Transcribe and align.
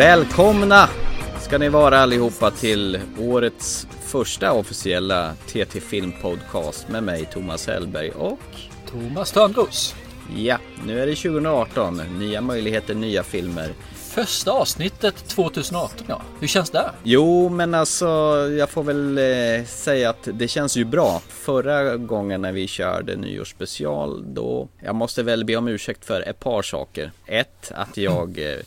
Välkomna 0.00 0.88
ska 1.40 1.58
ni 1.58 1.68
vara 1.68 1.98
allihopa 1.98 2.50
till 2.50 2.98
årets 3.18 3.86
första 4.02 4.52
officiella 4.52 5.34
TT 5.46 5.80
Film 5.80 6.12
Podcast 6.22 6.88
med 6.88 7.02
mig 7.02 7.28
Thomas 7.32 7.66
Hellberg 7.66 8.10
och 8.10 8.38
Thomas 8.90 9.32
Törnros. 9.32 9.94
Ja, 10.36 10.58
nu 10.86 11.00
är 11.00 11.06
det 11.06 11.14
2018. 11.14 11.96
Nya 12.18 12.40
möjligheter, 12.40 12.94
nya 12.94 13.22
filmer. 13.22 13.68
Första 13.94 14.50
avsnittet 14.50 15.28
2018 15.28 16.06
ja. 16.08 16.22
Hur 16.40 16.48
känns 16.48 16.70
det? 16.70 16.90
Jo, 17.02 17.48
men 17.48 17.74
alltså 17.74 18.06
jag 18.58 18.70
får 18.70 18.82
väl 18.82 19.18
eh, 19.18 19.64
säga 19.66 20.10
att 20.10 20.28
det 20.32 20.48
känns 20.48 20.76
ju 20.76 20.84
bra. 20.84 21.22
Förra 21.28 21.96
gången 21.96 22.42
när 22.42 22.52
vi 22.52 22.66
körde 22.66 23.16
nyårsspecial 23.16 24.34
då, 24.34 24.68
jag 24.82 24.94
måste 24.94 25.22
väl 25.22 25.44
be 25.44 25.56
om 25.56 25.68
ursäkt 25.68 26.04
för 26.04 26.20
ett 26.20 26.40
par 26.40 26.62
saker. 26.62 27.12
Ett, 27.26 27.72
att 27.74 27.96
jag 27.96 28.38
eh, 28.38 28.58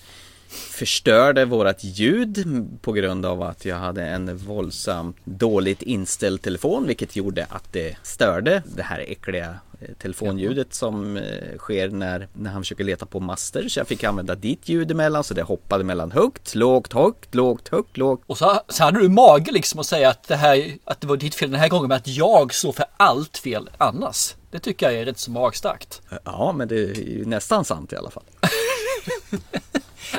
förstörde 0.54 1.46
vårat 1.46 1.84
ljud 1.84 2.46
på 2.82 2.92
grund 2.92 3.26
av 3.26 3.42
att 3.42 3.66
jag 3.66 3.76
hade 3.76 4.04
en 4.04 4.38
våldsamt 4.38 5.18
dåligt 5.24 5.82
inställd 5.82 6.42
telefon 6.42 6.88
vilket 6.88 7.16
gjorde 7.16 7.46
att 7.50 7.74
det 7.74 7.98
störde 8.04 8.64
det 8.76 8.84
här 8.84 9.00
äckliga 9.00 9.56
eh, 9.82 9.88
telefonljudet 10.02 10.74
som 10.74 11.18
eh, 11.18 11.58
sker 11.58 11.90
när, 11.90 12.28
när 12.34 12.52
han 12.52 12.62
försöker 12.62 12.84
leta 12.84 13.06
på 13.06 13.20
master 13.20 13.70
så 13.70 13.80
jag 13.80 13.88
fick 13.88 14.04
använda 14.04 14.36
ditt 14.36 14.70
ljud 14.70 14.92
emellan 14.92 15.24
så 15.24 15.34
det 15.34 15.44
hoppade 15.44 15.84
mellan 15.84 16.12
högt, 16.12 16.56
lågt, 16.56 16.94
högt, 16.94 17.36
lågt, 17.36 17.70
högt, 17.70 17.98
lågt. 17.98 18.22
Och 18.28 18.38
så, 18.38 18.62
så 18.70 18.84
hade 18.84 19.00
du 19.00 19.10
mage 19.10 19.52
liksom 19.52 19.80
att 19.80 19.86
säga 19.86 20.10
att 20.10 20.28
det 20.28 20.36
här, 20.36 20.78
att 20.86 21.02
det 21.02 21.08
var 21.08 21.18
ditt 21.18 21.36
fel 21.36 21.52
den 21.52 21.60
här 21.60 21.70
gången 21.70 21.88
men 21.88 21.98
att 21.98 22.08
jag 22.08 22.54
står 22.54 22.72
för 22.72 22.86
allt 22.98 23.38
fel 23.38 23.70
annars. 23.78 24.36
Det 24.52 24.60
tycker 24.60 24.86
jag 24.86 25.02
är 25.02 25.06
rätt 25.06 25.20
så 25.20 25.32
magstarkt. 25.32 26.02
Ja, 26.26 26.54
men 26.58 26.68
det 26.68 26.76
är 26.76 26.96
ju 26.96 27.26
nästan 27.26 27.66
sant 27.66 27.94
i 27.94 27.96
alla 27.96 28.12
fall. 28.12 28.24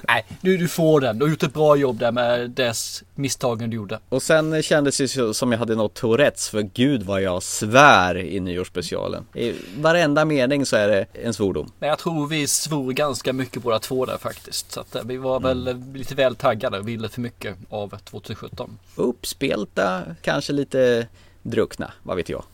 Nej, 0.08 0.24
du, 0.40 0.56
du 0.56 0.68
får 0.68 1.00
den. 1.00 1.18
Du 1.18 1.24
har 1.24 1.30
gjort 1.30 1.42
ett 1.42 1.54
bra 1.54 1.76
jobb 1.76 1.98
där 1.98 2.12
med 2.12 2.50
dess 2.50 3.02
misstagen 3.14 3.70
du 3.70 3.76
gjorde. 3.76 3.98
Och 4.08 4.22
sen 4.22 4.62
kändes 4.62 4.96
det 4.96 5.34
som 5.34 5.52
jag 5.52 5.58
hade 5.58 5.74
något 5.74 5.94
Tourettes 5.94 6.48
för 6.48 6.62
gud 6.62 7.02
vad 7.02 7.22
jag 7.22 7.42
svär 7.42 8.16
i 8.18 8.40
nyårsspecialen. 8.40 9.26
I 9.34 9.54
varenda 9.78 10.24
mening 10.24 10.66
så 10.66 10.76
är 10.76 10.88
det 10.88 11.06
en 11.12 11.34
svordom. 11.34 11.72
Men 11.78 11.88
jag 11.88 11.98
tror 11.98 12.26
vi 12.26 12.46
svor 12.46 12.92
ganska 12.92 13.32
mycket 13.32 13.62
båda 13.62 13.78
två 13.78 14.06
där 14.06 14.18
faktiskt. 14.18 14.72
Så 14.72 14.80
att 14.80 14.94
eh, 14.94 15.02
vi 15.04 15.16
var 15.16 15.40
väl 15.40 15.68
mm. 15.68 15.94
lite 15.94 16.14
väl 16.14 16.36
taggade 16.36 16.78
och 16.78 16.88
ville 16.88 17.08
för 17.08 17.20
mycket 17.20 17.56
av 17.68 17.98
2017. 18.04 18.78
Uppspelta, 18.94 20.02
kanske 20.22 20.52
lite 20.52 21.06
druckna, 21.42 21.92
vad 22.02 22.16
vet 22.16 22.28
jag. 22.28 22.44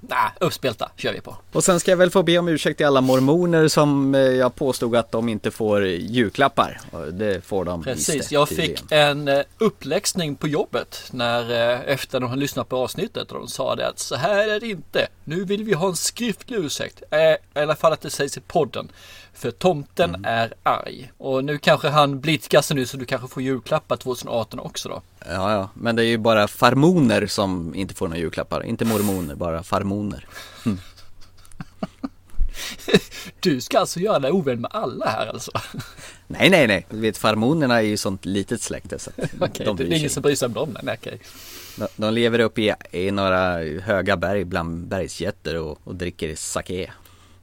Nej, 0.00 0.30
uppspelta 0.40 0.90
kör 0.96 1.12
vi 1.12 1.20
på. 1.20 1.36
Och 1.52 1.64
sen 1.64 1.80
ska 1.80 1.90
jag 1.90 1.96
väl 1.96 2.10
få 2.10 2.22
be 2.22 2.38
om 2.38 2.48
ursäkt 2.48 2.76
till 2.76 2.86
alla 2.86 3.00
mormoner 3.00 3.68
som 3.68 4.14
eh, 4.14 4.20
jag 4.20 4.54
påstod 4.54 4.96
att 4.96 5.12
de 5.12 5.28
inte 5.28 5.50
får 5.50 5.86
julklappar. 5.86 6.80
Det 7.10 7.44
får 7.44 7.64
de 7.64 7.82
Precis, 7.82 8.32
jag 8.32 8.48
fick 8.48 8.92
en 8.92 9.28
eh, 9.28 9.40
uppläxning 9.58 10.36
på 10.36 10.48
jobbet 10.48 11.08
när 11.10 11.72
eh, 11.72 11.80
efter 11.92 12.20
de 12.20 12.30
har 12.30 12.36
lyssnat 12.36 12.68
på 12.68 12.76
avsnittet 12.76 13.32
och 13.32 13.38
de 13.38 13.48
sa 13.48 13.74
det 13.76 13.88
att 13.88 13.98
så 13.98 14.16
här 14.16 14.48
är 14.48 14.60
det 14.60 14.68
inte. 14.68 15.08
Nu 15.24 15.44
vill 15.44 15.64
vi 15.64 15.72
ha 15.72 15.88
en 15.88 15.96
skriftlig 15.96 16.56
ursäkt. 16.56 17.02
I 17.54 17.58
alla 17.58 17.76
fall 17.76 17.92
att 17.92 18.00
det 18.00 18.10
sägs 18.10 18.36
i 18.36 18.40
podden. 18.40 18.88
För 19.38 19.50
tomten 19.50 20.14
mm. 20.14 20.24
är 20.24 20.54
arg. 20.62 21.12
Och 21.18 21.44
nu 21.44 21.58
kanske 21.58 21.88
han 21.88 22.20
blidkas 22.20 22.70
nu 22.70 22.86
så 22.86 22.96
du 22.96 23.04
kanske 23.04 23.28
får 23.28 23.42
julklappar 23.42 23.96
2018 23.96 24.60
också 24.60 24.88
då. 24.88 25.02
Ja, 25.18 25.52
ja, 25.52 25.70
men 25.74 25.96
det 25.96 26.02
är 26.02 26.06
ju 26.06 26.18
bara 26.18 26.48
farmoner 26.48 27.26
som 27.26 27.74
inte 27.74 27.94
får 27.94 28.08
några 28.08 28.18
julklappar. 28.18 28.64
Inte 28.64 28.84
mormoner, 28.84 29.34
bara 29.34 29.62
farmoner. 29.62 30.26
Mm. 30.66 30.78
Du 33.40 33.60
ska 33.60 33.78
alltså 33.78 34.00
göra 34.00 34.18
dig 34.18 34.30
ovän 34.30 34.60
med 34.60 34.70
alla 34.74 35.06
här 35.06 35.26
alltså? 35.26 35.50
Nej, 36.26 36.50
nej, 36.50 36.66
nej. 36.66 36.86
Du 36.90 37.00
vet 37.00 37.18
farmonerna 37.18 37.76
är 37.76 37.86
ju 37.86 37.96
sånt 37.96 38.24
litet 38.24 38.62
släkte 38.62 38.98
så 38.98 39.10
okay, 39.40 39.66
de 39.66 39.76
Det 39.76 39.84
är 39.84 39.92
ingen 39.92 40.10
som 40.10 40.22
bryr 40.22 40.34
sig 40.34 40.46
om 40.46 40.52
dem, 40.52 40.76
nej, 40.82 40.98
okej. 41.00 41.20
De, 41.76 41.88
de 41.96 42.14
lever 42.14 42.38
uppe 42.38 42.62
i, 42.62 42.74
i 42.90 43.10
några 43.10 43.54
höga 43.82 44.16
berg 44.16 44.44
bland 44.44 44.86
bergsjätter 44.86 45.56
och, 45.56 45.78
och 45.84 45.94
dricker 45.94 46.34
sake 46.34 46.90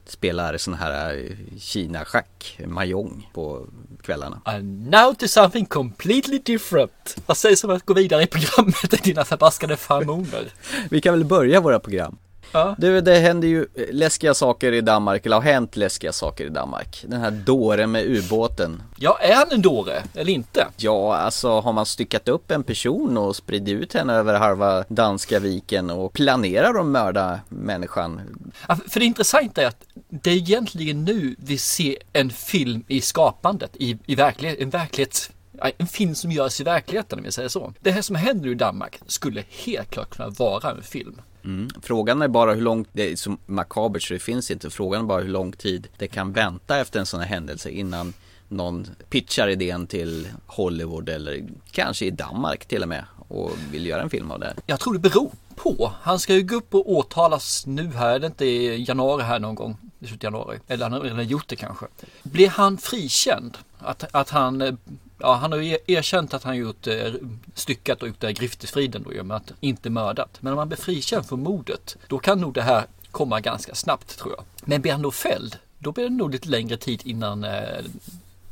spelar 0.06 0.56
sån 0.56 0.74
här 0.74 1.14
eh, 1.14 1.58
Kina-schack, 1.58 2.60
mahjong 2.66 3.30
på 3.34 3.66
kvällarna. 4.02 4.40
And 4.44 4.90
now 4.90 5.14
to 5.14 5.28
something 5.28 5.66
completely 5.66 6.38
different. 6.44 7.16
Vad 7.26 7.36
sägs 7.36 7.64
om 7.64 7.70
att 7.70 7.86
gå 7.86 7.94
vidare 7.94 8.22
i 8.22 8.26
programmet 8.26 8.92
med 8.92 9.00
dina 9.04 9.24
förbaskade 9.24 9.76
farmoner? 9.76 10.52
Vi 10.90 11.00
kan 11.00 11.14
väl 11.14 11.24
börja 11.24 11.60
våra 11.60 11.80
program. 11.80 12.18
Ja. 12.56 12.74
Du, 12.78 13.00
det 13.00 13.18
händer 13.18 13.48
ju 13.48 13.66
läskiga 13.92 14.34
saker 14.34 14.72
i 14.72 14.80
Danmark, 14.80 15.26
eller 15.26 15.36
har 15.36 15.42
hänt 15.42 15.76
läskiga 15.76 16.12
saker 16.12 16.46
i 16.46 16.48
Danmark. 16.48 17.04
Den 17.08 17.20
här 17.20 17.30
dåren 17.30 17.90
med 17.90 18.04
ubåten. 18.06 18.82
Ja, 18.96 19.18
är 19.20 19.34
han 19.34 19.46
en 19.50 19.62
dåre 19.62 20.02
eller 20.14 20.32
inte? 20.32 20.66
Ja, 20.76 21.16
alltså 21.16 21.60
har 21.60 21.72
man 21.72 21.86
styckat 21.86 22.28
upp 22.28 22.50
en 22.50 22.62
person 22.62 23.16
och 23.16 23.36
spridit 23.36 23.80
ut 23.80 23.94
henne 23.94 24.12
över 24.14 24.34
halva 24.34 24.84
danska 24.88 25.38
viken 25.38 25.90
och 25.90 26.12
planerar 26.12 26.80
att 26.80 26.86
mörda 26.86 27.40
människan? 27.48 28.20
Ja, 28.68 28.76
för 28.88 29.00
det 29.00 29.06
intressanta 29.06 29.62
är 29.62 29.66
att 29.66 29.82
det 30.08 30.30
är 30.30 30.36
egentligen 30.36 31.04
nu 31.04 31.36
vi 31.38 31.58
ser 31.58 31.96
en 32.12 32.30
film 32.30 32.84
i 32.88 33.00
skapandet, 33.00 33.70
i, 33.74 33.98
i 34.06 34.14
verklighet, 34.14 34.60
en 34.60 34.70
verklighets 34.70 35.30
en 35.78 35.86
film 35.86 36.14
som 36.14 36.32
görs 36.32 36.60
i 36.60 36.64
verkligheten 36.64 37.18
om 37.18 37.24
jag 37.24 37.34
säger 37.34 37.48
så. 37.48 37.72
Det 37.80 37.90
här 37.90 38.02
som 38.02 38.16
händer 38.16 38.50
i 38.50 38.54
Danmark 38.54 39.00
skulle 39.06 39.44
helt 39.48 39.90
klart 39.90 40.10
kunna 40.10 40.28
vara 40.28 40.70
en 40.70 40.82
film. 40.82 41.20
Mm. 41.44 41.68
Frågan 41.82 42.22
är 42.22 42.28
bara 42.28 42.54
hur 42.54 42.62
långt, 42.62 42.88
det 42.92 43.12
är 43.12 43.16
så 43.16 43.36
makabert 43.46 44.02
så 44.02 44.14
det 44.14 44.20
finns 44.20 44.50
inte, 44.50 44.70
frågan 44.70 45.02
är 45.02 45.06
bara 45.06 45.22
hur 45.22 45.28
lång 45.28 45.52
tid 45.52 45.88
det 45.96 46.08
kan 46.08 46.32
vänta 46.32 46.78
efter 46.78 47.00
en 47.00 47.06
sån 47.06 47.20
här 47.20 47.26
händelse 47.26 47.70
innan 47.70 48.12
någon 48.48 48.86
pitchar 49.10 49.48
idén 49.48 49.86
till 49.86 50.28
Hollywood 50.46 51.08
eller 51.08 51.44
kanske 51.70 52.06
i 52.06 52.10
Danmark 52.10 52.66
till 52.66 52.82
och 52.82 52.88
med 52.88 53.04
och 53.28 53.50
vill 53.70 53.86
göra 53.86 54.02
en 54.02 54.10
film 54.10 54.30
av 54.30 54.40
det. 54.40 54.54
Jag 54.66 54.80
tror 54.80 54.92
det 54.92 54.98
beror 54.98 55.30
på. 55.56 55.92
Han 56.02 56.18
ska 56.18 56.34
ju 56.34 56.42
gå 56.42 56.56
upp 56.56 56.74
och 56.74 56.90
åtalas 56.90 57.66
nu 57.66 57.92
här, 57.92 58.14
är 58.14 58.18
det 58.18 58.26
inte 58.26 58.44
i 58.44 58.84
januari 58.84 59.22
här 59.22 59.38
någon 59.38 59.54
gång? 59.54 59.76
I 60.00 60.06
slutet 60.06 60.22
januari. 60.22 60.58
Eller 60.68 60.84
han 60.84 60.92
har 60.92 61.00
redan 61.00 61.26
gjort 61.26 61.48
det 61.48 61.56
kanske. 61.56 61.86
Blir 62.22 62.48
han 62.48 62.78
frikänd? 62.78 63.58
Att, 63.78 64.04
att 64.14 64.30
han 64.30 64.78
Ja, 65.18 65.34
han 65.34 65.52
har 65.52 65.58
ju 65.58 65.78
erkänt 65.86 66.34
att 66.34 66.42
han 66.42 66.56
gjort 66.56 66.86
eh, 66.86 67.12
styckat 67.54 68.02
och 68.02 68.08
gjort 68.08 68.20
det 68.20 68.32
griftesfriden 68.32 69.02
då 69.02 69.24
med 69.24 69.36
att 69.36 69.52
inte 69.60 69.90
mördat. 69.90 70.38
Men 70.40 70.52
om 70.52 70.58
han 70.58 70.68
blir 70.68 70.78
frikänd 70.78 71.26
för 71.26 71.36
mordet, 71.36 71.96
då 72.08 72.18
kan 72.18 72.40
nog 72.40 72.54
det 72.54 72.62
här 72.62 72.86
komma 73.10 73.40
ganska 73.40 73.74
snabbt 73.74 74.18
tror 74.18 74.34
jag. 74.36 74.44
Men 74.64 74.82
blir 74.82 74.92
han 74.92 75.02
då 75.02 75.10
fälld, 75.10 75.58
då 75.78 75.92
blir 75.92 76.04
det 76.04 76.10
nog 76.10 76.30
lite 76.30 76.48
längre 76.48 76.76
tid 76.76 77.02
innan 77.04 77.44
eh, 77.44 77.84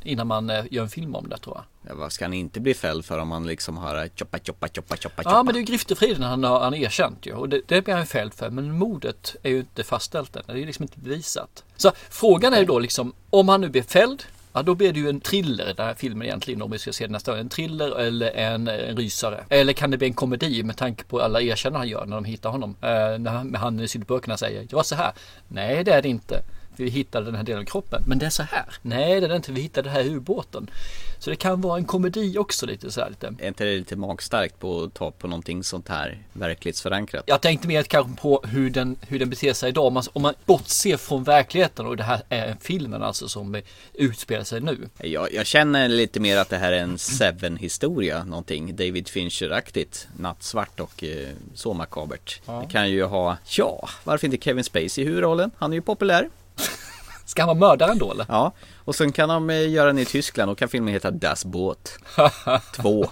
innan 0.05 0.27
man 0.27 0.51
eh, 0.51 0.65
gör 0.71 0.83
en 0.83 0.89
film 0.89 1.15
om 1.15 1.29
det 1.29 1.37
tror 1.37 1.57
jag. 1.57 1.91
Ja, 1.91 1.99
vad 1.99 2.13
ska 2.13 2.25
han 2.25 2.35
inte 2.35 2.61
bli 2.61 2.75
fälld 2.75 3.05
för 3.05 3.19
om 3.19 3.29
man 3.29 3.47
liksom 3.47 3.77
har 3.77 4.09
choppa, 4.17 4.39
choppa, 4.39 4.69
choppa, 4.69 4.97
choppa, 4.97 5.23
Ja, 5.25 5.43
men 5.43 5.55
det 5.55 5.59
är 5.59 5.61
ju 5.61 5.67
griftefriden 5.67 6.23
han 6.23 6.45
har 6.45 6.61
han 6.61 6.75
erkänt 6.75 7.27
ju 7.27 7.33
och 7.33 7.49
det, 7.49 7.61
det 7.67 7.83
blir 7.83 7.95
han 7.95 8.07
fälld 8.07 8.35
för. 8.35 8.51
Men 8.51 8.79
mordet 8.79 9.37
är 9.43 9.51
ju 9.51 9.59
inte 9.59 9.85
fastställt 9.85 10.37
än. 10.37 10.43
Det 10.47 10.53
är 10.53 10.67
liksom 10.67 10.83
inte 10.83 10.99
bevisat. 10.99 11.65
Så 11.77 11.93
frågan 12.11 12.55
är 12.55 12.59
ju 12.59 12.65
då 12.65 12.79
liksom 12.79 13.13
om 13.31 13.49
han 13.49 13.61
nu 13.61 13.69
blir 13.69 13.83
fälld 13.83 14.23
Ja, 14.57 14.63
då 14.63 14.75
blir 14.75 14.93
det 14.93 15.01
ju 15.01 15.09
en 15.09 15.21
thriller 15.21 15.75
den 15.77 15.87
här 15.87 15.95
filmen 15.95 16.27
egentligen 16.27 16.63
om 16.63 16.71
vi 16.71 16.79
ska 16.79 16.93
se 16.93 17.05
den 17.05 17.13
nästa 17.13 17.39
En 17.39 17.49
thriller 17.49 18.01
eller 18.01 18.31
en, 18.31 18.69
en 18.69 18.97
rysare. 18.97 19.45
Eller 19.49 19.73
kan 19.73 19.91
det 19.91 19.99
bli 19.99 20.07
en 20.07 20.15
komedi 20.15 20.63
med 20.63 20.77
tanke 20.77 21.05
på 21.05 21.21
alla 21.21 21.41
erkännanden 21.41 21.81
han 21.81 21.89
gör 21.89 22.07
när 22.07 22.17
de 22.17 22.25
hittar 22.25 22.51
honom. 22.51 22.77
Eh, 22.81 23.19
när 23.19 23.59
han 23.59 23.81
i 23.81 23.89
sydböckerna 23.89 24.37
säger, 24.37 24.65
det 24.65 24.77
var 24.77 24.83
så 24.83 24.95
här. 24.95 25.13
Nej, 25.49 25.85
det 25.85 25.93
är 25.93 26.03
det 26.03 26.09
inte 26.09 26.43
vi 26.77 26.89
hittade 26.89 27.27
den 27.27 27.35
här 27.35 27.43
delen 27.43 27.61
av 27.61 27.65
kroppen. 27.65 28.03
Men 28.07 28.19
det 28.19 28.27
är 28.27 28.31
så 28.31 28.43
här. 28.43 28.65
Nej, 28.83 29.21
det 29.21 29.27
är 29.27 29.37
inte. 29.37 29.53
Vi 29.53 29.61
hittade 29.61 29.89
den 29.89 29.97
här 29.97 30.15
ubåten. 30.15 30.71
Så 31.19 31.31
det 31.31 31.37
kan 31.37 31.61
vara 31.61 31.79
en 31.79 31.85
komedi 31.85 32.39
också 32.39 32.67
lite 32.67 32.91
så 32.91 33.01
här 33.01 33.11
lite. 33.11 33.35
Är 33.39 33.49
inte 33.49 33.65
det 33.65 33.77
lite 33.77 33.97
magstarkt 33.97 34.59
på 34.59 34.83
att 34.83 34.95
ta 34.95 35.11
på 35.11 35.29
någonting 35.29 35.65
sånt 35.65 35.89
här 35.89 36.19
verklighetsförankrat? 36.33 37.25
Jag 37.27 37.41
tänkte 37.41 37.69
mer 37.69 37.83
kanske 37.83 38.23
på 38.23 38.45
hur 38.49 38.71
den, 38.71 38.97
hur 39.01 39.19
den 39.19 39.31
beter 39.31 39.53
sig 39.53 39.69
idag. 39.69 39.87
Om 39.87 39.95
man, 39.95 40.03
om 40.13 40.23
man 40.23 40.35
bortser 40.45 40.97
från 40.97 41.25
verkligheten 41.25 41.87
och 41.87 41.97
det 41.97 42.03
här 42.03 42.23
är 42.29 42.57
filmen 42.61 43.03
alltså 43.03 43.29
som 43.29 43.63
utspelar 43.95 44.45
sig 44.45 44.61
nu. 44.61 44.89
Jag, 44.99 45.33
jag 45.33 45.47
känner 45.47 45.89
lite 45.89 46.21
mer 46.21 46.37
att 46.37 46.49
det 46.49 46.57
här 46.57 46.73
är 46.73 46.83
en 46.83 46.99
Seven 46.99 47.57
historia 47.57 48.25
någonting. 48.25 48.77
David 48.77 49.09
Fincher-aktigt. 49.09 50.09
Nattsvart 50.19 50.81
och 50.81 51.05
eh, 51.05 51.29
så 51.55 51.75
makabert. 51.75 52.41
Ja. 52.47 52.61
Det 52.61 52.73
kan 52.73 52.91
ju 52.91 53.05
ha, 53.05 53.37
ja, 53.49 53.89
varför 54.05 54.27
inte 54.27 54.45
Kevin 54.45 54.65
Spacey 54.65 55.05
i 55.05 55.07
huvudrollen? 55.07 55.51
Han 55.59 55.73
är 55.73 55.75
ju 55.75 55.83
populär. 55.83 56.29
Ska 57.25 57.43
han 57.43 57.59
vara 57.59 57.71
mördaren 57.71 57.99
då 57.99 58.13
eller? 58.13 58.27
Ja, 58.29 58.53
och 58.85 58.95
sen 58.95 59.13
kan 59.13 59.29
de 59.29 59.51
eh, 59.51 59.71
göra 59.71 59.87
den 59.87 59.99
i 59.99 60.05
Tyskland 60.05 60.51
och 60.51 60.59
kan 60.59 60.69
filmen 60.69 60.95
heta 60.95 61.11
Das 61.11 61.45
Boot 61.45 61.99
2 62.77 63.07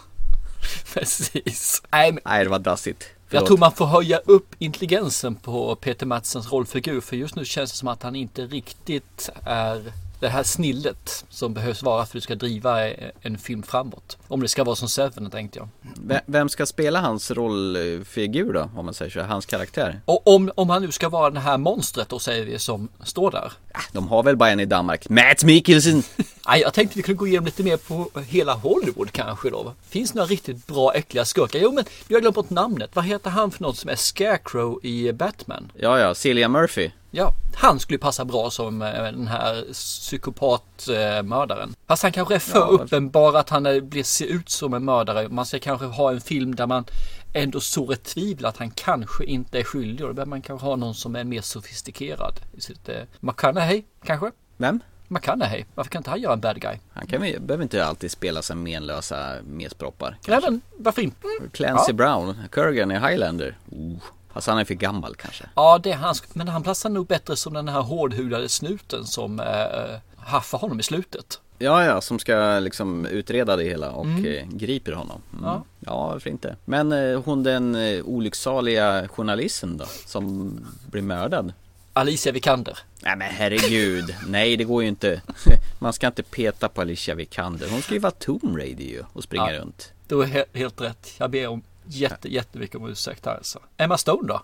Precis. 0.94 1.82
Nej, 1.92 2.12
men... 2.12 2.22
Nej 2.24 2.44
det 2.44 2.50
var 2.50 2.58
dassigt. 2.58 3.04
Förlåt. 3.26 3.40
Jag 3.40 3.46
tror 3.46 3.58
man 3.58 3.72
får 3.72 3.86
höja 3.86 4.18
upp 4.18 4.54
intelligensen 4.58 5.34
på 5.34 5.76
Peter 5.76 6.06
Matsens 6.06 6.52
rollfigur 6.52 7.00
för 7.00 7.16
just 7.16 7.36
nu 7.36 7.44
känns 7.44 7.72
det 7.72 7.76
som 7.76 7.88
att 7.88 8.02
han 8.02 8.16
inte 8.16 8.42
riktigt 8.42 9.30
är 9.44 9.92
det 10.22 10.28
här 10.28 10.42
snillet 10.42 11.24
som 11.28 11.54
behövs 11.54 11.82
vara 11.82 11.96
för 11.96 12.02
att 12.02 12.12
du 12.12 12.20
ska 12.20 12.34
driva 12.34 12.88
eh, 12.88 13.10
en 13.20 13.38
film 13.38 13.62
framåt. 13.62 14.18
Om 14.28 14.40
det 14.40 14.48
ska 14.48 14.64
vara 14.64 14.76
som 14.76 14.88
Seven 14.88 15.30
tänkte 15.30 15.58
jag. 15.58 15.68
Vem 16.26 16.48
ska 16.48 16.66
spela 16.66 17.00
hans 17.00 17.30
rollfigur 17.30 18.52
då, 18.52 18.70
om 18.76 18.84
man 18.84 18.94
säger 18.94 19.10
så, 19.10 19.20
hans 19.20 19.46
karaktär? 19.46 20.00
Och 20.04 20.26
om, 20.34 20.50
om 20.54 20.70
han 20.70 20.82
nu 20.82 20.92
ska 20.92 21.08
vara 21.08 21.30
det 21.30 21.40
här 21.40 21.58
monstret 21.58 22.08
då 22.08 22.18
säger 22.18 22.44
vi 22.44 22.58
som 22.58 22.88
står 23.04 23.30
där. 23.30 23.52
Ah, 23.72 23.80
De 23.92 24.08
har 24.08 24.22
väl 24.22 24.36
bara 24.36 24.50
en 24.50 24.60
i 24.60 24.66
Danmark, 24.66 25.08
Matt 25.08 25.44
Mikkelsen! 25.44 26.02
Nej, 26.48 26.60
jag 26.60 26.74
tänkte 26.74 26.96
vi 26.96 27.02
kunde 27.02 27.18
gå 27.18 27.26
igenom 27.26 27.44
lite 27.44 27.62
mer 27.62 27.76
på 27.76 28.10
hela 28.20 28.54
Hollywood 28.54 29.12
kanske 29.12 29.50
då. 29.50 29.74
Finns 29.88 30.12
det 30.12 30.16
några 30.18 30.28
riktigt 30.28 30.66
bra 30.66 30.94
äckliga 30.94 31.24
skurkar? 31.24 31.58
Jo 31.62 31.72
men 31.72 31.84
jag 32.08 32.16
har 32.16 32.20
glömt 32.20 32.34
bort 32.34 32.50
namnet. 32.50 32.90
Vad 32.92 33.04
heter 33.04 33.30
han 33.30 33.50
för 33.50 33.62
något 33.62 33.76
som 33.78 33.90
är 33.90 33.96
Scarecrow 33.96 34.80
i 34.82 35.12
Batman? 35.12 35.72
Ja, 35.74 35.98
ja, 35.98 36.14
Cillian 36.14 36.52
Murphy. 36.52 36.90
Ja, 37.14 37.34
han 37.54 37.80
skulle 37.80 37.98
passa 37.98 38.24
bra 38.24 38.50
som 38.50 38.82
eh, 38.82 38.92
den 39.02 39.26
här 39.26 39.64
psykopatmördaren. 39.72 41.74
Fast 41.88 42.02
han 42.02 42.12
kanske 42.12 42.34
är 42.34 42.38
för 42.38 42.58
Ja, 42.58 42.64
uppenbar 42.66 43.34
att 43.36 43.50
han 43.50 43.62
blir, 43.88 44.02
ser 44.02 44.26
ut 44.26 44.48
som 44.48 44.74
en 44.74 44.84
mördare. 44.84 45.28
Man 45.28 45.46
ska 45.46 45.58
kanske 45.58 45.86
ha 45.86 46.10
en 46.10 46.20
film 46.20 46.54
där 46.54 46.66
man 46.66 46.84
ändå 47.32 47.60
sår 47.60 47.92
ett 47.92 48.04
tvivel 48.04 48.44
att 48.44 48.56
han 48.56 48.70
kanske 48.70 49.24
inte 49.24 49.58
är 49.58 49.64
skyldig. 49.64 50.06
Och 50.06 50.08
då 50.08 50.14
behöver 50.14 50.30
man 50.30 50.42
kanske 50.42 50.66
ha 50.66 50.76
någon 50.76 50.94
som 50.94 51.16
är 51.16 51.24
mer 51.24 51.40
sofistikerad. 51.40 52.40
i 52.52 52.60
sitt, 52.60 52.88
eh, 52.88 52.96
McConaughey 53.20 53.82
kanske? 54.04 54.30
Vem? 54.56 54.80
McConaughey, 55.08 55.64
varför 55.74 55.90
kan 55.90 56.00
inte 56.00 56.10
han 56.10 56.20
göra 56.20 56.32
en 56.32 56.40
bad 56.40 56.60
guy? 56.60 56.76
Han 56.92 57.06
kan 57.06 57.20
behöver 57.20 57.62
inte 57.62 57.86
alltid 57.86 58.10
spela 58.10 58.42
som 58.42 58.62
menlösa 58.62 59.34
mesproppar. 59.44 60.18
Nej 60.28 60.40
men 60.42 60.60
varför 60.78 61.02
inte? 61.02 61.26
Clancy 61.52 61.84
Ja. 61.88 61.92
Brown, 61.94 62.34
Kurgan 62.50 62.90
i 62.90 62.94
Highlander. 62.94 63.58
Oh, 63.70 64.02
fast 64.34 64.46
han 64.46 64.58
är 64.58 64.64
för 64.64 64.74
gammal 64.74 65.14
kanske. 65.16 65.44
Ja, 65.54 65.78
det 65.82 65.92
är 65.92 65.96
han. 65.96 66.14
Men 66.32 66.48
han 66.48 66.62
platsar 66.62 66.90
nog 66.90 67.06
bättre 67.06 67.36
som 67.36 67.52
den 67.54 67.68
här 67.68 67.80
hårdhudade 67.80 68.48
snuten 68.48 69.04
som 69.06 69.40
äh, 69.40 69.46
haffar 70.16 70.58
honom 70.58 70.80
i 70.80 70.82
slutet. 70.82 71.40
Ja, 71.58 71.84
ja, 71.84 72.00
som 72.00 72.18
ska 72.18 72.58
liksom 72.58 73.06
utreda 73.06 73.56
det 73.56 73.64
hela 73.64 73.90
och 73.90 74.06
eh, 74.06 74.46
griper 74.50 74.92
honom. 74.92 75.20
Mm. 75.32 75.44
Ja. 75.44 75.64
Ja. 75.80 76.06
varför 76.06 76.30
inte? 76.30 76.56
Men 76.64 76.92
eh, 76.92 77.20
hon 77.24 77.42
den 77.42 77.74
eh, 77.74 78.04
olycksaliga 78.04 79.08
journalisten 79.08 79.76
då, 79.76 79.84
som 80.06 80.52
blir 80.90 81.02
mördad? 81.02 81.52
Alicia 81.92 82.32
Vikander. 82.32 82.78
Nej 83.02 83.16
men 83.16 83.28
herregud, 83.32 84.14
nej 84.28 84.56
det 84.56 84.64
går 84.64 84.82
ju 84.82 84.88
inte. 84.88 85.22
Man 85.78 85.92
ska 85.92 86.06
inte 86.06 86.22
peta 86.22 86.68
på 86.68 86.80
Alicia 86.80 87.14
Vikander. 87.14 87.68
Hon 87.70 87.82
ska 87.82 87.94
ju 87.94 88.00
vara 88.00 88.10
Tomb 88.12 88.56
Raider 88.58 88.84
ju 88.84 89.02
och 89.12 89.22
springa 89.24 89.52
Ja. 89.52 89.60
runt. 89.60 89.92
Du 90.08 90.22
är 90.22 90.26
he- 90.26 90.44
helt 90.58 90.80
rätt. 90.80 91.14
Jag 91.18 91.30
ber 91.30 91.46
om 91.48 91.62
jätte, 91.96 92.28
jättemycket 92.34 92.76
om 92.76 92.88
ursäkt 92.90 93.26
här 93.26 93.34
alltså. 93.34 93.58
Emma 93.76 93.98
Stone 93.98 94.28
då? 94.28 94.42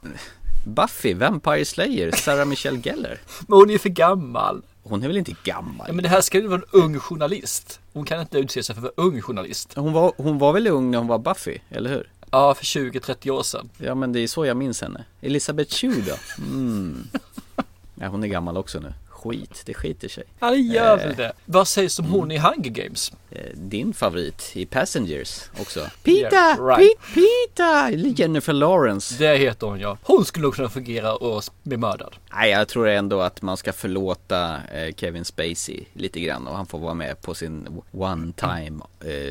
Buffy, 0.66 1.14
Vampire 1.14 1.64
Slayer, 1.64 2.10
Sarah 2.10 2.46
Michelle 2.46 2.78
Gellar. 2.78 3.20
Men 3.48 3.58
hon 3.58 3.68
är 3.68 3.72
ju 3.72 3.78
för 3.78 3.88
gammal. 3.88 4.62
Hon 4.82 5.02
är 5.02 5.06
väl 5.06 5.16
inte 5.16 5.34
gammal? 5.44 5.86
Ja, 5.88 5.92
men 5.92 6.02
det 6.02 6.08
här 6.08 6.20
ska 6.20 6.38
ju 6.38 6.46
vara 6.46 6.60
en 6.60 6.82
ung 6.82 6.98
journalist. 6.98 7.80
Hon 7.92 8.04
kan 8.04 8.20
inte 8.20 8.38
utse 8.38 8.62
sig 8.62 8.74
för 8.74 8.80
att 8.80 8.96
vara 8.96 9.06
ung 9.08 9.20
journalist. 9.20 9.74
Hon 9.74 9.92
var, 9.92 10.12
hon 10.16 10.38
var 10.38 10.52
väl 10.52 10.66
ung 10.66 10.90
när 10.90 10.98
hon 10.98 11.06
var 11.06 11.18
Buffy, 11.18 11.58
eller 11.70 11.90
hur? 11.90 12.10
Ja, 12.30 12.54
för 12.54 12.64
20-30 12.64 13.30
år 13.30 13.42
sedan. 13.42 13.70
Ja 13.78 13.94
men 13.94 14.12
det 14.12 14.20
är 14.20 14.26
så 14.26 14.46
jag 14.46 14.56
minns 14.56 14.82
henne. 14.82 15.04
Elisabeth 15.20 15.74
Chu 15.74 16.02
då? 16.02 16.14
Mm. 16.38 17.08
Ja 18.00 18.08
hon 18.08 18.24
är 18.24 18.28
gammal 18.28 18.56
också 18.56 18.80
nu. 18.80 18.94
Skit, 19.18 19.62
det 19.66 19.74
skiter 19.74 20.08
sig. 20.08 20.24
Ja, 20.40 20.50
det 20.50 20.56
gör 20.56 20.98
Eh. 20.98 21.06
väl 21.06 21.16
det. 21.16 21.32
Vad 21.44 21.68
sägs 21.68 21.98
om 21.98 22.04
hon 22.04 22.30
i 22.30 22.38
Hunger 22.38 22.70
Games? 22.70 23.12
Eh, 23.30 23.40
Din 23.54 23.94
favorit 23.94 24.50
i 24.54 24.66
Passengers 24.66 25.40
också. 25.60 25.80
Yeah, 26.04 26.66
right. 26.66 26.98
Pita! 27.14 27.90
Jennifer 27.90 28.52
Lawrence. 28.52 29.14
Det 29.18 29.36
heter 29.36 29.66
hon 29.66 29.80
ja. 29.80 29.98
Hon 30.02 30.24
skulle 30.24 30.42
nog 30.42 30.54
kunna 30.54 30.68
fungera 30.68 31.14
och 31.16 31.42
bli 31.62 31.76
mördad. 31.76 32.16
Nej, 32.34 32.50
jag 32.50 32.68
tror 32.68 32.88
ändå 32.88 33.20
att 33.20 33.42
man 33.42 33.56
ska 33.56 33.72
förlåta 33.72 34.54
eh, 34.72 34.94
Kevin 34.96 35.24
Spacey 35.24 35.84
lite 35.92 36.20
grann 36.20 36.46
och 36.46 36.56
han 36.56 36.66
får 36.66 36.78
vara 36.78 36.94
med 36.94 37.20
på 37.22 37.34
sin 37.34 37.82
one 37.92 38.32
time 38.36 38.80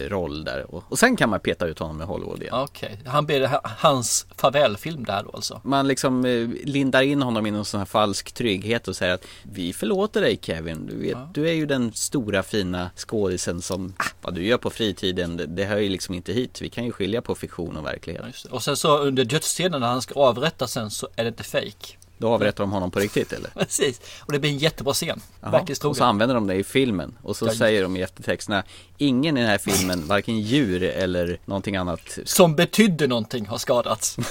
roll 0.08 0.44
där. 0.44 0.76
Och, 0.76 1.00
sen 1.00 1.16
kan 1.16 1.30
man 1.30 1.40
peta 1.40 1.66
ut 1.68 1.80
honom 1.80 2.02
i 2.02 2.06
Hollywood 2.06 2.42
igen. 2.42 2.54
Okej, 2.56 3.00
han 3.06 3.26
blir 3.26 3.50
hans 3.64 4.26
farvälfilm 4.36 5.04
där 5.04 5.24
då 5.24 5.32
alltså. 5.34 5.62
Man 5.64 5.88
liksom 5.88 6.26
lindar 6.64 7.02
in 7.02 7.22
honom 7.22 7.46
i 7.46 7.52
någon 7.52 7.66
sån 7.66 7.78
här 7.80 7.86
falsk 7.86 8.32
trygghet 8.32 8.88
och 8.88 8.96
säger 8.96 9.14
att 9.14 9.26
vi 9.44 9.74
förlåter 9.78 10.22
dig 10.22 10.40
Kevin. 10.42 10.86
Du, 10.86 10.98
vet, 10.98 11.18
du 11.34 11.50
är 11.50 11.54
ju 11.54 11.66
den 11.66 11.94
stora 11.94 12.44
fina 12.44 12.92
skådisen 12.96 13.62
som, 13.62 13.94
ah, 13.98 14.06
vad 14.22 14.36
du 14.36 14.46
gör 14.46 14.58
på 14.58 14.70
fritiden, 14.70 15.38
det, 15.38 15.46
det 15.46 15.66
hör 15.66 15.78
ju 15.78 15.90
liksom 15.90 16.16
inte 16.16 16.34
hit. 16.34 16.62
Vi 16.62 16.70
kan 16.70 16.86
ju 16.86 16.92
skilja 16.92 17.22
på 17.22 17.36
fiktion 17.36 17.78
och 17.78 17.86
verklighet. 17.86 18.26
Ja. 18.46 18.56
Och 18.56 18.64
sen 18.64 18.78
så 18.78 18.98
under 18.98 19.26
dödsscenen 19.26 19.82
när 19.82 19.88
han 19.88 20.02
ska 20.02 20.20
avrätta 20.20 20.68
sen 20.68 20.92
så 20.92 21.08
är 21.16 21.24
det 21.24 21.28
inte 21.28 21.44
fake. 21.44 21.97
Då 22.18 22.30
avrättar 22.30 22.64
de 22.64 22.72
honom 22.72 22.92
på 22.92 23.00
riktigt 23.00 23.34
eller? 23.34 23.50
Precis, 23.56 24.02
och 24.20 24.32
det 24.32 24.40
blir 24.40 24.52
en 24.52 24.58
jättebra 24.58 24.94
scen. 24.94 25.22
Verkligen 25.42 25.90
och 25.90 25.98
så 25.98 26.04
använder 26.04 26.36
de 26.36 26.48
det 26.48 26.56
i 26.56 26.64
filmen 26.64 27.18
och 27.22 27.36
så 27.36 27.48
Ja. 27.48 27.54
säger 27.56 27.84
de 27.84 27.98
i 27.98 28.02
eftertexterna 28.02 28.64
Ingen 29.00 29.38
i 29.38 29.42
den 29.42 29.50
här 29.50 29.58
filmen, 29.58 30.08
varken 30.08 30.40
djur 30.40 30.84
eller 30.84 31.38
någonting 31.46 31.76
annat 31.76 32.18
Som 32.26 32.56
betydde 32.56 33.08
någonting 33.08 33.46
har 33.48 33.58
skadats. 33.58 34.18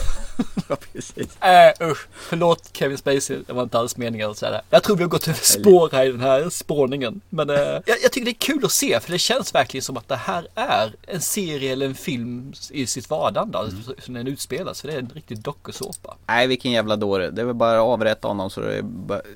Ja, 0.68 0.76
precis. 0.92 1.36
Äh, 1.42 1.88
usch, 1.90 2.06
förlåt 2.12 2.70
Kevin 2.72 2.98
Spacey, 2.98 3.38
det 3.46 3.52
var 3.52 3.62
inte 3.62 3.78
alls 3.78 3.96
meningen 3.96 4.30
att 4.30 4.38
säga 4.38 4.52
det. 4.52 4.62
Jag 4.70 4.82
tror 4.82 4.96
vi 4.96 5.02
har 5.02 5.10
gått 5.10 5.28
över 5.28 5.38
spår 5.42 5.88
här 5.92 6.04
i 6.06 6.12
den 6.12 6.20
här 6.20 6.50
spårningen. 6.50 7.20
Men 7.28 7.50
eh, 7.50 7.56
jag, 7.56 7.82
jag 8.02 8.12
tycker 8.12 8.24
det 8.24 8.30
är 8.30 8.32
kul 8.54 8.64
att 8.64 8.72
se, 8.72 9.00
för 9.00 9.12
det 9.12 9.18
känns 9.18 9.54
verkligen 9.54 9.82
som 9.82 9.96
att 9.96 10.08
det 10.08 10.16
här 10.16 10.48
är 10.54 10.92
en 11.06 11.20
serie 11.20 11.72
eller 11.72 11.86
en 11.86 11.94
film 11.94 12.52
i 12.70 12.86
sitt 12.86 13.10
vardande, 13.10 13.58
Mm. 13.58 13.76
alltså, 13.76 13.94
som 14.02 14.14
den 14.14 14.26
utspelas. 14.26 14.80
För 14.80 14.88
det 14.88 14.94
är 14.94 14.98
en 14.98 15.10
riktig 15.14 15.38
dokusåpa. 15.40 16.16
Nej 16.26 16.46
vilken 16.46 16.72
jävla 16.72 16.96
dåre, 16.96 17.30
det 17.30 17.40
är 17.42 17.46
väl 17.46 17.54
bara 17.54 17.75
att 17.76 17.84
avrätta 17.84 18.28
honom 18.28 18.50
så, 18.50 18.60
det 18.60 18.82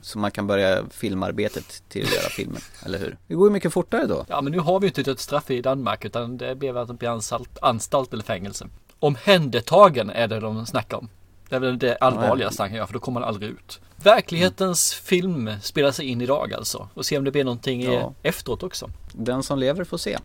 så 0.02 0.18
man 0.18 0.30
kan 0.30 0.46
börja 0.46 0.84
filmarbetet 0.90 1.82
till 1.88 2.04
att 2.04 2.14
göra 2.14 2.28
filmen, 2.30 2.60
eller 2.84 2.98
hur? 2.98 3.16
Det 3.26 3.34
går 3.34 3.48
ju 3.48 3.52
mycket 3.52 3.72
fortare 3.72 4.06
då 4.06 4.24
Ja, 4.28 4.40
men 4.40 4.52
nu 4.52 4.58
har 4.58 4.80
vi 4.80 4.86
ju 4.86 4.92
inte 4.96 5.10
ett 5.10 5.20
straff 5.20 5.50
i 5.50 5.62
Danmark, 5.62 6.04
utan 6.04 6.36
det 6.38 6.54
blev 6.54 6.76
att 6.78 6.98
blir 6.98 7.08
anstalt, 7.08 7.58
anstalt 7.62 8.12
eller 8.12 8.24
fängelse. 8.24 8.66
Omhändertagen 8.98 10.10
är 10.10 10.28
det 10.28 10.40
de 10.40 10.66
snackar 10.66 10.96
om. 10.96 11.08
Det 11.48 11.56
är 11.56 11.60
väl 11.60 11.78
det 11.78 11.96
allvarligaste 11.96 12.62
han 12.62 12.68
kan 12.68 12.76
göra, 12.76 12.86
för 12.86 12.94
då 12.94 13.00
kommer 13.00 13.20
han 13.20 13.28
aldrig 13.28 13.50
ut. 13.50 13.80
Verklighetens 13.96 14.94
film 14.94 15.50
spelar 15.62 15.90
sig 15.92 16.06
in 16.06 16.20
idag 16.20 16.54
alltså. 16.54 16.88
Och 16.94 17.06
se 17.06 17.18
om 17.18 17.24
det 17.24 17.30
blir 17.30 17.44
någonting 17.44 17.82
Ja. 17.82 18.14
efteråt 18.22 18.62
också. 18.62 18.90
Den 19.12 19.42
som 19.42 19.58
lever 19.58 19.84
får 19.84 19.98
se 19.98 20.18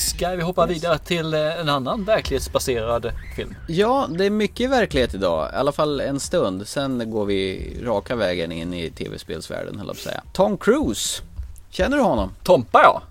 Ska 0.00 0.30
vi 0.30 0.42
hoppa 0.42 0.66
vidare 0.66 0.98
till 0.98 1.34
eh, 1.34 1.60
en 1.60 1.68
annan 1.68 2.04
verklighetsbaserad 2.04 3.12
film? 3.36 3.54
Ja, 3.68 4.08
det 4.18 4.26
är 4.26 4.30
mycket 4.30 4.70
verklighet 4.70 5.14
idag, 5.14 5.50
i 5.52 5.56
alla 5.56 5.72
fall 5.72 6.00
en 6.00 6.20
stund 6.20 6.68
Sen 6.68 7.10
går 7.10 7.24
vi 7.24 7.72
raka 7.84 8.16
vägen 8.16 8.52
in 8.52 8.74
i 8.74 8.90
tv-spelsvärlden 8.90 9.78
höll 9.78 9.86
jag 9.86 9.96
på 9.96 9.98
att 9.98 10.04
säga 10.04 10.22
Tom 10.32 10.58
Cruise 10.58 11.22
Känner 11.70 11.96
du 11.96 12.02
honom? 12.02 12.34
Tompa 12.42 12.80
ja! 12.82 13.02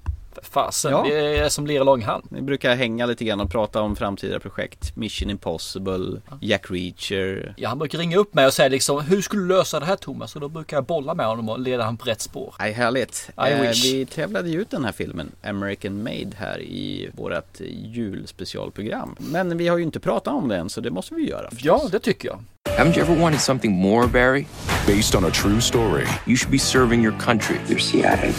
Fasen, 0.44 0.92
Ja. 0.92 1.04
vi 1.04 1.38
är 1.38 1.50
som 1.50 1.68
ler 1.68 1.84
långhand. 1.84 2.24
Vi 2.30 2.42
brukar 2.42 2.76
hänga 2.76 3.06
lite 3.06 3.26
grann 3.26 3.40
och 3.42 3.52
prata 3.52 3.82
om 3.82 3.96
framtida 3.96 4.40
projekt 4.40 4.96
Mission 4.96 5.30
Impossible, 5.30 6.22
Jack 6.42 6.72
Reacher 6.72 7.54
Ja, 7.58 7.70
han 7.70 7.80
brukar 7.80 7.98
ringa 7.98 8.18
upp 8.18 8.34
mig 8.34 8.46
och 8.46 8.54
säga 8.54 8.70
liksom 8.70 9.02
Hur 9.02 9.22
skulle 9.22 9.42
du 9.42 9.48
lösa 9.48 9.80
det 9.80 9.86
här 9.86 9.96
Thomas? 9.96 10.36
Och 10.36 10.42
då 10.42 10.50
brukar 10.50 10.78
jag 10.78 10.84
bolla 10.86 11.14
med 11.14 11.26
honom 11.26 11.50
och 11.50 11.60
leda 11.60 11.84
honom 11.84 11.98
på 11.98 12.06
rätt 12.06 12.22
spår. 12.22 12.56
Nej, 12.60 12.72
härligt. 12.74 13.30
I 13.38 13.52
Eh, 13.52 13.62
wish. 13.62 13.86
vi 13.86 14.06
tävlade 14.06 14.50
ju 14.50 14.62
ut 14.62 14.70
den 14.70 14.86
här 14.86 14.92
filmen, 14.92 15.32
American 15.44 16.04
Made, 16.04 16.32
här 16.38 16.60
i 16.62 17.10
vårt 17.18 17.60
julspecialprogram. 17.60 19.16
Men 19.20 19.58
vi 19.58 19.68
har 19.68 19.78
ju 19.78 19.84
inte 19.84 20.00
pratat 20.00 20.34
om 20.34 20.48
den, 20.48 20.70
så 20.70 20.82
det 20.82 20.92
måste 20.92 21.16
vi 21.16 21.30
göra. 21.30 21.50
förstås. 21.50 21.66
Ja, 21.84 21.90
det 21.92 22.00
tycker 22.00 22.28
jag. 22.28 22.40
Haven't 22.78 22.96
you 22.96 23.02
ever 23.02 23.14
wanted 23.14 23.40
something 23.42 23.72
more, 23.72 24.08
Barry? 24.08 24.48
based 24.86 25.14
on 25.14 25.26
a 25.26 25.30
true 25.32 25.62
story 25.62 26.08
You 26.26 26.36
should 26.36 26.50
be 26.50 26.58
serving 26.58 27.02
your 27.02 27.12
country. 27.14 27.60
Your 27.68 27.78
CIA. 27.80 28.30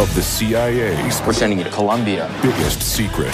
of 0.00 0.10
the 0.14 0.22
CIA's 0.22 1.20
We're 1.26 1.32
sending 1.34 1.58
you 1.58 1.64
to 1.64 1.70
Colombia. 1.70 2.28
biggest 2.42 2.82
secret. 2.82 3.32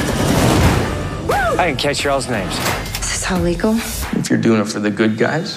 I 1.58 1.68
didn't 1.68 1.78
catch 1.78 2.04
y'all's 2.04 2.28
names. 2.28 2.52
Is 2.52 3.00
this 3.00 3.30
all 3.30 3.38
legal? 3.40 3.74
If 4.18 4.28
you're 4.28 4.38
doing 4.40 4.60
it 4.60 4.66
for 4.68 4.80
the 4.80 4.90
good 4.90 5.16
guys. 5.16 5.56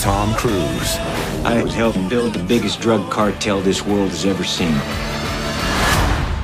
Tom 0.00 0.32
Cruise, 0.34 0.96
I 1.44 1.60
would 1.62 1.72
help 1.72 1.96
build 2.08 2.34
the 2.34 2.42
biggest 2.44 2.80
drug 2.80 3.10
cartel 3.10 3.60
this 3.60 3.84
world 3.84 4.10
has 4.10 4.24
ever 4.24 4.44
seen. 4.44 4.74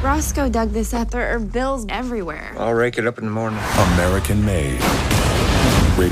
Roscoe 0.03 0.49
dug 0.51 0.71
this 0.73 0.93
up. 0.93 1.11
There 1.13 1.33
are 1.35 1.39
bills 1.39 1.87
everywhere. 1.89 2.53
I'll 2.59 2.75
rake 2.75 2.99
it 2.99 3.07
up 3.07 3.19
in 3.19 3.25
the 3.25 3.31
morning. 3.31 3.61
American 3.95 4.45
Made. 4.45 4.81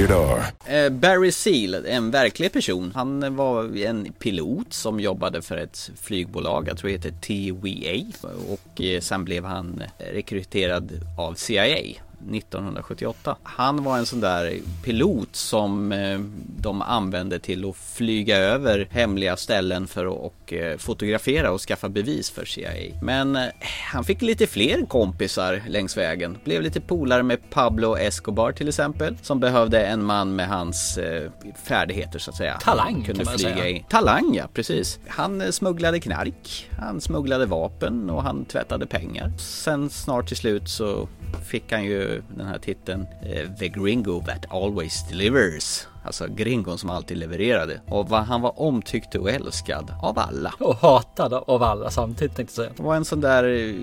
Rated 0.06 0.52
eh, 0.66 0.74
R. 0.74 0.90
Barry 0.90 1.32
Seal, 1.32 1.74
en 1.86 2.10
verklig 2.10 2.52
person. 2.52 2.92
Han 2.94 3.36
var 3.36 3.76
en 3.76 4.12
pilot 4.12 4.72
som 4.72 5.00
jobbade 5.00 5.42
för 5.42 5.56
ett 5.56 5.90
flygbolag, 6.00 6.68
jag 6.68 6.78
tror 6.78 6.88
det 6.90 6.96
heter 6.96 7.10
TWA, 7.10 8.28
Och 8.48 8.80
eh, 8.80 9.00
sen 9.00 9.24
blev 9.24 9.44
han 9.44 9.82
eh, 9.98 10.04
rekryterad 10.04 10.90
av 11.18 11.34
CIA 11.34 12.00
1978. 12.32 13.36
Han 13.42 13.84
var 13.84 13.98
en 13.98 14.06
sån 14.06 14.20
där 14.20 14.58
pilot 14.84 15.36
som 15.36 15.92
eh, 15.92 16.20
de 16.60 16.82
använde 16.82 17.38
till 17.38 17.68
att 17.70 17.76
flyga 17.76 18.36
över 18.38 18.88
hemliga 18.90 19.36
ställen 19.36 19.86
för 19.86 20.26
att 20.26 20.52
eh, 20.52 20.76
fotografera 20.78 21.50
och 21.52 21.60
skaffa 21.60 21.88
bevis 21.88 22.30
för 22.30 22.44
CIA. 22.44 22.70
Men 23.02 23.36
eh, 23.36 23.42
han 23.92 24.04
fick 24.04 24.22
lite 24.22 24.46
fler 24.46 24.86
kompisar 24.86 25.62
längs 25.68 25.96
vägen. 25.96 26.38
Blev 26.44 26.62
lite 26.62 26.80
polare 26.80 27.22
med 27.22 27.50
Pablo 27.50 27.96
Escobar 27.96 28.52
till 28.52 28.68
exempel, 28.68 29.16
som 29.22 29.40
behövde 29.40 29.86
en 29.86 30.04
man 30.04 30.36
med 30.36 30.48
hans 30.48 30.98
färdigheter 31.64 32.18
så 32.18 32.30
att 32.30 32.36
säga. 32.36 32.58
Talang, 32.62 32.94
Han 32.94 33.04
kunde 33.04 33.24
kan 33.24 33.32
man 33.32 33.38
flyga 33.38 33.54
säga. 33.54 33.68
in. 33.68 33.84
Talang 33.88 34.34
ja, 34.34 34.48
precis. 34.54 34.98
Han 35.08 35.52
smugglade 35.52 36.00
knark, 36.00 36.70
han 36.78 37.00
smugglade 37.00 37.46
vapen 37.46 38.10
och 38.10 38.22
han 38.22 38.44
tvättade 38.44 38.86
pengar. 38.86 39.32
Sen 39.38 39.90
snart 39.90 40.28
till 40.28 40.36
slut 40.36 40.68
så 40.68 41.08
fick 41.48 41.72
han 41.72 41.84
ju 41.84 42.09
den 42.36 42.46
här 42.46 42.58
titeln 42.58 43.06
eh, 43.22 43.50
The 43.58 43.68
Gringo 43.68 44.22
that 44.26 44.46
always 44.50 45.08
delivers. 45.08 45.86
Alltså 46.04 46.26
gringon 46.28 46.78
som 46.78 46.90
alltid 46.90 47.16
levererade. 47.16 47.80
Och 47.88 48.08
vad 48.08 48.22
han 48.22 48.40
var 48.40 48.60
omtyckt 48.60 49.14
och 49.14 49.30
älskad 49.30 49.94
av 50.02 50.18
alla. 50.18 50.54
Och 50.58 50.76
hatad 50.76 51.32
av 51.32 51.62
alla 51.62 51.90
samtidigt 51.90 52.36
tänkte 52.36 52.62
jag 52.62 52.66
säga. 52.66 52.76
Det 52.76 52.82
var 52.82 52.96
en 52.96 53.04
sån 53.04 53.20
där 53.20 53.44
eh, 53.44 53.74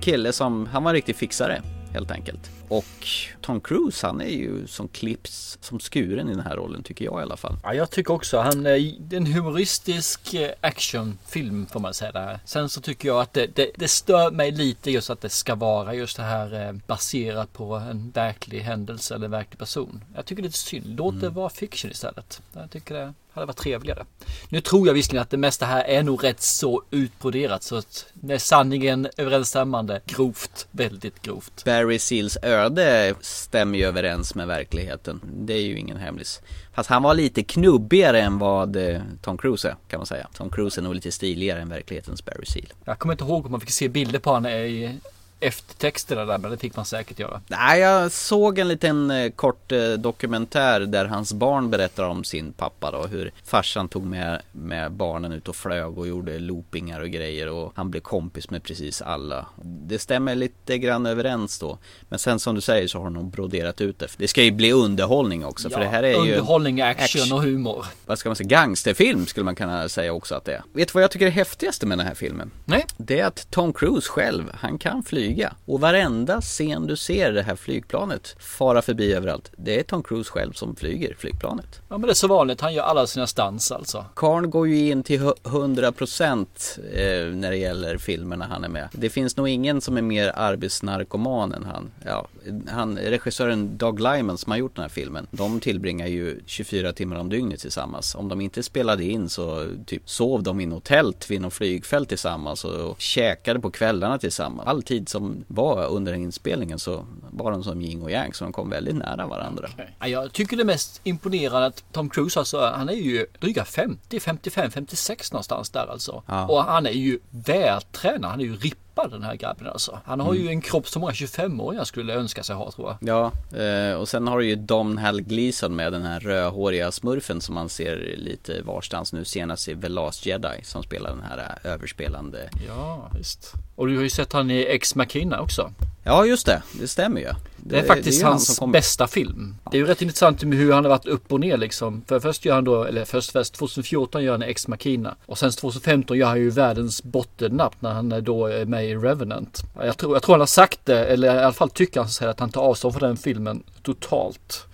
kille 0.00 0.32
som, 0.32 0.66
han 0.66 0.82
var 0.82 0.90
en 0.90 0.94
riktig 0.94 1.16
fixare 1.16 1.62
helt 1.92 2.10
enkelt. 2.10 2.50
Och 2.68 3.06
Tom 3.40 3.60
Cruise 3.60 4.06
han 4.06 4.20
är 4.20 4.28
ju 4.28 4.66
som 4.66 4.88
klipps 4.88 5.58
som 5.60 5.78
skuren 5.78 6.28
i 6.28 6.34
den 6.34 6.40
här 6.40 6.56
rollen 6.56 6.82
tycker 6.82 7.04
jag 7.04 7.20
i 7.20 7.22
alla 7.22 7.36
fall. 7.36 7.56
Ja, 7.62 7.74
jag 7.74 7.90
tycker 7.90 8.14
också 8.14 8.38
han 8.38 8.66
är 8.66 8.94
det 8.98 9.16
är 9.16 9.20
en 9.20 9.26
humoristisk 9.26 10.34
eh, 10.34 10.50
actionfilm 10.60 11.66
får 11.66 11.80
man 11.80 11.94
säga 11.94 12.12
där. 12.12 12.40
Sen 12.44 12.68
så 12.68 12.80
tycker 12.80 13.08
jag 13.08 13.20
att 13.20 13.32
det, 13.32 13.46
det, 13.56 13.70
det 13.76 13.88
stör 13.88 14.30
mig 14.30 14.50
lite 14.50 14.90
just 14.90 15.10
att 15.10 15.20
det 15.20 15.28
ska 15.28 15.54
vara 15.54 15.94
just 15.94 16.16
det 16.16 16.22
här 16.22 16.66
eh, 16.66 16.72
baserat 16.86 17.52
på 17.52 17.74
en 17.74 18.10
verklig 18.10 18.60
händelse 18.60 19.14
eller 19.14 19.24
en 19.24 19.30
verklig 19.30 19.58
person. 19.58 20.04
Jag 20.14 20.26
tycker 20.26 20.42
det 20.42 20.48
är 20.48 20.50
synd. 20.50 20.86
Låt 20.86 21.20
det 21.20 21.28
vara 21.28 21.48
fiction 21.48 21.90
istället. 21.90 22.42
Jag 22.52 22.70
tycker 22.70 22.94
det 22.94 23.14
hade 23.36 23.46
varit 23.46 23.56
trevligare. 23.56 24.04
Nu 24.48 24.60
tror 24.60 24.86
jag 24.86 24.94
visserligen 24.94 25.22
att 25.22 25.30
det 25.30 25.36
mesta 25.36 25.66
här 25.66 25.84
är 25.84 26.02
nog 26.02 26.24
rätt 26.24 26.42
så 26.42 26.82
utbroderat 26.90 27.62
så 27.62 27.76
att 27.76 28.06
med 28.12 28.42
sanningen 28.42 29.08
överensstämmande 29.16 30.00
grovt, 30.06 30.66
väldigt 30.70 31.22
grovt. 31.22 31.64
Barry 31.64 31.98
Seals 31.98 32.38
öde 32.56 33.14
stämmer 33.20 33.78
ju 33.78 33.84
överens 33.84 34.34
med 34.34 34.46
verkligheten. 34.46 35.20
Det 35.24 35.54
är 35.54 35.62
ju 35.62 35.78
ingen 35.78 35.96
hemlis. 35.96 36.40
Fast 36.74 36.90
han 36.90 37.02
var 37.02 37.14
lite 37.14 37.42
knubbigare 37.42 38.20
än 38.20 38.38
vad 38.38 38.76
eh, 38.76 39.00
Tom 39.22 39.38
Cruise 39.38 39.68
är 39.68 39.76
kan 39.88 39.98
man 39.98 40.06
säga. 40.06 40.28
Tom 40.34 40.50
Cruise 40.50 40.80
är 40.80 40.82
nog 40.82 40.94
lite 40.94 41.12
stiligare 41.12 41.60
än 41.60 41.68
verklighetens 41.68 42.24
Barry 42.24 42.46
Seal. 42.46 42.72
Jag 42.84 42.98
kommer 42.98 43.14
inte 43.14 43.24
ihåg 43.24 43.46
om 43.46 43.50
man 43.50 43.60
fick 43.60 43.70
se 43.70 43.88
bilder 43.88 44.18
på 44.18 44.30
honom 44.30 44.50
i 44.52 45.00
eftertexterna 45.40 46.24
där 46.24 46.38
men 46.38 46.50
det 46.50 46.56
fick 46.58 46.76
man 46.76 46.84
säkert 46.84 47.18
göra. 47.18 47.40
Nej, 47.48 47.80
jag 47.80 48.12
såg 48.12 48.58
en 48.58 48.68
liten 48.68 49.10
eh, 49.10 49.30
kort 49.30 49.72
eh, 49.72 49.88
dokumentär 49.92 50.80
där 50.80 51.04
hans 51.04 51.32
barn 51.32 51.70
berättar 51.70 52.04
om 52.04 52.24
sin 52.24 52.52
pappa 52.52 52.90
då. 52.90 53.06
Hur 53.06 53.32
farsan 53.44 53.88
tog 53.88 54.04
med, 54.06 54.42
med 54.52 54.92
barnen 54.92 55.32
ut 55.32 55.48
och 55.48 55.56
flög 55.56 55.98
och 55.98 56.08
gjorde 56.08 56.38
loopingar 56.38 57.00
och 57.00 57.08
grejer 57.08 57.48
och 57.48 57.72
han 57.76 57.90
blev 57.90 58.00
kompis 58.00 58.50
med 58.50 58.62
precis 58.62 59.02
alla. 59.02 59.46
Det 59.62 59.98
stämmer 59.98 60.34
lite 60.34 60.78
grann 60.78 61.06
överens 61.06 61.58
då. 61.58 61.78
Men 62.08 62.18
sen 62.18 62.38
som 62.38 62.54
du 62.54 62.60
säger 62.60 62.88
så 62.88 62.98
har 62.98 63.10
de 63.10 63.30
broderat 63.30 63.80
ut 63.80 63.98
det. 63.98 64.08
Det 64.16 64.28
ska 64.28 64.42
ju 64.42 64.50
bli 64.50 64.72
underhållning 64.72 65.44
också 65.44 65.70
för 65.70 65.80
det 65.80 65.86
här 65.86 66.02
är 66.02 66.10
ju 66.10 66.16
Underhållning, 66.32 66.80
action, 66.80 67.04
action. 67.22 67.32
och 67.38 67.42
humor. 67.42 67.86
vad 68.06 68.18
ska 68.18 68.28
man 68.28 68.36
säga, 68.36 68.48
gangsterfilm 68.48 69.26
skulle 69.26 69.44
man 69.44 69.54
kunna 69.54 69.88
säga 69.88 70.12
också 70.12 70.34
att 70.34 70.44
det 70.44 70.52
är. 70.52 70.62
Vet 70.72 70.88
du 70.88 70.92
vad 70.92 71.02
jag 71.02 71.10
tycker 71.10 71.26
är 71.26 71.30
häftigaste 71.30 71.86
med 71.86 71.98
den 71.98 72.06
här 72.06 72.14
filmen? 72.14 72.50
Nej, 72.64 72.86
Det 72.96 73.20
är 73.20 73.26
att 73.26 73.50
Tom 73.50 73.72
Cruise 73.72 74.08
själv, 74.08 74.44
han 74.54 74.78
kan 74.78 75.02
flyga. 75.02 75.25
Och 75.64 75.80
varenda 75.80 76.40
scen 76.40 76.86
du 76.86 76.96
ser 76.96 77.32
det 77.32 77.42
här 77.42 77.56
flygplanet 77.56 78.36
fara 78.38 78.82
förbi 78.82 79.12
överallt, 79.12 79.50
det 79.56 79.78
är 79.80 79.82
Tom 79.82 80.02
Cruise 80.02 80.30
själv 80.30 80.52
som 80.52 80.76
flyger 80.76 81.14
flygplanet. 81.18 81.80
ja, 81.88 81.98
men 81.98 82.02
det 82.06 82.12
är 82.12 82.14
så 82.14 82.28
vanligt. 82.28 82.60
Han 82.60 82.74
gör 82.74 82.82
alla 82.82 83.06
sina 83.06 83.26
stans 83.26 83.72
alltså. 83.72 84.04
Karn 84.16 84.50
går 84.50 84.68
ju 84.68 84.90
in 84.90 85.02
till 85.02 85.20
hu- 85.20 85.34
100% 85.42 86.46
eh, 86.92 87.36
när 87.36 87.50
det 87.50 87.56
gäller 87.56 87.98
filmerna 87.98 88.46
han 88.50 88.64
är 88.64 88.68
med. 88.68 88.88
Det 88.92 89.10
finns 89.10 89.36
nog 89.36 89.48
ingen 89.48 89.80
som 89.80 89.96
är 89.96 90.02
mer 90.02 90.32
arbetsnarkoman 90.36 91.52
än 91.54 91.64
han. 91.64 91.90
Ja, 92.04 92.26
han 92.68 92.98
regissören 92.98 93.76
Doug 93.76 94.00
Lyman 94.00 94.38
som 94.38 94.50
har 94.50 94.58
gjort 94.58 94.74
den 94.76 94.82
här 94.82 94.88
filmen, 94.88 95.26
de 95.30 95.60
tillbringar 95.60 96.06
ju 96.06 96.40
24 96.46 96.92
timmar 96.92 97.16
om 97.16 97.28
dygnet 97.28 97.60
tillsammans. 97.60 98.14
Om 98.14 98.28
de 98.28 98.40
inte 98.40 98.62
spelade 98.62 99.04
in 99.04 99.28
så 99.28 99.66
typ 99.86 100.10
sov 100.10 100.42
de 100.42 100.60
i 100.60 100.66
något 100.66 100.84
tält 100.84 101.30
vid 101.30 101.40
något 101.40 101.52
flygfält 101.54 102.08
tillsammans 102.08 102.64
och 102.64 103.00
käkade 103.00 103.60
på 103.60 103.70
kvällarna 103.70 104.18
tillsammans. 104.18 104.68
All 104.68 104.82
tid 104.82 105.08
som 105.16 105.44
var 105.48 105.86
under 105.86 106.14
inspelningen 106.14 106.78
så 106.78 107.06
var 107.30 107.50
de 107.50 107.64
som 107.64 107.80
yin 107.80 108.02
och 108.02 108.10
yang 108.10 108.34
så 108.34 108.44
de 108.44 108.52
kom 108.52 108.70
väldigt 108.70 108.94
nära 108.94 109.26
varandra. 109.26 109.68
Ja, 109.98 110.08
jag 110.08 110.32
tycker 110.32 110.56
det 110.56 110.64
mest 110.64 111.00
imponerande 111.04 111.66
att 111.66 111.84
Tom 111.92 112.10
Cruise 112.10 112.38
alltså, 112.38 112.60
han 112.60 112.88
är 112.88 112.92
ju 112.92 113.26
dryga 113.40 113.64
50, 113.64 114.20
55, 114.20 114.70
56 114.70 115.32
någonstans 115.32 115.70
där 115.70 115.86
alltså. 115.86 116.22
Ja. 116.26 116.46
Och 116.46 116.64
han 116.64 116.86
är 116.86 116.90
ju 116.90 117.18
vältränad, 117.30 118.30
han 118.30 118.40
är 118.40 118.44
ju 118.44 118.56
rippad 118.96 119.10
den 119.10 119.22
här 119.22 119.34
grabben 119.36 119.66
alltså. 119.66 119.98
Han 120.04 120.20
har 120.20 120.30
Mm. 120.32 120.42
ju 120.42 120.48
en 120.48 120.60
kropp 120.60 120.88
som 120.88 121.00
många 121.00 121.12
25-åringar 121.12 121.84
skulle 121.84 122.14
önska 122.14 122.42
sig 122.42 122.56
ha 122.56 122.70
tror 122.72 122.96
jag. 123.00 123.08
Ja, 123.52 123.58
eh, 123.62 123.94
och 123.94 124.08
sen 124.08 124.26
har 124.28 124.38
du 124.38 124.46
ju 124.46 124.56
Domhnall 124.56 125.20
Gleeson 125.20 125.76
med 125.76 125.92
den 125.92 126.02
här 126.02 126.20
rödhåriga 126.20 126.92
smurfen 126.92 127.40
som 127.40 127.54
man 127.54 127.68
ser 127.68 128.14
lite 128.16 128.62
varstans 128.62 129.12
nu 129.12 129.24
senast 129.24 129.68
i 129.68 129.76
The 129.76 129.88
Last 129.88 130.26
Jedi 130.26 130.60
som 130.62 130.82
spelar 130.82 131.10
den 131.10 131.22
här 131.22 131.58
eh, 131.64 131.72
överspelande. 131.72 132.50
Ja, 132.68 133.10
visst. 133.18 133.52
Och 133.76 133.86
du 133.86 133.96
har 133.96 134.02
ju 134.02 134.10
sett 134.10 134.32
han 134.32 134.50
i 134.50 134.60
Ex 134.62 134.94
Machina 134.94 135.40
också. 135.40 135.70
Ja, 136.04 136.24
just 136.24 136.46
det, 136.46 136.62
det 136.80 136.88
stämmer 136.88 137.20
ju. 137.20 137.28
Det 137.56 137.78
är 137.78 137.82
faktiskt 137.86 138.20
ju 138.20 138.24
han 138.24 138.32
hans 138.32 138.58
kom- 138.58 138.72
bästa 138.72 139.06
film. 139.06 139.56
Det 139.70 139.76
är 139.76 139.80
ju 139.80 139.86
rätt 139.86 140.02
intressant 140.02 140.42
med 140.42 140.58
hur 140.58 140.72
han 140.72 140.84
har 140.84 140.90
varit 140.90 141.06
upp 141.06 141.32
och 141.32 141.40
ner 141.40 141.56
liksom. 141.56 142.02
För 142.06 142.20
först 142.20 142.44
gör 142.44 142.54
han 142.54 142.64
då, 142.64 142.84
eller 142.84 143.04
först, 143.04 143.30
först 143.32 143.54
2014 143.54 144.24
gör 144.24 144.32
han 144.32 144.42
Ex 144.42 144.68
Machina. 144.68 145.16
Och 145.26 145.38
sen 145.38 145.50
2015 145.52 146.16
gör 146.18 146.26
han 146.26 146.38
ju 146.40 146.50
världens 146.50 147.02
bottennapp 147.02 147.74
när 147.82 147.92
han 147.92 148.12
är 148.12 148.20
då 148.20 148.46
är 148.46 148.64
med 148.64 148.86
i 148.90 148.94
Revenant. 148.94 149.62
Jag 149.82 149.96
tror, 149.96 150.14
jag 150.14 150.22
tror 150.22 150.32
han 150.34 150.40
har 150.40 150.46
sagt 150.46 150.80
det, 150.84 151.04
eller 151.06 151.34
i 151.34 151.38
alla 151.38 151.52
fall 151.52 151.70
tycker 151.70 152.00
han 152.00 152.08
så 152.08 152.26
att 152.26 152.40
han 152.40 152.50
tar 152.50 152.62
avstånd 152.62 152.94
från 152.94 153.08
den 153.08 153.16
filmen 153.16 153.62
totalt. 153.82 154.66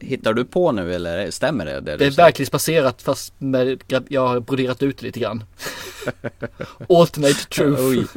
Hittar 0.00 0.32
du 0.34 0.44
på 0.44 0.72
nu 0.72 0.94
eller 0.94 1.30
stämmer 1.30 1.64
det? 1.66 1.80
Det, 1.80 1.96
Det 1.96 2.06
är 2.06 2.10
verklighetsbaserat 2.10 3.02
fast 3.02 3.32
med, 3.38 3.82
jag 4.08 4.26
har 4.28 4.40
broderat 4.40 4.82
ut 4.82 4.98
det 4.98 5.06
lite 5.06 5.20
grann. 5.20 5.44
Alternate 6.88 7.34
truth. 7.48 8.16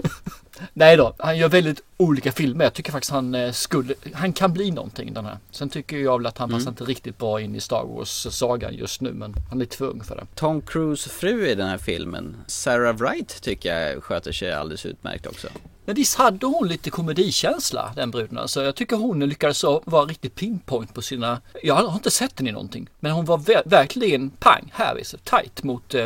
Nej 0.74 0.98
då, 0.98 1.14
han 1.20 1.38
gör 1.38 1.50
väldigt 1.50 1.82
olika 1.98 2.32
filmer. 2.32 2.64
Jag 2.64 2.74
tycker 2.74 2.92
faktiskt 2.92 3.12
han 3.12 3.36
eh, 3.36 3.52
skulle, 3.52 3.94
han 4.14 4.34
kan 4.34 4.54
bli 4.54 4.72
någonting 4.72 5.14
den 5.14 5.26
här. 5.26 5.38
Sen 5.52 5.70
tycker 5.70 5.98
jag 5.98 6.18
väl 6.18 6.26
att 6.26 6.38
han 6.38 6.50
passar 6.50 6.70
inte 6.70 6.84
riktigt 6.84 7.18
bra 7.18 7.42
in 7.42 7.56
i 7.56 7.60
Star 7.60 7.84
Wars-sagan 7.86 8.74
just 8.74 9.02
nu, 9.02 9.14
men 9.14 9.36
han 9.50 9.58
är 9.58 9.60
lite 9.60 9.78
för 9.78 10.16
det. 10.16 10.26
Tom 10.36 10.62
Cruise 10.62 11.10
fru 11.10 11.48
i 11.48 11.56
den 11.56 11.68
här 11.68 11.78
filmen, 11.78 12.36
Sarah 12.48 12.96
Wright 12.96 13.42
tycker 13.42 13.80
jag 13.80 14.04
sköter 14.04 14.32
sig 14.32 14.54
alldeles 14.54 14.86
utmärkt 14.86 15.28
också. 15.28 15.48
Men 15.86 15.96
visst 15.96 16.18
hade 16.18 16.46
hon 16.46 16.68
lite 16.68 16.90
komedikänsla 16.90 17.92
den 17.96 18.12
bruden 18.12 18.38
alltså. 18.38 18.64
Jag 18.64 18.76
tycker 18.76 18.96
hon 18.96 19.20
lyckades 19.20 19.64
vara 19.64 20.06
riktigt 20.06 20.36
pinpoint 20.36 20.94
på 20.94 21.02
sina, 21.02 21.42
jag 21.64 21.76
har 21.76 21.94
inte 21.94 22.12
sett 22.12 22.40
henne 22.40 22.50
i 22.50 22.54
någonting. 22.54 22.90
Men 23.00 23.12
hon 23.12 23.26
var 23.26 23.38
ver- 23.38 23.62
verkligen 23.70 24.30
pang, 24.30 24.72
här 24.74 24.96
visst, 24.96 25.26
tight 25.26 25.64
mot, 25.64 25.94
eh, 25.94 26.06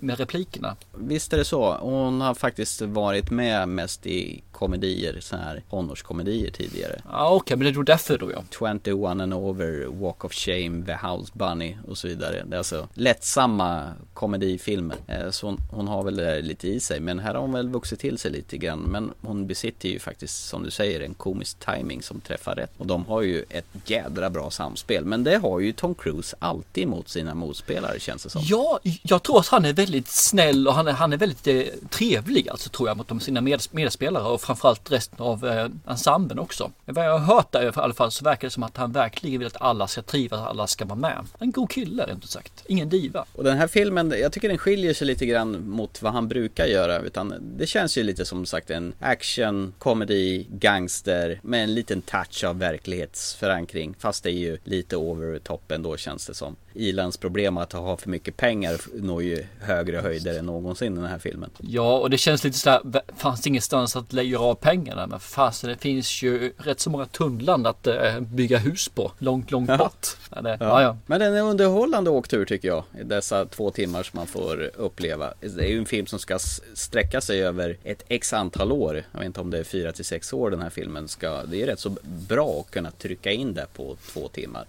med 0.00 0.18
replikerna. 0.18 0.76
Visst 0.98 1.32
är 1.32 1.36
det 1.36 1.44
så. 1.44 1.76
Hon 1.80 2.20
har 2.20 2.34
faktiskt 2.34 2.80
varit 2.80 3.30
med 3.30 3.68
mest 3.90 4.06
i 4.06 4.42
komedier, 4.60 5.20
så 5.20 5.36
här 5.36 5.62
tonårskomedier 5.70 6.50
tidigare. 6.50 7.00
Ja 7.12 7.30
okej, 7.30 7.56
men 7.56 7.66
det 7.66 7.72
nog 7.72 7.86
därför 7.86 8.18
då 8.18 8.32
ja. 8.32 8.44
21 8.58 8.88
and 9.20 9.34
over, 9.34 9.86
Walk 9.86 10.24
of 10.24 10.32
Shame, 10.32 10.86
The 10.86 11.06
House 11.06 11.32
Bunny 11.34 11.76
och 11.88 11.98
så 11.98 12.08
vidare. 12.08 12.44
Det 12.46 12.56
är 12.56 12.58
alltså 12.58 12.88
lättsamma 12.94 13.92
komedifilmer. 14.14 14.96
Eh, 15.06 15.30
Så 15.30 15.46
hon, 15.46 15.58
hon 15.70 15.88
har 15.88 16.02
väl 16.02 16.16
det 16.16 16.24
där 16.24 16.42
lite 16.42 16.68
i 16.68 16.80
sig. 16.80 17.00
Men 17.00 17.18
här 17.18 17.34
har 17.34 17.40
hon 17.40 17.52
väl 17.52 17.68
vuxit 17.68 18.00
till 18.00 18.18
sig 18.18 18.30
lite 18.30 18.56
grann. 18.58 18.78
Men 18.80 19.10
hon 19.22 19.46
besitter 19.46 19.88
ju 19.88 19.98
faktiskt, 19.98 20.48
som 20.48 20.62
du 20.62 20.70
säger, 20.70 21.00
en 21.00 21.14
komisk 21.14 21.56
timing 21.58 22.02
som 22.02 22.20
träffar 22.20 22.54
rätt. 22.54 22.70
Och 22.78 22.86
de 22.86 23.04
har 23.06 23.22
ju 23.22 23.44
ett 23.50 23.66
jädra 23.86 24.30
bra 24.30 24.50
samspel. 24.50 25.04
Men 25.04 25.24
det 25.24 25.36
har 25.36 25.60
ju 25.60 25.72
Tom 25.72 25.94
Cruise 25.94 26.36
alltid 26.38 26.88
mot 26.88 27.08
sina 27.08 27.34
motspelare 27.34 28.00
känns 28.00 28.22
det 28.22 28.30
som. 28.30 28.42
Ja, 28.44 28.78
jag 29.02 29.22
tror 29.22 29.38
att 29.40 29.48
han 29.48 29.64
är 29.64 29.72
väldigt 29.72 30.08
snäll 30.08 30.68
och 30.68 30.74
han 30.74 30.88
är, 30.88 30.92
han 30.92 31.12
är 31.12 31.16
väldigt 31.16 31.46
eh, 31.46 31.62
trevlig 31.90 32.48
alltså 32.48 32.70
tror 32.70 32.88
jag 32.88 32.96
mot 32.96 33.08
de, 33.08 33.20
sina 33.20 33.40
med, 33.40 33.60
medspelare 33.70 34.24
och 34.24 34.40
framförallt 34.50 34.92
resten 34.92 35.18
av 35.20 35.46
eh, 35.46 35.68
ensemblen 35.88 36.38
också. 36.38 36.70
Men 36.84 36.94
Vad 36.94 37.04
jag 37.04 37.18
har 37.18 37.34
hört 37.34 37.52
där 37.52 37.62
i 37.62 37.70
alla 37.74 37.94
fall 37.94 38.12
så 38.12 38.24
verkar 38.24 38.46
det 38.46 38.50
som 38.50 38.62
att 38.62 38.76
han 38.76 38.92
verkligen 38.92 39.38
vill 39.38 39.46
att 39.46 39.60
alla 39.60 39.86
ska 39.86 40.02
trivas, 40.02 40.40
alla 40.40 40.66
ska 40.66 40.84
vara 40.84 40.98
med. 40.98 41.26
En 41.38 41.50
god 41.50 41.70
kille 41.70 42.06
rent 42.06 42.24
ut 42.24 42.30
sagt. 42.30 42.64
Ingen 42.66 42.88
diva. 42.88 43.24
Och 43.32 43.44
den 43.44 43.58
här 43.58 43.66
filmen, 43.66 44.14
jag 44.20 44.32
tycker 44.32 44.48
den 44.48 44.58
skiljer 44.58 44.94
sig 44.94 45.06
lite 45.06 45.26
grann 45.26 45.68
mot 45.70 46.02
vad 46.02 46.12
han 46.12 46.28
brukar 46.28 46.66
göra. 46.66 46.98
Utan 46.98 47.34
det 47.58 47.66
känns 47.66 47.98
ju 47.98 48.02
lite 48.02 48.24
som 48.24 48.46
sagt 48.46 48.70
en 48.70 48.92
action, 49.00 49.74
komedi, 49.78 50.46
gangster 50.50 51.40
med 51.42 51.64
en 51.64 51.74
liten 51.74 52.02
touch 52.02 52.44
av 52.44 52.58
verklighetsförankring. 52.58 53.94
Fast 53.98 54.24
det 54.24 54.30
är 54.30 54.38
ju 54.38 54.58
lite 54.64 54.96
over 54.96 55.38
the 55.38 55.44
top 55.44 55.72
ändå 55.72 55.96
känns 55.96 56.26
det 56.26 56.34
som 56.34 56.56
ilandsproblem 56.74 57.56
att 57.56 57.72
ha 57.72 57.96
för 57.96 58.10
mycket 58.10 58.36
pengar 58.36 58.80
når 58.94 59.22
ju 59.22 59.44
högre 59.60 59.96
höjder 59.96 60.38
än 60.38 60.46
någonsin 60.46 60.92
i 60.92 60.96
den 60.96 61.10
här 61.10 61.18
filmen. 61.18 61.50
Ja, 61.58 61.98
och 61.98 62.10
det 62.10 62.18
känns 62.18 62.44
lite 62.44 62.58
sådär, 62.58 63.02
fanns 63.16 63.40
det 63.40 63.48
ingenstans 63.48 63.96
att 63.96 64.12
lägga 64.12 64.38
av 64.38 64.54
pengarna? 64.54 65.06
Men 65.06 65.20
fasen, 65.20 65.70
det 65.70 65.76
finns 65.76 66.22
ju 66.22 66.52
rätt 66.58 66.80
så 66.80 66.90
många 66.90 67.06
tunnland 67.06 67.66
att 67.66 67.86
äh, 67.86 68.20
bygga 68.20 68.58
hus 68.58 68.88
på, 68.88 69.12
långt, 69.18 69.50
långt 69.50 69.78
bort. 69.78 70.06
Ja, 70.34 70.40
det, 70.40 70.56
ja. 70.60 70.82
Ja, 70.82 70.96
Men 71.06 71.20
den 71.20 71.34
är 71.34 71.42
underhållande 71.42 72.10
åktur 72.10 72.44
tycker 72.44 72.68
jag. 72.68 72.84
Dessa 73.04 73.44
två 73.46 73.70
timmar 73.70 74.02
som 74.02 74.16
man 74.16 74.26
får 74.26 74.70
uppleva. 74.76 75.34
Det 75.40 75.64
är 75.64 75.68
ju 75.68 75.78
en 75.78 75.86
film 75.86 76.06
som 76.06 76.18
ska 76.18 76.38
sträcka 76.74 77.20
sig 77.20 77.42
över 77.42 77.76
ett 77.84 78.04
x 78.08 78.32
antal 78.32 78.72
år. 78.72 79.04
Jag 79.12 79.18
vet 79.18 79.26
inte 79.26 79.40
om 79.40 79.50
det 79.50 79.58
är 79.58 79.64
fyra 79.64 79.92
till 79.92 80.04
sex 80.04 80.32
år 80.32 80.50
den 80.50 80.62
här 80.62 80.70
filmen 80.70 81.08
ska. 81.08 81.42
Det 81.42 81.62
är 81.62 81.66
rätt 81.66 81.80
så 81.80 81.96
bra 82.02 82.60
att 82.60 82.70
kunna 82.70 82.90
trycka 82.90 83.30
in 83.30 83.54
det 83.54 83.66
på 83.74 83.96
två 84.12 84.28
timmar. 84.28 84.66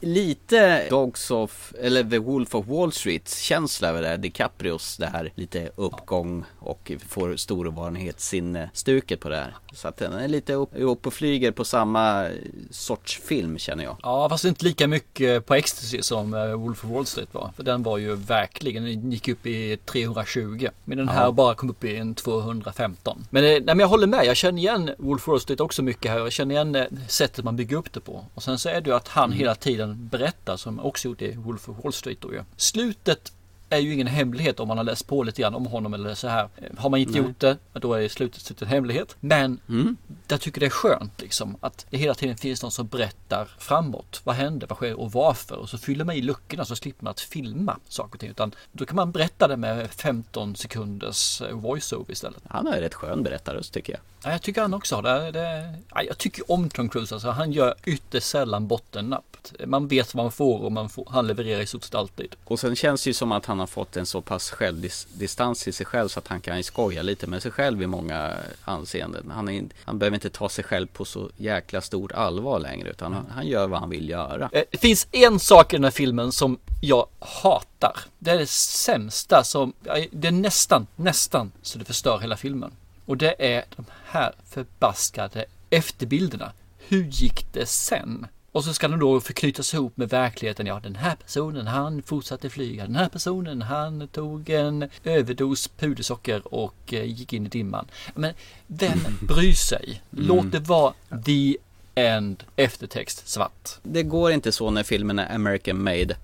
Lite 0.00 0.88
Dogs 0.90 1.25
of, 1.30 1.72
eller 1.80 2.04
The 2.04 2.18
Wolf 2.18 2.54
of 2.54 2.66
Wall 2.66 2.92
Street 2.92 3.34
känsla 3.34 3.88
över 3.88 4.02
det. 4.02 4.08
här. 4.08 4.16
DiCaprios 4.16 4.96
det 4.96 5.06
här 5.06 5.32
lite 5.34 5.70
uppgång 5.76 6.44
och 6.58 6.92
får 7.08 7.36
storvarningssinne 7.36 8.70
stuket 8.72 9.20
på 9.20 9.28
det 9.28 9.36
här. 9.36 9.54
Så 9.72 9.88
att 9.88 9.96
den 9.96 10.12
är 10.12 10.28
lite 10.28 10.52
upp, 10.52 10.70
upp 10.74 11.06
och 11.06 11.14
flyger 11.14 11.50
på 11.50 11.64
samma 11.64 12.28
sorts 12.70 13.20
film 13.24 13.58
känner 13.58 13.84
jag. 13.84 13.96
Ja, 14.02 14.28
fast 14.28 14.44
inte 14.44 14.64
lika 14.64 14.86
mycket 14.88 15.46
på 15.46 15.54
ecstasy 15.54 16.02
som 16.02 16.34
eh, 16.34 16.46
Wolf 16.54 16.84
of 16.84 16.90
Wall 16.90 17.06
Street 17.06 17.34
var. 17.34 17.50
För 17.56 17.62
den 17.62 17.82
var 17.82 17.98
ju 17.98 18.14
verkligen, 18.14 18.84
den 18.84 19.12
gick 19.12 19.28
upp 19.28 19.46
i 19.46 19.76
320. 19.76 20.68
Men 20.84 20.98
den 20.98 21.08
här 21.08 21.24
Ja. 21.24 21.32
bara 21.32 21.54
kom 21.54 21.70
upp 21.70 21.84
i 21.84 21.96
en 21.96 22.14
215. 22.14 23.26
Men, 23.30 23.44
eh, 23.44 23.48
nej, 23.50 23.62
men 23.66 23.78
jag 23.78 23.88
håller 23.88 24.06
med, 24.06 24.26
jag 24.26 24.36
känner 24.36 24.58
igen 24.58 24.90
Wolf 24.98 25.22
of 25.22 25.28
Wall 25.28 25.40
Street 25.40 25.60
också 25.60 25.82
mycket 25.82 26.10
här. 26.10 26.18
Jag 26.18 26.32
känner 26.32 26.54
igen 26.54 26.74
eh, 26.74 26.84
sättet 27.08 27.44
man 27.44 27.56
bygger 27.56 27.76
upp 27.76 27.92
det 27.92 28.00
på. 28.00 28.24
Och 28.34 28.42
sen 28.42 28.58
så 28.58 28.68
är 28.68 28.80
det 28.80 28.90
ju 28.90 28.96
att 28.96 29.08
han 29.08 29.32
hela 29.32 29.54
tiden 29.54 30.08
berättar 30.08 30.56
som 30.56 30.80
också 30.80 31.08
det 31.16 31.32
är 31.32 31.36
Wolf 31.36 31.68
of 31.68 31.84
Wall 31.84 31.92
Street 31.92 32.20
då 32.20 32.32
ju. 32.32 32.44
Slutet 32.56 33.32
är 33.70 33.78
ju 33.78 33.92
ingen 33.92 34.06
hemlighet 34.06 34.60
om 34.60 34.68
man 34.68 34.76
har 34.76 34.84
läst 34.84 35.06
på 35.06 35.22
lite 35.22 35.42
grann 35.42 35.54
om 35.54 35.66
honom 35.66 35.94
eller 35.94 36.14
så 36.14 36.28
här. 36.28 36.48
Har 36.78 36.90
man 36.90 37.00
inte 37.00 37.12
Nej. 37.12 37.22
gjort 37.22 37.40
det, 37.40 37.56
då 37.72 37.94
är 37.94 38.08
slutet 38.08 38.42
slutet 38.42 38.62
en 38.62 38.68
hemlighet. 38.68 39.16
Men 39.20 39.60
Mm. 39.68 39.96
jag 40.28 40.40
tycker 40.40 40.60
det 40.60 40.66
är 40.66 40.70
skönt 40.70 41.20
liksom 41.20 41.56
att 41.60 41.86
det 41.90 41.96
hela 41.98 42.14
tiden 42.14 42.36
finns 42.36 42.62
någon 42.62 42.70
som 42.72 42.86
berättar 42.86 43.48
framåt. 43.58 44.20
Vad 44.24 44.34
hände, 44.34 44.66
vad 44.68 44.76
sker 44.76 45.00
och 45.00 45.12
varför? 45.12 45.56
Och 45.56 45.68
så 45.68 45.78
fyller 45.78 46.04
man 46.04 46.14
i 46.14 46.22
luckorna 46.22 46.64
så 46.64 46.76
slipper 46.76 47.04
man 47.04 47.10
att 47.10 47.20
filma 47.20 47.78
saker 47.88 48.14
och 48.14 48.20
ting. 48.20 48.30
Utan 48.30 48.54
då 48.72 48.86
kan 48.86 48.96
man 48.96 49.12
berätta 49.12 49.48
det 49.48 49.56
med 49.56 49.90
15 49.90 50.56
sekunders 50.56 51.40
eh, 51.42 51.50
voiceover 51.56 52.12
istället. 52.12 52.42
Han 52.48 52.66
ju 52.66 52.72
rätt 52.80 52.94
skön 52.94 53.22
berättarröst 53.22 53.72
tycker 53.72 53.92
jag. 53.92 54.00
Ja, 54.24 54.32
jag 54.32 54.42
tycker 54.42 54.60
han 54.62 54.74
också 54.74 55.00
det. 55.00 55.30
det 55.30 55.74
ja, 55.94 56.02
jag 56.02 56.18
tycker 56.18 56.50
om 56.52 56.70
Tom 56.70 56.88
Cruise. 56.88 57.14
Alltså, 57.14 57.30
han 57.30 57.52
gör 57.52 57.74
ytterst 57.84 58.26
sällan 58.26 58.66
bottennapp. 58.66 59.36
Man 59.66 59.88
vet 59.88 60.14
vad 60.14 60.24
man 60.24 60.32
får 60.32 60.62
och 60.62 60.72
man 60.72 60.88
får, 60.88 61.08
han 61.10 61.26
levererar 61.26 61.60
i 61.60 61.66
stort 61.66 61.84
sett 61.84 61.94
alltid. 61.94 62.34
Och 62.44 62.60
sen 62.60 62.76
känns 62.76 63.04
det 63.04 63.10
ju 63.10 63.14
som 63.14 63.32
att 63.32 63.46
han 63.46 63.55
han 63.56 63.60
har 63.60 63.66
fått 63.66 63.96
en 63.96 64.06
så 64.06 64.20
pass 64.20 64.50
självdistans 64.50 65.64
till 65.64 65.74
sig 65.74 65.86
själv 65.86 66.08
så 66.08 66.18
att 66.18 66.28
han 66.28 66.40
kan 66.40 66.62
skoja 66.62 67.02
lite 67.02 67.26
med 67.26 67.42
sig 67.42 67.50
själv 67.50 67.82
i 67.82 67.86
många 67.86 68.36
anseenden. 68.64 69.30
Han, 69.30 69.48
är, 69.48 69.64
han 69.84 69.98
behöver 69.98 70.14
inte 70.14 70.30
ta 70.30 70.48
sig 70.48 70.64
själv 70.64 70.86
på 70.86 71.04
så 71.04 71.30
jäkla 71.36 71.80
stort 71.80 72.12
allvar 72.12 72.58
längre 72.58 72.90
utan 72.90 73.12
han, 73.12 73.26
han 73.30 73.46
gör 73.46 73.66
vad 73.66 73.80
han 73.80 73.90
vill 73.90 74.08
göra. 74.08 74.50
Eh, 74.52 74.62
det 74.70 74.78
finns 74.78 75.06
en 75.12 75.40
sak 75.40 75.72
i 75.72 75.76
den 75.76 75.84
här 75.84 75.90
filmen 75.90 76.32
som 76.32 76.58
jag 76.80 77.06
hatar. 77.18 78.00
Det 78.18 78.30
är 78.30 78.38
det 78.38 78.50
sämsta 78.50 79.44
som, 79.44 79.72
det 80.10 80.28
är 80.28 80.32
nästan, 80.32 80.86
nästan 80.96 81.52
så 81.62 81.78
det 81.78 81.84
förstör 81.84 82.18
hela 82.18 82.36
filmen. 82.36 82.72
Och 83.06 83.16
det 83.16 83.54
är 83.54 83.64
de 83.76 83.84
här 84.04 84.32
förbaskade 84.50 85.44
efterbilderna. 85.70 86.52
Hur 86.78 87.04
gick 87.04 87.46
det 87.52 87.66
sen? 87.66 88.26
Och 88.56 88.64
så 88.64 88.74
ska 88.74 88.88
de 88.88 89.00
då 89.00 89.20
förknytas 89.20 89.74
ihop 89.74 89.96
med 89.96 90.08
verkligheten. 90.08 90.66
Ja, 90.66 90.80
den 90.82 90.96
här 90.96 91.16
personen 91.16 91.66
han 91.66 92.02
fortsatte 92.02 92.50
flyga. 92.50 92.86
Den 92.86 92.96
här 92.96 93.08
personen 93.08 93.62
han 93.62 94.08
tog 94.08 94.50
en 94.50 94.88
överdos 95.04 95.68
pudersocker 95.68 96.54
och 96.54 96.74
eh, 96.92 97.04
gick 97.04 97.32
in 97.32 97.46
i 97.46 97.48
dimman. 97.48 97.86
Men 98.14 98.34
vem 98.66 98.98
bryr 99.20 99.52
sig? 99.52 100.02
Låt 100.10 100.52
det 100.52 100.60
vara 100.60 100.94
the 101.24 101.56
end 101.94 102.44
eftertext 102.56 103.28
svart. 103.28 103.70
Det 103.82 104.02
går 104.02 104.32
inte 104.32 104.52
så 104.52 104.70
när 104.70 104.82
filmen 104.82 105.18
är 105.18 105.34
American 105.34 105.82
made. 105.82 106.16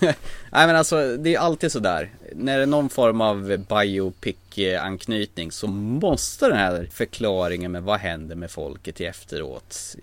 Nej 0.50 0.66
men 0.66 0.76
alltså 0.76 1.16
det 1.16 1.34
är 1.34 1.38
alltid 1.38 1.72
sådär. 1.72 2.10
När 2.34 2.56
det 2.56 2.62
är 2.62 2.66
någon 2.66 2.88
form 2.88 3.20
av 3.20 3.56
biopic-anknytning 3.68 5.50
så 5.50 5.66
måste 5.66 6.48
den 6.48 6.58
här 6.58 6.88
förklaringen 6.92 7.72
med 7.72 7.82
vad 7.82 8.00
händer 8.00 8.36
med 8.36 8.50
folket 8.50 9.00
i 9.00 9.04
efteråt. 9.04 9.96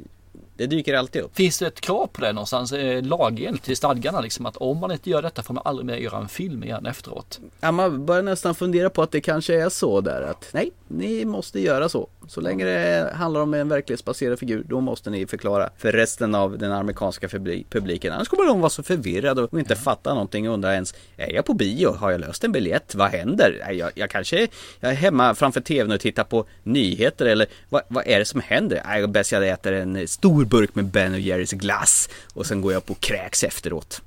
Det 0.57 0.67
dyker 0.67 0.93
alltid 0.93 1.21
upp. 1.21 1.35
Finns 1.35 1.59
det 1.59 1.67
ett 1.67 1.81
krav 1.81 2.07
på 2.07 2.21
det 2.21 2.33
någonstans 2.33 2.71
eh, 2.71 3.03
lagenligt 3.03 3.69
i 3.69 3.75
stadgarna 3.75 4.21
liksom 4.21 4.45
att 4.45 4.57
om 4.57 4.77
man 4.77 4.91
inte 4.91 5.09
gör 5.09 5.21
detta 5.21 5.43
får 5.43 5.53
man 5.53 5.63
aldrig 5.65 5.85
mer 5.85 5.95
göra 5.95 6.17
en 6.17 6.27
film 6.27 6.63
igen 6.63 6.85
efteråt? 6.85 7.39
Ja, 7.59 7.71
man 7.71 8.05
börjar 8.05 8.23
nästan 8.23 8.55
fundera 8.55 8.89
på 8.89 9.01
att 9.01 9.11
det 9.11 9.21
kanske 9.21 9.61
är 9.61 9.69
så 9.69 10.01
där 10.01 10.21
att 10.21 10.49
nej, 10.51 10.71
ni 10.87 11.25
måste 11.25 11.59
göra 11.59 11.89
så. 11.89 12.07
Så 12.27 12.41
länge 12.41 12.65
det 12.65 13.13
handlar 13.15 13.41
om 13.41 13.53
en 13.53 13.69
verklighetsbaserad 13.69 14.39
figur, 14.39 14.63
då 14.67 14.81
måste 14.81 15.09
ni 15.09 15.27
förklara 15.27 15.69
för 15.77 15.91
resten 15.91 16.35
av 16.35 16.57
den 16.57 16.71
amerikanska 16.71 17.27
publi- 17.27 17.65
publiken. 17.69 18.13
Annars 18.13 18.27
kommer 18.27 18.45
de 18.45 18.59
vara 18.59 18.69
så 18.69 18.83
förvirrade 18.83 19.41
och 19.41 19.59
inte 19.59 19.75
fatta 19.75 20.13
någonting 20.13 20.47
och 20.47 20.53
undra 20.53 20.73
ens, 20.73 20.93
är 21.17 21.33
jag 21.33 21.45
på 21.45 21.53
bio? 21.53 21.93
Har 21.93 22.11
jag 22.11 22.21
löst 22.21 22.43
en 22.43 22.51
biljett? 22.51 22.95
Vad 22.95 23.11
händer? 23.11 23.67
Jag, 23.71 23.91
jag 23.95 24.09
kanske 24.09 24.47
jag 24.79 24.91
är 24.91 24.95
hemma 24.95 25.35
framför 25.35 25.61
tvn 25.61 25.91
och 25.91 25.99
tittar 25.99 26.23
på 26.23 26.45
nyheter 26.63 27.25
eller 27.25 27.47
vad, 27.69 27.81
vad 27.87 28.07
är 28.07 28.19
det 28.19 28.25
som 28.25 28.41
händer? 28.41 28.81
Nej, 28.85 29.07
bäst 29.07 29.31
jag 29.31 29.47
äter 29.47 29.73
en 29.73 30.07
stor 30.07 30.45
burk 30.45 30.75
med 30.75 30.85
Ben 30.85 31.13
och 31.13 31.19
Jerrys 31.19 31.51
glass 31.51 32.09
och 32.33 32.45
sen 32.45 32.61
går 32.61 32.73
jag 32.73 32.83
och 32.87 32.99
kräks 32.99 33.43
efteråt. 33.43 34.01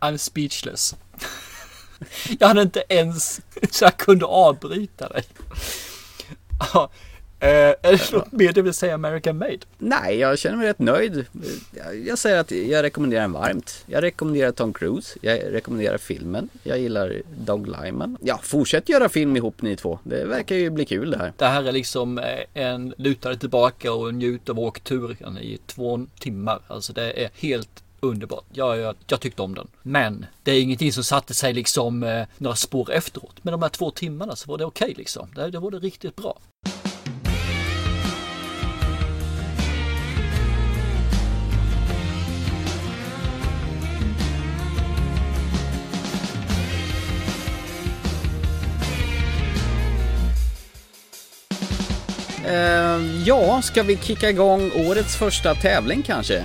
I'm 0.00 0.16
speechless. 0.16 0.94
jag 2.38 2.48
hade 2.48 2.62
inte 2.62 2.84
ens 2.88 3.40
så 3.70 3.84
jag 3.84 3.96
kunde 3.96 4.24
avbryta 4.24 5.08
dig. 5.08 5.24
Eh, 7.40 7.48
är 7.48 7.76
det 7.82 8.12
något 8.12 8.32
mer 8.32 8.52
du 8.52 8.62
vill 8.62 8.74
säga 8.74 8.94
American 8.94 9.38
Made? 9.38 9.58
Nej, 9.78 10.16
jag 10.16 10.38
känner 10.38 10.56
mig 10.56 10.66
rätt 10.68 10.78
nöjd. 10.78 11.24
Jag- 11.76 11.98
Jag 12.06 12.18
säger 12.18 12.38
att 12.40 12.50
jag 12.50 12.82
rekommenderar 12.82 13.20
den 13.22 13.32
varmt. 13.32 13.84
Jag 13.86 14.02
rekommenderar 14.02 14.52
Tom 14.52 14.72
Cruise. 14.72 15.18
Jag 15.22 15.40
rekommenderar 15.52 15.98
filmen. 15.98 16.48
Jag 16.62 16.78
gillar 16.78 17.22
Doug 17.38 17.66
Lyman. 17.68 18.16
Ja, 18.20 18.40
fortsätt 18.42 18.88
göra 18.88 19.08
film 19.08 19.36
ihop 19.36 19.62
ni 19.62 19.76
två. 19.76 19.98
Det 20.04 20.24
verkar 20.24 20.56
ju 20.56 20.70
bli 20.70 20.84
kul 20.84 21.10
det 21.10 21.18
här. 21.18 21.32
Det 21.36 21.46
här 21.46 21.64
är 21.64 21.72
liksom 21.72 22.18
eh, 22.18 22.24
en 22.54 22.94
luta 22.98 23.28
dig 23.28 23.38
tillbaka 23.38 23.92
och 23.92 24.14
njut 24.14 24.48
av 24.48 24.58
åkturen 24.58 25.38
i 25.38 25.58
två 25.66 26.06
timmar. 26.18 26.60
Alltså 26.66 26.92
det 26.92 27.12
är 27.24 27.30
helt 27.36 27.82
underbart. 28.00 28.44
Jag, 28.52 28.78
jag, 28.78 28.94
jag 29.06 29.20
tyckte 29.20 29.42
om 29.42 29.54
den. 29.54 29.66
Men 29.82 30.26
det 30.42 30.52
är 30.52 30.60
ingenting 30.60 30.92
som 30.92 31.04
satte 31.04 31.34
sig 31.34 31.52
liksom 31.54 32.02
eh, 32.02 32.26
några 32.38 32.56
spår 32.56 32.90
efteråt. 32.92 33.34
Men 33.42 33.52
de 33.52 33.62
här 33.62 33.68
två 33.68 33.90
timmarna 33.90 34.36
så 34.36 34.50
var 34.50 34.58
det 34.58 34.64
okej 34.64 34.94
liksom. 34.96 35.28
Det, 35.34 35.50
det 35.50 35.58
var 35.58 35.70
det 35.70 35.78
riktigt 35.78 36.16
bra. 36.16 36.38
Ja, 53.24 53.62
ska 53.62 53.82
vi 53.82 53.96
kicka 53.96 54.30
igång 54.30 54.70
årets 54.74 55.16
första 55.16 55.54
tävling 55.54 56.02
kanske? 56.02 56.44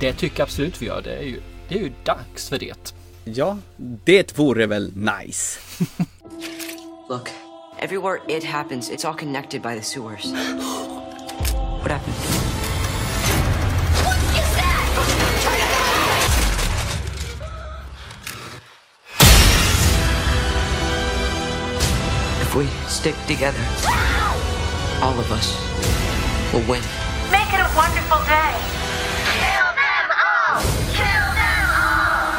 Det 0.00 0.12
tycker 0.12 0.40
jag 0.40 0.44
absolut 0.44 0.82
vi 0.82 0.86
gör. 0.86 1.02
Det 1.02 1.16
är 1.16 1.22
ju, 1.22 1.40
det 1.68 1.74
är 1.74 1.78
ju 1.78 1.92
dags 2.04 2.48
för 2.48 2.58
det. 2.58 2.94
Ja, 3.24 3.58
det 3.76 4.38
vore 4.38 4.66
väl 4.66 4.92
nice. 4.96 5.60
Look, 7.08 7.30
everywhere 7.78 8.20
it 8.28 8.44
happens, 8.44 8.90
it's 8.90 9.08
all 9.08 9.14
connected 9.14 9.62
by 9.62 9.74
the 9.74 9.82
sewers. 9.82 10.26
What 11.82 11.90
happened? 11.90 12.16
If 22.42 22.54
we 22.56 22.66
stick 22.88 23.14
together, 23.26 23.60
all 25.02 25.18
of 25.18 25.30
us 25.30 25.56
will 26.52 26.64
win. 26.68 26.82
Make 27.30 27.52
it 27.52 27.60
a 27.60 27.70
wonderful 27.76 28.18
day. 28.24 28.54
Kill 29.36 29.68
them 29.76 30.08
all! 30.24 30.62
Kill 30.94 31.26
them 31.36 31.68
all! 31.74 32.32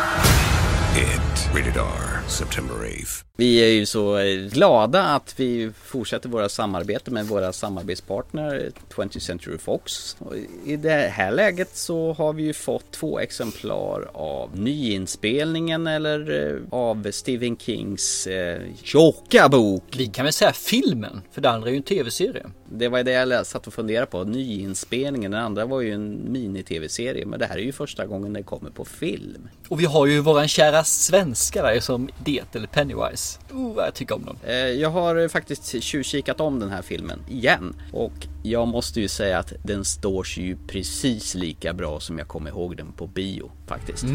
It. 0.96 1.54
Rated 1.54 1.78
R. 1.78 2.24
September 2.28 2.88
8th. 2.88 3.27
Vi 3.40 3.58
är 3.58 3.72
ju 3.72 3.86
så 3.86 4.18
eh, 4.18 4.36
glada 4.36 5.04
att 5.04 5.40
vi 5.40 5.72
fortsätter 5.84 6.30
våra 6.30 6.50
samarbete 6.50 7.12
med 7.12 7.26
våra 7.26 7.54
samarbetspartner 7.54 8.72
20th 8.90 9.20
Century 9.20 9.58
Fox. 9.58 10.16
Och 10.20 10.34
I 10.66 10.76
det 10.76 11.12
här 11.14 11.32
läget 11.32 11.76
så 11.76 12.14
har 12.14 12.34
vi 12.34 12.44
ju 12.44 12.54
fått 12.54 12.92
två 12.92 13.20
exemplar 13.20 14.10
av 14.14 14.60
nyinspelningen 14.60 15.88
eller 15.88 16.46
eh, 16.46 16.62
av 16.70 17.12
Stephen 17.12 17.58
Kings 17.58 18.28
eh, 18.28 18.62
tjocka 18.84 19.50
bok. 19.50 19.84
Vi 19.98 20.08
kan 20.08 20.26
väl 20.26 20.34
säga 20.34 20.54
filmen, 20.54 21.22
för 21.32 21.42
det 21.42 21.50
andra 21.50 21.68
är 21.68 21.72
ju 21.72 21.78
en 21.78 21.84
tv-serie. 21.84 22.46
Det 22.70 22.88
var 22.88 23.04
det 23.04 23.12
jag 23.12 23.46
satt 23.46 23.68
och 23.68 23.74
funderade 23.74 24.06
på. 24.06 24.24
Nyinspelningen, 24.24 25.32
den 25.32 25.42
andra 25.42 25.66
var 25.66 25.82
ju 25.82 25.94
en 25.94 26.32
mini-tv-serie. 26.32 27.26
Men 27.26 27.40
det 27.40 27.46
här 27.46 27.58
är 27.58 27.62
ju 27.62 27.72
första 27.72 28.06
gången 28.06 28.34
det 28.34 28.44
kommer 28.44 28.70
på 28.70 28.86
film. 28.86 29.50
Och 29.68 29.80
vi 29.80 29.86
har 29.86 30.06
ju 30.06 30.20
våran 30.20 30.48
kära 30.48 30.84
svenska 30.84 31.64
där 31.64 31.80
som 31.80 32.10
Det 32.26 32.56
eller 32.56 32.68
Pennywise. 32.68 33.27
Oh, 33.54 33.84
jag 33.86 33.94
tycker 33.94 34.16
om 34.16 34.26
dem. 34.26 34.38
Eh, 34.44 34.56
Jag 34.56 34.90
har 34.90 35.28
faktiskt 35.28 35.84
tjuvkikat 35.84 36.40
om 36.42 36.60
den 36.60 36.70
här 36.70 36.82
filmen 36.82 37.20
igen. 37.30 37.76
Och 37.94 38.28
jag 38.44 38.68
måste 38.68 39.02
ju 39.02 39.08
säga 39.08 39.40
att 39.40 39.54
den 39.64 39.86
står 39.86 40.24
sig 40.24 40.44
ju 40.44 40.58
precis 40.68 41.36
lika 41.36 41.74
bra 41.74 42.00
som 42.00 42.18
jag 42.18 42.28
kommer 42.28 42.50
ihåg 42.50 42.78
den 42.78 42.92
på 42.92 43.08
bio 43.08 43.52
faktiskt. 43.68 44.06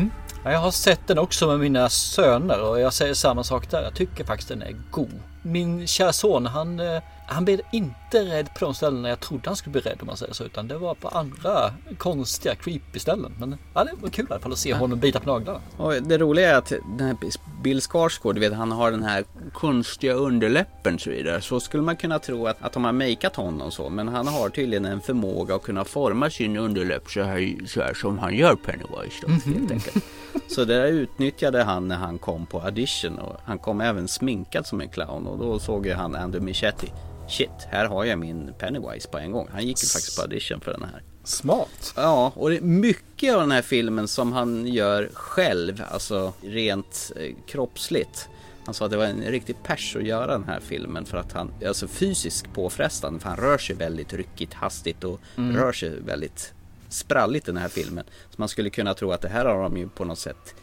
Ja, 0.44 0.52
Jag 0.52 0.58
har 0.58 0.70
sett 0.70 1.06
den 1.06 1.18
också 1.18 1.46
med 1.46 1.60
mina 1.60 1.88
söner 1.88 2.60
och 2.62 2.80
jag 2.80 2.92
säger 2.92 3.14
samma 3.14 3.44
sak 3.44 3.70
där. 3.70 3.82
Jag 3.82 3.94
tycker 3.94 4.24
faktiskt 4.24 4.48
den 4.48 4.62
är 4.62 4.76
god. 4.90 5.20
Min 5.42 5.86
kära 5.86 6.12
son 6.12 6.46
han, 6.46 6.80
eh, 6.80 7.02
han 7.26 7.44
blev 7.44 7.60
inte 7.72 8.24
rädd 8.24 8.54
på 8.54 8.64
de 8.64 8.74
ställena 8.74 9.08
jag 9.08 9.20
trodde 9.20 9.42
han 9.44 9.56
skulle 9.56 9.72
bli 9.72 9.80
rädd 9.80 9.98
om 10.00 10.06
man 10.06 10.16
säger 10.16 10.32
så. 10.34 10.44
Utan 10.44 10.68
det 10.68 10.78
var 10.78 10.94
på 10.94 11.08
andra 11.08 11.72
konstiga 11.98 12.54
creepy 12.54 12.98
ställen. 12.98 13.34
Men 13.38 13.58
ja, 13.74 13.84
det 13.84 13.92
var 14.00 14.08
kul 14.08 14.26
i 14.30 14.32
alla 14.32 14.40
fall 14.40 14.52
att 14.52 14.58
se 14.58 14.74
honom 14.74 14.98
bita 14.98 15.20
på 15.20 15.30
naglarna. 15.30 15.60
Och 15.76 15.92
det 16.02 16.18
roliga 16.18 16.50
är 16.50 16.54
att 16.54 16.72
den 16.98 17.06
här 17.06 17.16
Bill 17.62 17.80
Skarsgård, 17.80 18.34
du 18.34 18.40
vet 18.40 18.52
han 18.52 18.72
har 18.72 18.90
den 18.90 19.02
här 19.02 19.24
konstiga 19.52 20.12
underläppen 20.12 20.94
och 20.94 21.00
så 21.00 21.10
vidare. 21.10 21.40
Så 21.40 21.60
skulle 21.60 21.82
man 21.82 21.96
kunna 21.96 22.18
tro 22.18 22.46
att, 22.46 22.56
att 22.60 22.72
de 22.72 22.84
har 22.84 22.92
makeat 22.92 23.36
honom 23.36 23.70
så. 23.70 23.88
Men 23.88 24.08
han 24.08 24.26
har 24.26 24.48
tydligen 24.48 24.84
en 24.84 25.00
förmåga 25.00 25.54
att 25.54 25.62
kunna 25.62 25.84
forma 25.84 26.30
sin 26.30 26.56
underläpp 26.56 27.10
så 27.10 27.22
här, 27.22 27.66
så 27.66 27.82
här 27.82 27.94
som 27.94 28.18
han 28.18 28.34
gör 28.34 28.54
Pennywise 28.54 29.26
då, 29.26 29.28
helt 29.28 29.70
enkelt. 29.70 30.04
Så 30.48 30.64
det 30.64 30.74
där 30.74 30.86
utnyttjade 30.86 31.62
han 31.62 31.88
när 31.88 31.96
han 31.96 32.18
kom 32.18 32.46
på 32.46 32.60
audition 32.60 33.18
och 33.18 33.36
han 33.44 33.58
kom 33.58 33.80
även 33.80 34.08
sminkad 34.08 34.66
som 34.66 34.80
en 34.80 34.88
clown 34.88 35.26
och 35.26 35.38
då 35.38 35.58
såg 35.58 35.86
ju 35.86 35.92
han 35.92 36.14
Andrew 36.14 36.44
Michetti. 36.44 36.92
Shit, 37.32 37.66
här 37.70 37.84
har 37.84 38.04
jag 38.04 38.18
min 38.18 38.54
Pennywise 38.58 39.08
på 39.08 39.18
en 39.18 39.32
gång. 39.32 39.48
Han 39.52 39.66
gick 39.66 39.82
ju 39.82 39.88
faktiskt 39.88 40.16
på 40.16 40.22
audition 40.22 40.60
för 40.60 40.72
den 40.72 40.82
här. 40.82 41.02
Smart. 41.24 41.92
Ja, 41.96 42.32
och 42.36 42.50
det 42.50 42.56
är 42.56 42.60
mycket 42.60 43.34
av 43.34 43.40
den 43.40 43.50
här 43.50 43.62
filmen 43.62 44.08
som 44.08 44.32
han 44.32 44.66
gör 44.66 45.10
själv, 45.12 45.82
alltså 45.90 46.32
rent 46.42 47.12
eh, 47.16 47.34
kroppsligt. 47.46 48.28
Han 48.64 48.74
sa 48.74 48.84
att 48.84 48.90
det 48.90 48.96
var 48.96 49.04
en 49.04 49.22
riktig 49.22 49.56
pers 49.62 49.96
att 49.96 50.02
göra 50.02 50.32
den 50.32 50.44
här 50.44 50.60
filmen 50.60 51.04
för 51.04 51.16
att 51.16 51.32
han, 51.32 51.50
alltså 51.66 51.88
fysiskt 51.88 52.52
påfrestande, 52.54 53.20
för 53.20 53.28
han 53.28 53.38
rör 53.38 53.58
sig 53.58 53.76
väldigt 53.76 54.12
ryckigt, 54.12 54.54
hastigt 54.54 55.04
och 55.04 55.20
rör 55.36 55.72
sig 55.72 56.00
väldigt 56.00 56.54
spralligt 56.88 57.48
i 57.48 57.52
den 57.52 57.62
här 57.62 57.68
filmen. 57.68 58.04
Så 58.30 58.34
man 58.36 58.48
skulle 58.48 58.70
kunna 58.70 58.94
tro 58.94 59.12
att 59.12 59.20
det 59.20 59.28
här 59.28 59.44
har 59.44 59.62
de 59.62 59.76
ju 59.76 59.88
på 59.88 60.04
något 60.04 60.18
sätt 60.18 60.54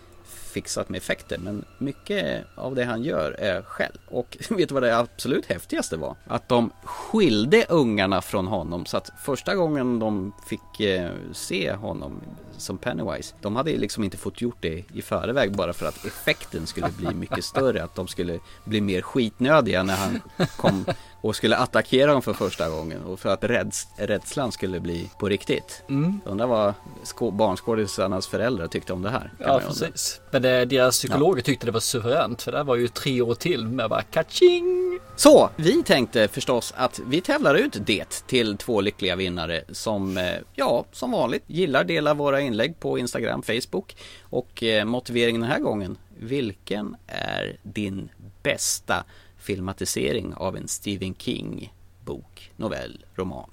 fixat 0.49 0.89
med 0.89 0.97
effekter 0.97 1.37
men 1.37 1.65
mycket 1.77 2.45
av 2.55 2.75
det 2.75 2.83
han 2.83 3.03
gör 3.03 3.31
är 3.31 3.61
själv. 3.61 3.97
Och 4.07 4.37
vet 4.49 4.69
du 4.69 4.73
vad 4.73 4.83
det 4.83 4.97
absolut 4.97 5.45
häftigaste 5.45 5.97
var? 5.97 6.15
Att 6.27 6.49
de 6.49 6.71
skilde 6.83 7.65
ungarna 7.69 8.21
från 8.21 8.47
honom 8.47 8.85
så 8.85 8.97
att 8.97 9.09
första 9.23 9.55
gången 9.55 9.99
de 9.99 10.33
fick 10.47 10.79
eh, 10.79 11.11
se 11.33 11.73
honom 11.73 12.21
som 12.57 12.77
Pennywise 12.77 13.35
de 13.41 13.55
hade 13.55 13.71
ju 13.71 13.77
liksom 13.77 14.03
inte 14.03 14.17
fått 14.17 14.41
gjort 14.41 14.57
det 14.59 14.83
i 14.93 15.01
förväg 15.01 15.55
bara 15.55 15.73
för 15.73 15.85
att 15.85 16.05
effekten 16.05 16.67
skulle 16.67 16.87
bli 16.97 17.13
mycket 17.13 17.45
större. 17.45 17.83
Att 17.83 17.95
de 17.95 18.07
skulle 18.07 18.39
bli 18.63 18.81
mer 18.81 19.01
skitnödiga 19.01 19.83
när 19.83 19.95
han 19.95 20.21
kom 20.57 20.85
och 21.21 21.35
skulle 21.35 21.57
attackera 21.57 22.11
dem 22.11 22.21
för 22.21 22.33
första 22.33 22.69
gången 22.69 23.03
och 23.03 23.19
för 23.19 23.29
att 23.29 23.43
räds 23.43 23.87
rädslan 23.95 24.51
skulle 24.51 24.79
bli 24.79 25.09
på 25.19 25.29
riktigt. 25.29 25.83
Mm. 25.89 26.21
Undrar 26.25 26.47
vad 26.47 26.73
skå- 27.03 27.31
barnskådisarnas 27.31 28.27
föräldrar 28.27 28.67
tyckte 28.67 28.93
om 28.93 29.01
det 29.01 29.09
här. 29.09 29.33
Ja, 29.39 29.61
precis. 29.67 30.21
Men 30.31 30.41
det, 30.41 30.65
deras 30.65 30.97
psykologer 30.97 31.41
tyckte 31.41 31.65
det 31.65 31.71
var 31.71 31.79
suveränt 31.79 32.41
för 32.41 32.51
det 32.51 32.63
var 32.63 32.75
ju 32.75 32.87
tre 32.87 33.21
år 33.21 33.35
till 33.35 33.67
med 33.67 33.89
bara 33.89 34.01
kaching. 34.01 34.99
Så, 35.15 35.49
vi 35.55 35.83
tänkte 35.83 36.27
förstås 36.27 36.73
att 36.77 36.99
vi 37.07 37.21
tävlar 37.21 37.55
ut 37.55 37.77
det 37.85 38.27
till 38.27 38.57
två 38.57 38.81
lyckliga 38.81 39.15
vinnare 39.15 39.63
som, 39.71 40.17
eh, 40.17 40.33
ja, 40.53 40.85
som 40.91 41.11
vanligt 41.11 41.43
gillar 41.47 41.83
dela 41.83 42.13
våra 42.13 42.41
inlägg 42.41 42.79
på 42.79 42.97
Instagram, 42.99 43.41
Facebook 43.41 43.95
och 44.21 44.63
eh, 44.63 44.85
motiveringen 44.85 45.41
den 45.41 45.49
här 45.49 45.59
gången. 45.59 45.97
Vilken 46.19 46.95
är 47.07 47.57
din 47.63 48.09
bästa 48.43 49.03
filmatisering 49.49 50.33
av 50.33 50.57
en 50.57 50.67
Stephen 50.67 51.15
King 51.15 51.73
bok, 52.05 52.51
novell, 52.55 53.05
roman? 53.15 53.49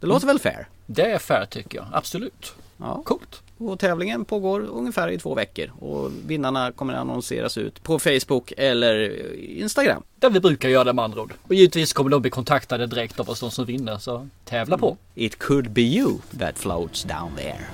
Det 0.00 0.06
låter 0.06 0.26
väl 0.26 0.38
fair? 0.38 0.68
Det 0.86 1.10
är 1.10 1.18
fair 1.18 1.46
tycker 1.46 1.78
jag, 1.78 1.86
absolut. 1.92 2.54
Ja. 2.76 3.02
Coolt. 3.04 3.42
Och 3.58 3.78
tävlingen 3.78 4.24
pågår 4.24 4.60
ungefär 4.60 5.08
i 5.08 5.18
två 5.18 5.34
veckor 5.34 5.70
och 5.80 6.10
vinnarna 6.26 6.72
kommer 6.72 6.94
annonseras 6.94 7.58
ut 7.58 7.82
på 7.82 7.98
Facebook 7.98 8.52
eller 8.56 9.32
Instagram. 9.36 10.02
Där 10.18 10.30
vi 10.30 10.40
brukar 10.40 10.68
göra 10.68 10.84
det 10.84 10.92
med 10.92 11.04
andra 11.04 11.22
ord. 11.22 11.34
Och 11.42 11.54
givetvis 11.54 11.92
kommer 11.92 12.10
de 12.10 12.22
bli 12.22 12.30
kontaktade 12.30 12.86
direkt 12.86 13.20
av 13.20 13.30
oss 13.30 13.40
de 13.40 13.50
som 13.50 13.64
vinner 13.64 13.98
så 13.98 14.28
tävla 14.44 14.78
på. 14.78 14.96
It 15.14 15.38
could 15.38 15.70
be 15.70 15.82
you 15.82 16.18
that 16.38 16.58
floats 16.58 17.04
down 17.04 17.36
there. 17.36 17.66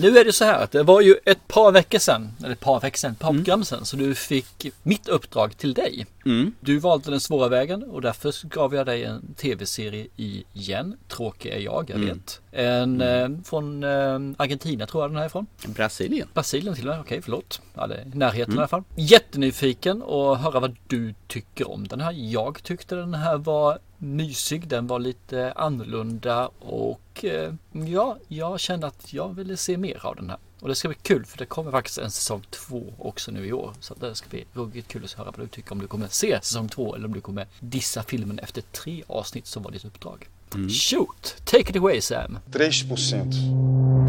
Nu 0.00 0.18
är 0.18 0.24
det 0.24 0.32
så 0.32 0.44
här 0.44 0.62
att 0.62 0.70
det 0.70 0.82
var 0.82 1.00
ju 1.00 1.14
ett 1.24 1.48
par 1.48 1.72
veckor 1.72 1.98
sedan, 1.98 2.30
eller 2.38 2.52
ett 2.52 2.60
par 2.60 2.80
veckor 2.80 2.98
sedan, 2.98 3.12
ett 3.12 3.18
par 3.18 3.32
program 3.32 3.64
sedan, 3.64 3.84
så 3.84 3.96
du 3.96 4.14
fick 4.14 4.66
mitt 4.82 5.08
uppdrag 5.08 5.56
till 5.56 5.74
dig. 5.74 6.06
Mm. 6.26 6.52
Du 6.60 6.78
valde 6.78 7.10
den 7.10 7.20
svåra 7.20 7.48
vägen 7.48 7.82
och 7.82 8.02
därför 8.02 8.48
gav 8.48 8.74
jag 8.74 8.86
dig 8.86 9.04
en 9.04 9.34
tv-serie 9.34 10.06
igen. 10.16 10.96
Tråkig 11.08 11.52
är 11.52 11.58
jag, 11.58 11.90
jag 11.90 11.98
vet. 11.98 12.40
En 12.52 13.00
eh, 13.00 13.28
från 13.44 13.84
eh, 13.84 14.18
Argentina 14.36 14.86
tror 14.86 15.02
jag 15.02 15.10
den 15.10 15.16
här 15.16 15.24
är 15.24 15.26
ifrån. 15.26 15.46
Brasilien. 15.66 16.28
Brasilien 16.34 16.74
till 16.74 16.88
och 16.88 16.94
med, 16.94 17.00
okej 17.00 17.22
förlåt. 17.22 17.60
Ja, 17.74 17.86
det 17.86 17.94
är 17.94 18.04
närheten 18.14 18.54
i 18.54 18.58
alla 18.58 18.68
fall. 18.68 18.82
Jättenyfiken 18.96 20.02
och 20.02 20.38
höra 20.38 20.60
vad 20.60 20.76
du 20.86 21.14
tycker 21.26 21.70
om 21.70 21.88
den 21.88 22.00
här. 22.00 22.12
Jag 22.12 22.62
tyckte 22.62 22.94
den 22.94 23.14
här 23.14 23.36
var 23.36 23.78
mysig, 23.98 24.68
den 24.68 24.86
var 24.86 24.98
lite 24.98 25.52
annorlunda 25.52 26.50
och 26.58 27.24
eh, 27.24 27.54
ja, 27.72 28.18
jag 28.28 28.60
kände 28.60 28.86
att 28.86 29.12
jag 29.12 29.28
ville 29.28 29.56
se 29.56 29.76
mer 29.76 30.06
av 30.06 30.16
den 30.16 30.30
här. 30.30 30.38
Och 30.60 30.68
det 30.68 30.74
ska 30.74 30.88
bli 30.88 30.96
kul 31.02 31.24
för 31.24 31.38
det 31.38 31.46
kommer 31.46 31.70
faktiskt 31.70 31.98
en 31.98 32.10
säsong 32.10 32.42
två 32.50 32.94
också 32.98 33.30
nu 33.30 33.46
i 33.46 33.52
år. 33.52 33.72
Så 33.80 33.94
det 33.94 34.14
ska 34.14 34.28
bli 34.28 34.44
ruggigt 34.52 34.88
kul 34.88 35.04
att 35.04 35.12
höra 35.12 35.30
vad 35.30 35.46
du 35.46 35.48
tycker 35.48 35.72
om 35.72 35.78
du 35.78 35.86
kommer 35.86 36.08
se 36.08 36.38
säsong 36.42 36.68
två 36.68 36.94
eller 36.94 37.06
om 37.06 37.14
du 37.14 37.20
kommer 37.20 37.46
dissa 37.60 38.02
filmen 38.02 38.38
efter 38.38 38.62
tre 38.62 39.02
avsnitt 39.06 39.46
som 39.46 39.62
var 39.62 39.70
ditt 39.70 39.84
uppdrag. 39.84 40.28
Shoot! 40.68 41.36
Take 41.44 41.70
it 41.70 41.76
away 41.76 42.00
Sam! 42.00 42.38
3%. 42.50 44.08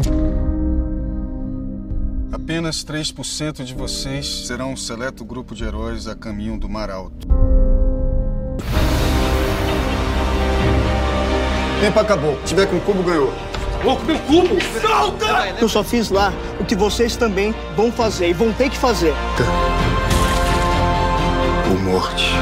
Apenas 2.32 2.84
3% 2.84 3.64
de 3.64 3.74
vocês 3.74 4.46
serão 4.46 4.72
um 4.72 4.76
seleto 4.76 5.24
grupo 5.24 5.54
de 5.54 5.64
heróis 5.64 6.06
a 6.06 6.16
caminho 6.16 6.58
do 6.58 6.68
Mar 6.68 6.90
Alto. 6.90 7.28
Tempo 11.80 11.98
acabou. 11.98 12.38
Se 12.44 12.48
tiver 12.48 12.66
com 12.66 12.78
cubo, 12.80 13.02
ganhou. 13.02 13.32
Eu 15.58 15.68
só 15.68 15.82
fiz 15.82 16.10
lá 16.10 16.32
o 16.58 16.64
que 16.64 16.74
vocês 16.74 17.16
também 17.16 17.54
vão 17.74 17.90
fazer 17.90 18.28
e 18.28 18.32
vão 18.34 18.52
ter 18.52 18.68
que 18.68 18.76
fazer. 18.76 19.14
Ou 21.70 21.78
morte. 21.78 22.34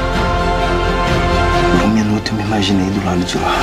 Por 1.71 1.85
um 1.85 1.89
minuto 1.89 2.31
eu 2.31 2.35
me 2.35 2.43
imaginei 2.43 2.89
do 2.89 3.05
lado 3.05 3.23
de 3.23 3.37
lá. 3.37 3.55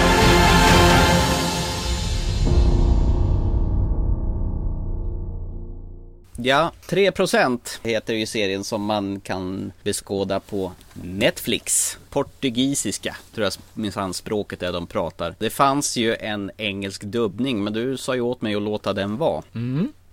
Ja, 6.38 6.72
3% 6.88 7.58
heter 7.82 8.14
ju 8.14 8.26
serien 8.26 8.64
som 8.64 8.82
man 8.84 9.20
kan 9.20 9.72
beskåda 9.82 10.40
på 10.40 10.72
Netflix. 10.92 11.98
Portugisiska 12.10 13.16
tror 13.34 13.44
jag 13.44 13.52
minsann 13.74 14.14
språket 14.14 14.62
är 14.62 14.72
de 14.72 14.86
pratar. 14.86 15.34
Det 15.38 15.50
fanns 15.50 15.96
ju 15.96 16.16
en 16.16 16.50
engelsk 16.56 17.02
dubbning 17.02 17.64
men 17.64 17.72
du 17.72 17.96
sa 17.96 18.14
ju 18.14 18.20
åt 18.20 18.42
mig 18.42 18.54
att 18.54 18.62
låta 18.62 18.92
den 18.92 19.16
vara. 19.16 19.42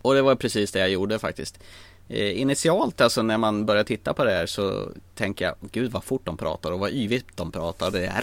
Och 0.01 0.13
det 0.13 0.21
var 0.21 0.35
precis 0.35 0.71
det 0.71 0.79
jag 0.79 0.89
gjorde 0.89 1.19
faktiskt. 1.19 1.59
Eh, 2.09 2.41
initialt 2.41 3.01
alltså 3.01 3.21
när 3.21 3.37
man 3.37 3.65
börjar 3.65 3.83
titta 3.83 4.13
på 4.13 4.23
det 4.23 4.31
här 4.31 4.45
så 4.45 4.89
tänker 5.15 5.45
jag 5.45 5.55
Gud 5.71 5.91
vad 5.91 6.03
fort 6.03 6.25
de 6.25 6.37
pratar 6.37 6.71
och 6.71 6.79
vad 6.79 6.91
yvigt 6.91 7.37
de 7.37 7.51
pratar. 7.51 7.91
Det 7.91 8.05
är 8.05 8.21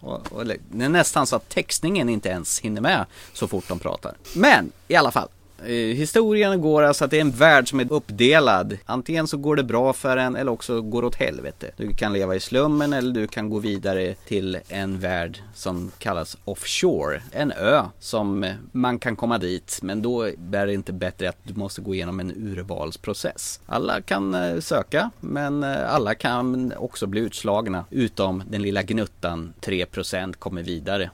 och, 0.00 0.32
och 0.32 0.46
det 0.46 0.84
är 0.84 0.88
nästan 0.88 1.26
så 1.26 1.36
att 1.36 1.48
textningen 1.48 2.08
inte 2.08 2.28
ens 2.28 2.60
hinner 2.60 2.80
med 2.80 3.06
så 3.32 3.48
fort 3.48 3.64
de 3.68 3.78
pratar. 3.78 4.14
Men 4.34 4.72
i 4.88 4.94
alla 4.96 5.10
fall. 5.10 5.28
Eh, 5.66 5.72
historien 5.72 6.60
går 6.60 6.82
alltså 6.82 7.04
att 7.04 7.10
det 7.10 7.16
är 7.16 7.20
en 7.20 7.30
värld 7.30 7.68
som 7.68 7.80
är 7.80 7.92
uppdelad. 7.92 8.78
Antingen 8.86 9.26
så 9.26 9.36
går 9.36 9.56
det 9.56 9.62
bra 9.62 9.92
för 9.92 10.16
en 10.16 10.36
eller 10.36 10.52
också 10.52 10.80
går 10.80 11.02
det 11.02 11.08
åt 11.08 11.14
helvete. 11.14 11.70
Du 11.76 11.94
kan 11.94 12.12
leva 12.12 12.36
i 12.36 12.40
slummen 12.40 12.92
eller 12.92 13.12
du 13.12 13.26
kan 13.26 13.50
gå 13.50 13.58
vidare 13.58 14.14
till 14.14 14.58
en 14.68 14.98
värld 14.98 15.38
som 15.54 15.90
kallas 15.98 16.36
offshore. 16.44 17.22
En 17.32 17.52
ö 17.52 17.82
som 17.98 18.52
man 18.72 18.98
kan 18.98 19.16
komma 19.16 19.38
dit 19.38 19.78
men 19.82 20.02
då 20.02 20.22
är 20.22 20.66
det 20.66 20.74
inte 20.74 20.92
bättre 20.92 21.28
att 21.28 21.38
du 21.42 21.54
måste 21.54 21.80
gå 21.80 21.94
igenom 21.94 22.20
en 22.20 22.30
urvalsprocess. 22.36 23.60
Alla 23.66 24.00
kan 24.00 24.34
eh, 24.34 24.60
söka 24.60 25.10
men 25.20 25.62
eh, 25.62 25.94
alla 25.94 26.14
kan 26.14 26.72
också 26.76 27.06
bli 27.06 27.20
utslagna 27.20 27.84
utom 27.90 28.42
den 28.50 28.62
lilla 28.62 28.82
gnuttan 28.82 29.52
3% 29.60 30.32
kommer 30.32 30.62
vidare. 30.62 31.10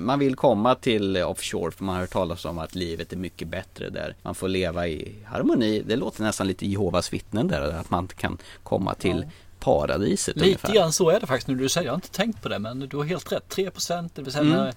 Man 0.00 0.18
vill 0.18 0.36
komma 0.36 0.74
till 0.74 1.16
offshore 1.16 1.70
för 1.70 1.84
man 1.84 1.94
har 1.94 2.02
hört 2.02 2.10
talas 2.10 2.44
om 2.44 2.58
att 2.58 2.74
livet 2.74 3.12
är 3.12 3.16
mycket 3.16 3.48
bättre 3.48 3.77
bättre 3.78 3.90
där 3.90 4.16
man 4.22 4.34
får 4.34 4.48
leva 4.48 4.86
i 4.88 5.14
harmoni. 5.24 5.82
Det 5.86 5.96
låter 5.96 6.22
nästan 6.22 6.46
lite 6.46 6.66
Jehovas 6.66 7.12
vittnen 7.12 7.48
där, 7.48 7.60
att 7.60 7.90
man 7.90 8.08
kan 8.08 8.38
komma 8.62 8.94
till 8.94 9.26
paradiset 9.60 10.36
Lite 10.36 10.46
ungefär. 10.46 10.74
grann 10.74 10.92
så 10.92 11.10
är 11.10 11.20
det 11.20 11.26
faktiskt 11.26 11.48
nu 11.48 11.54
du 11.54 11.68
säger. 11.68 11.86
Jag 11.86 11.92
har 11.92 11.96
inte 11.96 12.10
tänkt 12.10 12.42
på 12.42 12.48
det 12.48 12.58
men 12.58 12.78
du 12.78 12.96
har 12.96 13.04
helt 13.04 13.32
rätt. 13.32 13.48
3% 13.56 14.10
det 14.14 14.22
vill 14.22 14.32
säga 14.32 14.42
Mm. 14.42 14.56
den 14.56 14.64
här 14.66 14.74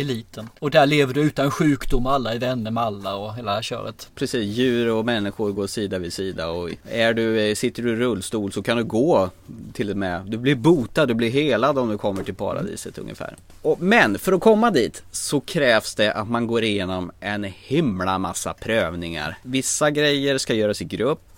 eliten. 0.00 0.48
Och 0.58 0.70
där 0.70 0.86
lever 0.86 1.14
du 1.14 1.20
utan 1.20 1.50
sjukdom. 1.50 2.06
Alla 2.06 2.34
är 2.34 2.38
vänner 2.38 2.70
med 2.70 2.82
alla 2.82 3.16
och 3.16 3.34
hela 3.34 3.50
det 3.50 3.54
här 3.54 3.62
köret. 3.62 4.10
Precis, 4.14 4.56
djur 4.56 4.90
och 4.90 5.04
människor 5.04 5.52
går 5.52 5.66
sida 5.66 5.98
vid 5.98 6.12
sida 6.12 6.48
och 6.48 6.70
är 6.90 7.14
du, 7.14 7.40
eh, 7.40 7.54
sitter 7.54 7.82
du 7.82 7.92
i 7.92 7.96
rullstol 7.96 8.52
så 8.52 8.62
kan 8.62 8.76
du 8.76 8.84
gå 8.84 9.30
till 9.72 9.90
och 9.90 9.96
med. 9.96 10.22
Du 10.26 10.38
blir 10.38 10.54
botad, 10.54 11.08
du 11.08 11.14
blir 11.14 11.30
helad 11.30 11.78
om 11.78 11.88
du 11.88 11.98
kommer 11.98 12.24
till 12.24 12.34
paradiset 12.34 12.98
ungefär. 12.98 13.36
Och, 13.62 13.80
men 13.80 14.18
för 14.18 14.32
att 14.32 14.40
komma 14.40 14.70
dit 14.70 15.02
så 15.10 15.40
krävs 15.40 15.94
det 15.94 16.12
att 16.12 16.28
man 16.28 16.46
går 16.46 16.64
igenom 16.64 17.10
en 17.20 17.44
himla 17.44 18.18
massa 18.18 18.54
prövningar. 18.54 19.38
Vissa 19.42 19.90
grejer 19.90 20.38
ska 20.38 20.54
göras 20.54 20.82
i 20.82 20.84
grupp, 20.84 21.37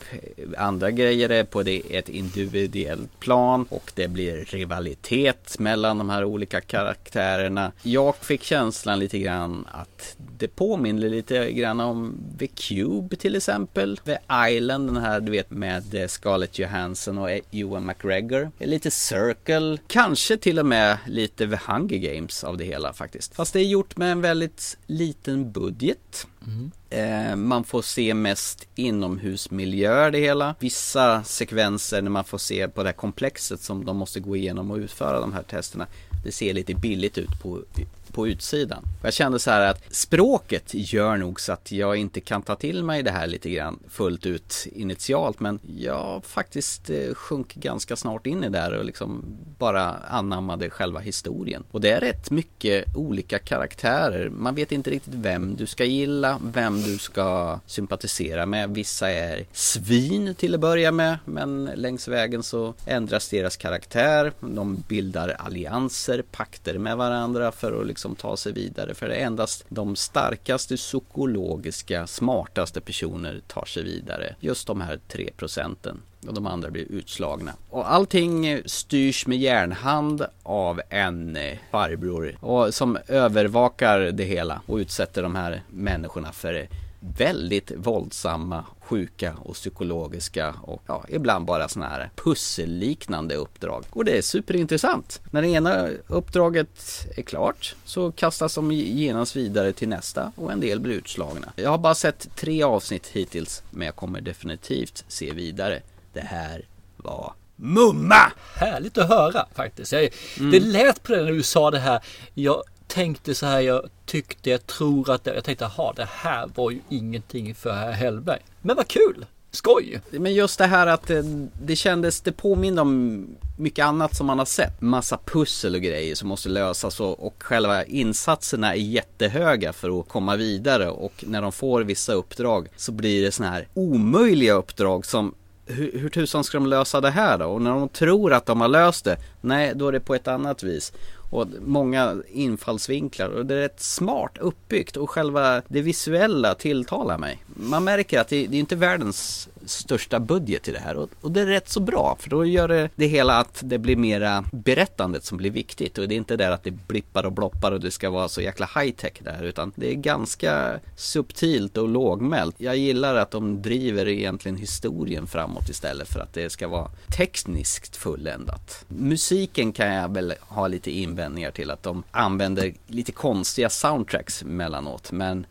andra 0.56 0.90
grejer 0.90 1.28
är 1.28 1.44
på 1.44 1.62
det, 1.62 1.82
ett 1.90 2.08
individuellt 2.08 3.20
plan 3.20 3.66
och 3.68 3.92
det 3.94 4.08
blir 4.08 4.44
rivalitet 4.44 5.58
mellan 5.58 5.98
de 5.98 6.10
här 6.10 6.24
olika 6.24 6.60
karaktärerna. 6.60 7.72
Jag 7.82 8.16
fick 8.16 8.42
känslan 8.42 8.98
lite 8.98 9.18
grann 9.18 9.66
att 9.70 10.16
det 10.38 10.48
påminner 10.48 11.08
lite 11.08 11.52
grann 11.52 11.80
om 11.80 12.14
The 12.38 12.46
Cube 12.46 13.16
till 13.16 13.36
exempel. 13.36 13.96
The 13.96 14.18
Island, 14.50 14.88
den 14.88 14.96
här 14.96 15.20
du 15.20 15.32
vet 15.32 15.50
med 15.50 16.10
Scarlett 16.10 16.58
Johansson 16.58 17.18
och 17.18 17.30
Ewan 17.50 17.86
McGregor. 17.86 18.50
Lite 18.58 18.90
Circle, 18.90 19.78
kanske 19.86 20.36
till 20.36 20.58
och 20.58 20.66
med 20.66 20.98
lite 21.06 21.48
The 21.48 21.58
Hunger 21.66 21.98
Games 21.98 22.44
av 22.44 22.56
det 22.56 22.64
hela 22.64 22.92
faktiskt. 22.92 23.34
Fast 23.34 23.52
det 23.52 23.60
är 23.60 23.64
gjort 23.64 23.96
med 23.96 24.12
en 24.12 24.20
väldigt 24.20 24.78
liten 24.86 25.52
budget. 25.52 26.26
Mm. 26.46 26.70
Eh, 26.90 27.37
man 27.37 27.64
får 27.64 27.83
se 27.83 28.14
mest 28.14 28.68
inomhusmiljöer 28.74 30.11
det 30.11 30.18
hela. 30.18 30.55
Vissa 30.59 31.24
sekvenser 31.24 32.03
när 32.03 32.11
man 32.11 32.24
får 32.24 32.38
se 32.38 32.68
på 32.68 32.83
det 32.83 32.88
här 32.88 32.96
komplexet 32.96 33.61
som 33.61 33.85
de 33.85 33.96
måste 33.96 34.20
gå 34.20 34.37
igenom 34.37 34.70
och 34.70 34.76
utföra 34.76 35.20
de 35.20 35.33
här 35.33 35.42
testerna. 35.42 35.87
Det 36.24 36.33
ser 36.33 36.55
lite 36.55 36.74
billigt 36.74 37.18
ut 37.18 37.42
på, 37.42 37.62
på 38.10 38.28
utsidan. 38.28 38.84
Jag 39.02 39.14
kände 39.14 39.38
så 39.38 39.50
här 39.50 39.70
att 39.70 39.94
språket 39.94 40.74
gör 40.74 41.16
nog 41.16 41.40
så 41.40 41.52
att 41.52 41.72
jag 41.72 41.96
inte 41.96 42.20
kan 42.20 42.42
ta 42.42 42.56
till 42.56 42.84
mig 42.84 43.02
det 43.02 43.10
här 43.10 43.26
lite 43.26 43.50
grann 43.50 43.78
fullt 43.88 44.26
ut 44.26 44.66
initialt. 44.72 45.40
Men 45.40 45.58
jag 45.76 46.24
faktiskt 46.24 46.90
eh, 46.90 47.14
sjönk 47.14 47.54
ganska 47.54 47.96
snart 47.96 48.26
in 48.26 48.44
i 48.44 48.48
det 48.48 48.58
där 48.58 48.78
och 48.78 48.84
liksom 48.84 49.24
bara 49.58 49.94
anammade 50.08 50.70
själva 50.70 51.00
historien. 51.00 51.64
Och 51.70 51.80
det 51.80 51.90
är 51.90 52.00
rätt 52.00 52.30
mycket 52.30 52.96
olika 52.96 53.38
karaktärer. 53.38 54.28
Man 54.28 54.54
vet 54.54 54.72
inte 54.72 54.90
riktigt 54.90 55.14
vem 55.14 55.56
du 55.56 55.66
ska 55.66 55.84
gilla, 55.84 56.40
vem 56.42 56.82
du 56.82 56.98
ska 56.98 57.60
sympatisera 57.66 58.46
med. 58.46 58.70
Vissa 58.70 59.10
är 59.10 59.46
svin 59.52 60.34
till 60.34 60.54
att 60.54 60.60
börja 60.60 60.92
med, 60.92 61.18
men 61.24 61.64
längs 61.64 62.08
vägen 62.08 62.42
så 62.42 62.74
ändras 62.86 63.28
deras 63.28 63.56
karaktär. 63.56 64.32
De 64.40 64.84
bildar 64.88 65.28
allianser, 65.28 66.22
pakter 66.30 66.78
med 66.78 66.96
varandra 66.96 67.52
för 67.52 67.80
att 67.80 67.86
liksom 67.86 67.99
ta 68.16 68.36
sig 68.36 68.52
vidare. 68.52 68.94
För 68.94 69.08
det 69.08 69.16
är 69.16 69.26
endast 69.26 69.64
de 69.68 69.96
starkaste 69.96 70.76
psykologiska, 70.76 72.06
smartaste 72.06 72.80
personer 72.80 73.40
tar 73.46 73.64
sig 73.64 73.82
vidare. 73.82 74.34
Just 74.40 74.66
de 74.66 74.80
här 74.80 75.00
tre 75.08 75.30
procenten 75.36 76.02
och 76.26 76.34
de 76.34 76.46
andra 76.46 76.70
blir 76.70 76.92
utslagna. 76.92 77.52
Och 77.70 77.92
allting 77.92 78.62
styrs 78.66 79.26
med 79.26 79.38
järnhand 79.38 80.26
av 80.42 80.80
en 80.88 81.36
eh, 81.36 81.58
farbror 81.70 82.36
och 82.40 82.74
som 82.74 82.98
övervakar 83.06 83.98
det 84.00 84.24
hela 84.24 84.60
och 84.66 84.76
utsätter 84.76 85.22
de 85.22 85.34
här 85.34 85.62
människorna 85.70 86.32
för 86.32 86.54
eh, 86.54 86.66
väldigt 87.00 87.72
våldsamma, 87.76 88.64
sjuka 88.80 89.34
och 89.42 89.54
psykologiska 89.54 90.54
och 90.62 90.82
ja, 90.86 91.04
ibland 91.08 91.44
bara 91.44 91.68
sådana 91.68 91.90
här 91.90 92.10
pusselliknande 92.16 93.34
uppdrag. 93.34 93.84
Och 93.90 94.04
det 94.04 94.18
är 94.18 94.22
superintressant. 94.22 95.20
När 95.30 95.42
det 95.42 95.48
ena 95.48 95.88
uppdraget 96.06 97.06
är 97.16 97.22
klart 97.22 97.74
så 97.84 98.12
kastas 98.12 98.54
de 98.54 98.72
genast 98.72 99.36
vidare 99.36 99.72
till 99.72 99.88
nästa 99.88 100.32
och 100.36 100.52
en 100.52 100.60
del 100.60 100.80
blir 100.80 100.94
utslagna. 100.94 101.52
Jag 101.56 101.70
har 101.70 101.78
bara 101.78 101.94
sett 101.94 102.36
tre 102.36 102.62
avsnitt 102.62 103.06
hittills 103.06 103.62
men 103.70 103.86
jag 103.86 103.96
kommer 103.96 104.20
definitivt 104.20 105.04
se 105.08 105.30
vidare. 105.30 105.82
Det 106.12 106.20
här 106.20 106.64
var 106.96 107.34
Mumma! 107.56 108.32
Härligt 108.54 108.98
att 108.98 109.08
höra 109.08 109.46
faktiskt. 109.54 109.92
Jag, 109.92 110.08
Mm. 110.38 110.50
Det 110.50 110.60
lät 110.60 111.02
på 111.02 111.12
det 111.12 111.22
när 111.22 111.32
du 111.32 111.42
sa 111.42 111.70
det 111.70 111.78
här. 111.78 112.00
Jag 112.34 112.62
tänkte 112.90 113.35
så 113.35 113.46
här, 113.46 113.61
jag 113.61 113.88
tyckte, 114.07 114.50
jag 114.50 114.66
tror 114.66 115.11
att 115.11 115.24
det, 115.24 115.35
jag 115.35 115.44
tänkte, 115.44 115.70
jaha, 115.76 115.92
det 115.96 116.09
här 116.12 116.50
var 116.55 116.70
ju 116.70 116.81
ingenting 116.88 117.55
för 117.55 117.72
herr 117.72 117.92
Hellberg. 117.92 118.40
Men 118.62 118.76
vad 118.76 118.88
kul! 118.88 119.26
Skoj! 119.53 120.00
Men 120.11 120.35
just 120.35 120.59
det 120.59 120.66
här 120.66 120.87
att 120.87 121.07
det, 121.07 121.22
det 121.62 121.76
kändes, 121.76 122.20
det 122.20 122.33
påminner 122.33 122.83
om 122.83 123.26
mycket 123.59 123.85
annat 123.85 124.16
som 124.16 124.26
man 124.26 124.38
har 124.38 124.46
sett. 124.46 124.81
Massa 124.81 125.18
pussel 125.24 125.74
och 125.74 125.81
grejer 125.81 126.14
som 126.14 126.29
måste 126.29 126.48
lösas 126.48 127.00
och, 127.00 127.26
och 127.26 127.35
själva 127.38 127.85
insatserna 127.85 128.74
är 128.74 128.79
jättehöga 128.79 129.72
för 129.72 130.00
att 130.00 130.09
komma 130.09 130.37
vidare 130.37 130.90
och 130.90 131.24
när 131.26 131.42
de 131.42 131.53
får 131.53 131.83
vissa 131.83 132.12
uppdrag 132.12 132.68
så 132.76 132.92
blir 132.92 133.24
det 133.24 133.33
såna 133.33 133.50
här 133.50 133.68
omöjliga 133.74 134.53
uppdrag 134.53 135.07
som 135.07 135.35
hur, 135.66 135.98
hur 135.98 136.09
tusan 136.09 136.44
ska 136.44 136.59
de 136.59 136.66
lösa 136.66 137.00
det 137.00 137.11
här 137.11 137.38
då? 137.38 137.46
Och 137.46 137.62
när 137.62 137.70
de 137.70 137.88
tror 137.88 138.33
att 138.33 138.46
de 138.46 138.61
har 138.61 138.68
löst 138.68 139.05
det, 139.05 139.16
nej 139.40 139.72
då 139.74 139.88
är 139.88 139.92
det 139.92 140.00
på 140.00 140.14
ett 140.14 140.29
annat 140.29 140.62
vis. 140.62 140.92
Och 141.30 141.46
många 141.60 142.16
infallsvinklar 142.28 143.28
och 143.28 143.46
det 143.46 143.54
är 143.54 143.58
rätt 143.58 143.80
smart 143.80 144.38
uppbyggt 144.40 144.96
och 144.96 145.10
själva 145.10 145.62
det 145.68 145.82
visuella 145.82 146.54
tilltalar 146.54 147.18
mig. 147.18 147.44
Man 147.46 147.84
märker 147.84 148.20
att 148.20 148.28
det, 148.28 148.46
det 148.46 148.56
är 148.56 148.60
inte 148.60 148.76
världens 148.76 149.48
största 149.70 150.20
budget 150.20 150.68
i 150.68 150.72
det 150.72 150.78
här 150.78 150.96
och, 150.96 151.11
och 151.20 151.33
det 151.33 151.40
är 151.40 151.46
rätt 151.46 151.68
så 151.68 151.80
bra 151.80 152.16
för 152.20 152.30
då 152.30 152.44
gör 152.44 152.68
det, 152.68 152.90
det 152.94 153.06
hela 153.06 153.38
att 153.38 153.61
det 153.64 153.78
blir 153.78 153.96
mera 153.96 154.44
berättandet 154.52 155.24
som 155.24 155.38
blir 155.38 155.50
viktigt 155.50 155.98
och 155.98 156.09
det 156.09 156.14
är 156.14 156.16
inte 156.16 156.37
där 156.37 156.50
att 156.50 156.64
det 156.64 156.70
blippar 156.70 157.26
och 157.26 157.33
bloppar 157.33 157.72
och 157.72 157.80
det 157.80 157.90
ska 157.90 158.11
vara 158.11 158.28
så 158.28 158.40
jäkla 158.40 158.68
high 158.74 158.92
tech 158.92 159.12
där 159.20 159.42
utan 159.42 159.72
det 159.74 159.90
är 159.90 159.94
ganska 159.94 160.80
subtilt 160.96 161.76
och 161.76 161.88
lågmält. 161.88 162.54
Jag 162.59 162.76
gillar 162.76 163.14
att 163.14 163.30
de 163.30 163.62
driver 163.62 164.09
egentligen 164.09 164.56
historien 164.56 165.26
framåt 165.26 165.68
istället 165.68 166.09
för 166.09 166.20
att 166.20 166.33
det 166.33 166.50
ska 166.50 166.68
vara 166.68 166.90
tekniskt 167.16 167.96
fulländat. 167.96 168.85
Musiken 168.88 169.72
kan 169.72 169.94
jag 169.94 170.14
väl 170.14 170.35
ha 170.40 170.68
lite 170.68 170.90
invändningar 170.90 171.50
till 171.50 171.70
att 171.70 171.83
de 171.83 172.02
använder 172.11 172.74
lite 172.87 173.12
konstiga 173.12 173.70
soundtracks 173.70 174.44
mellanåt 174.44 175.12
men 175.12 175.46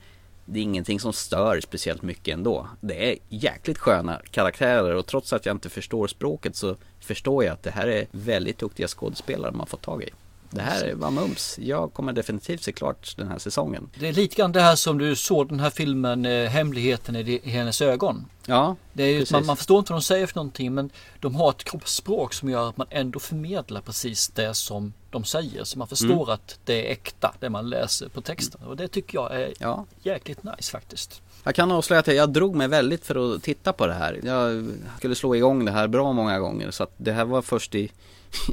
det 0.52 0.60
är 0.60 0.64
ingenting 0.64 1.00
som 1.00 1.14
stör 1.14 1.62
speciellt 1.62 2.02
mycket 2.02 2.34
ändå. 2.34 2.68
Det 2.82 3.12
är 3.12 3.18
jäkligt 3.30 3.78
sköna 3.78 4.22
karaktärer 4.32 4.96
och 4.96 5.06
trots 5.06 5.34
att 5.34 5.46
jag 5.46 5.56
inte 5.56 5.70
förstår 5.70 6.08
språket 6.08 6.56
så 6.56 6.76
förstår 7.00 7.44
jag 7.44 7.54
att 7.54 7.64
det 7.64 7.72
här 7.72 7.88
är 7.88 8.08
väldigt 8.12 8.58
duktiga 8.58 8.88
skådespelare 8.88 9.52
man 9.52 9.68
får 9.68 9.78
tag 9.78 10.04
i. 10.04 10.10
Det 10.52 10.62
här 10.62 10.94
var 10.94 11.12
mums. 11.12 11.60
Jag 11.62 11.94
kommer 11.94 12.14
definitivt 12.14 12.64
se 12.64 12.72
klart 12.72 13.18
den 13.18 13.28
här 13.28 13.38
säsongen. 13.38 13.90
Det 14.00 14.08
är 14.08 14.14
lite 14.14 14.36
grann 14.36 14.52
det 14.52 14.62
här 14.62 14.76
som 14.76 14.98
du 14.98 15.16
såg 15.16 15.50
den 15.50 15.60
här 15.60 15.70
filmen 15.70 16.26
eh, 16.26 16.50
Hemligheten 16.50 17.16
i, 17.16 17.42
hennes 17.44 17.82
ögon. 17.82 18.26
Ja, 18.46 18.76
Det 18.94 19.04
är 19.04 19.20
ju, 19.20 19.26
man, 19.32 19.46
man 19.46 19.58
förstår 19.58 19.80
inte 19.80 19.94
vad 19.94 20.02
de 20.02 20.06
säger 20.06 20.28
för 20.28 20.36
någonting 20.36 20.74
men 20.74 20.90
de 21.20 21.36
har 21.36 21.50
ett 21.50 21.64
kroppsspråk 21.64 22.34
som 22.34 22.50
gör 22.50 22.70
att 22.70 22.78
man 22.78 22.88
ändå 22.90 23.20
förmedlar 23.20 23.82
precis 23.82 24.28
det 24.28 24.54
som 24.54 24.94
de 25.12 25.24
säger. 25.24 25.64
Så 25.64 25.78
man 25.80 25.88
förstår 25.88 26.24
Mm. 26.24 26.30
att 26.30 26.60
det 26.66 26.88
är 26.88 26.92
äkta 26.92 27.34
det 27.40 27.50
man 27.50 27.70
läser 27.70 28.10
på 28.10 28.22
texten. 28.22 28.62
Och 28.68 28.76
det 28.76 28.88
tycker 28.88 29.18
jag 29.18 29.42
är 29.42 29.54
Ja. 29.60 29.86
jäkligt 30.04 30.44
nice 30.44 30.72
faktiskt. 30.72 31.22
Jag 31.44 31.56
kan 31.56 31.72
avslöja 31.72 32.00
att 32.00 32.08
jag 32.08 32.30
drog 32.30 32.56
mig 32.56 32.68
väldigt 32.68 33.06
för 33.06 33.36
att 33.36 33.44
titta 33.44 33.74
på 33.74 33.88
det 33.88 33.94
här. 33.94 34.20
Jag 34.24 34.68
skulle 34.98 35.16
slå 35.16 35.36
igång 35.36 35.66
det 35.66 35.72
här 35.72 35.88
bra 35.88 36.14
många 36.14 36.40
gånger 36.40 36.72
så 36.72 36.84
att 36.84 36.92
det 36.98 37.12
här 37.12 37.26
var 37.26 37.42
först 37.42 37.76
i, 37.76 37.92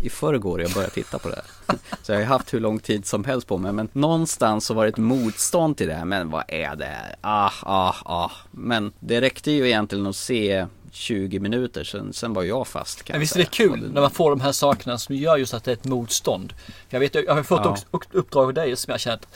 i 0.03 0.09
förrgår 0.11 0.63
jag 0.63 0.71
började 0.73 0.95
titta 0.95 1.19
på 1.19 1.29
det 1.29 1.35
här. 1.35 1.77
Så 2.03 2.13
jag 2.13 2.19
har 2.19 2.25
haft 2.25 2.55
hur 2.55 2.61
lång 2.61 2.79
tid 2.79 3.07
som 3.07 3.25
helst 3.25 3.47
på 3.47 3.59
mig 3.59 3.73
men 3.73 3.89
någonstans 3.93 4.67
så 4.67 4.75
var 4.75 4.83
det 4.85 4.89
ett 4.89 4.97
motstånd 4.97 5.77
till 5.77 5.87
det 5.89 5.95
här. 5.95 6.05
Men 6.05 6.31
vad 6.31 6.45
är 6.49 6.77
det 6.77 6.85
här? 6.85 7.17
Ah, 7.21 7.51
ah, 7.63 7.95
ah. 8.05 8.31
Men 8.51 8.93
det 9.01 9.21
räckte 9.21 9.51
ju 9.51 9.67
egentligen 9.67 10.07
att 10.07 10.17
se 10.17 10.67
20 10.97 11.39
minuter 11.39 11.85
sen, 11.85 12.13
sen 12.13 12.33
var 12.33 12.43
jag 12.43 12.67
fast 12.67 13.03
kan 13.03 13.15
Men 13.15 13.21
visst 13.21 13.37
är 13.37 13.41
det 13.41 13.51
kul 13.51 13.91
när 13.93 14.01
man 14.01 14.11
får 14.11 14.31
de 14.31 14.41
här 14.41 14.53
sakerna 14.53 14.99
som 14.99 15.15
gör 15.15 15.37
just 15.37 15.55
att 15.55 15.65
det 15.65 15.71
är 15.71 15.73
ett 15.73 15.85
motstånd. 15.85 16.53
Jag 16.89 17.01
vet, 17.01 17.15
jag 17.15 17.35
har 17.35 17.43
fått 17.43 17.85
Ja. 17.93 18.01
uppdrag 18.13 18.45
av 18.45 18.55
dig 18.55 18.77
som 18.77 18.91
jag 18.91 19.01
känt, 19.01 19.29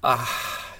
ah, 0.00 0.18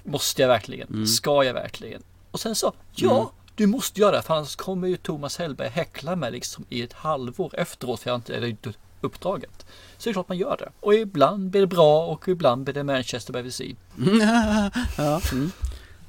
måste 0.04 0.42
jag 0.42 0.48
verkligen? 0.48 0.88
Mm. 0.88 1.06
Ska 1.06 1.44
jag 1.44 1.54
verkligen? 1.54 2.02
Och 2.30 2.40
sen 2.40 2.54
så, 2.54 2.72
ja, 2.94 3.16
Mm. 3.16 3.26
du 3.54 3.66
måste 3.66 4.00
göra 4.00 4.16
det 4.16 4.22
för 4.22 4.35
annars 4.35 4.56
kommer 4.56 4.88
ju 4.88 4.96
Thomas 4.96 5.38
Hellberg 5.38 5.68
häckla 5.68 6.16
mig 6.16 6.33
liksom 6.33 6.64
i 6.68 6.83
ett 6.83 6.92
halvår 6.92 7.54
efteråt 7.59 8.00
för 8.00 8.11
jag 8.11 8.12
har 8.12 8.18
inte 8.18 8.35
eller, 8.37 8.56
uppdraget. 9.00 9.66
Så 9.98 10.04
det 10.04 10.11
är 10.11 10.12
klart 10.12 10.28
man 10.28 10.38
gör 10.38 10.56
det. 10.59 10.68
Och 10.80 10.94
ibland 10.94 11.50
blir 11.50 11.61
det 11.61 11.66
bra 11.66 12.06
och 12.06 12.28
ibland 12.28 12.64
blir 12.64 12.74
det 12.74 12.85
Manchester 12.85 13.33
by 13.33 13.42
the 13.42 13.50
Sea. 13.50 13.74
ja. 14.96 15.20
Mm. 15.33 15.52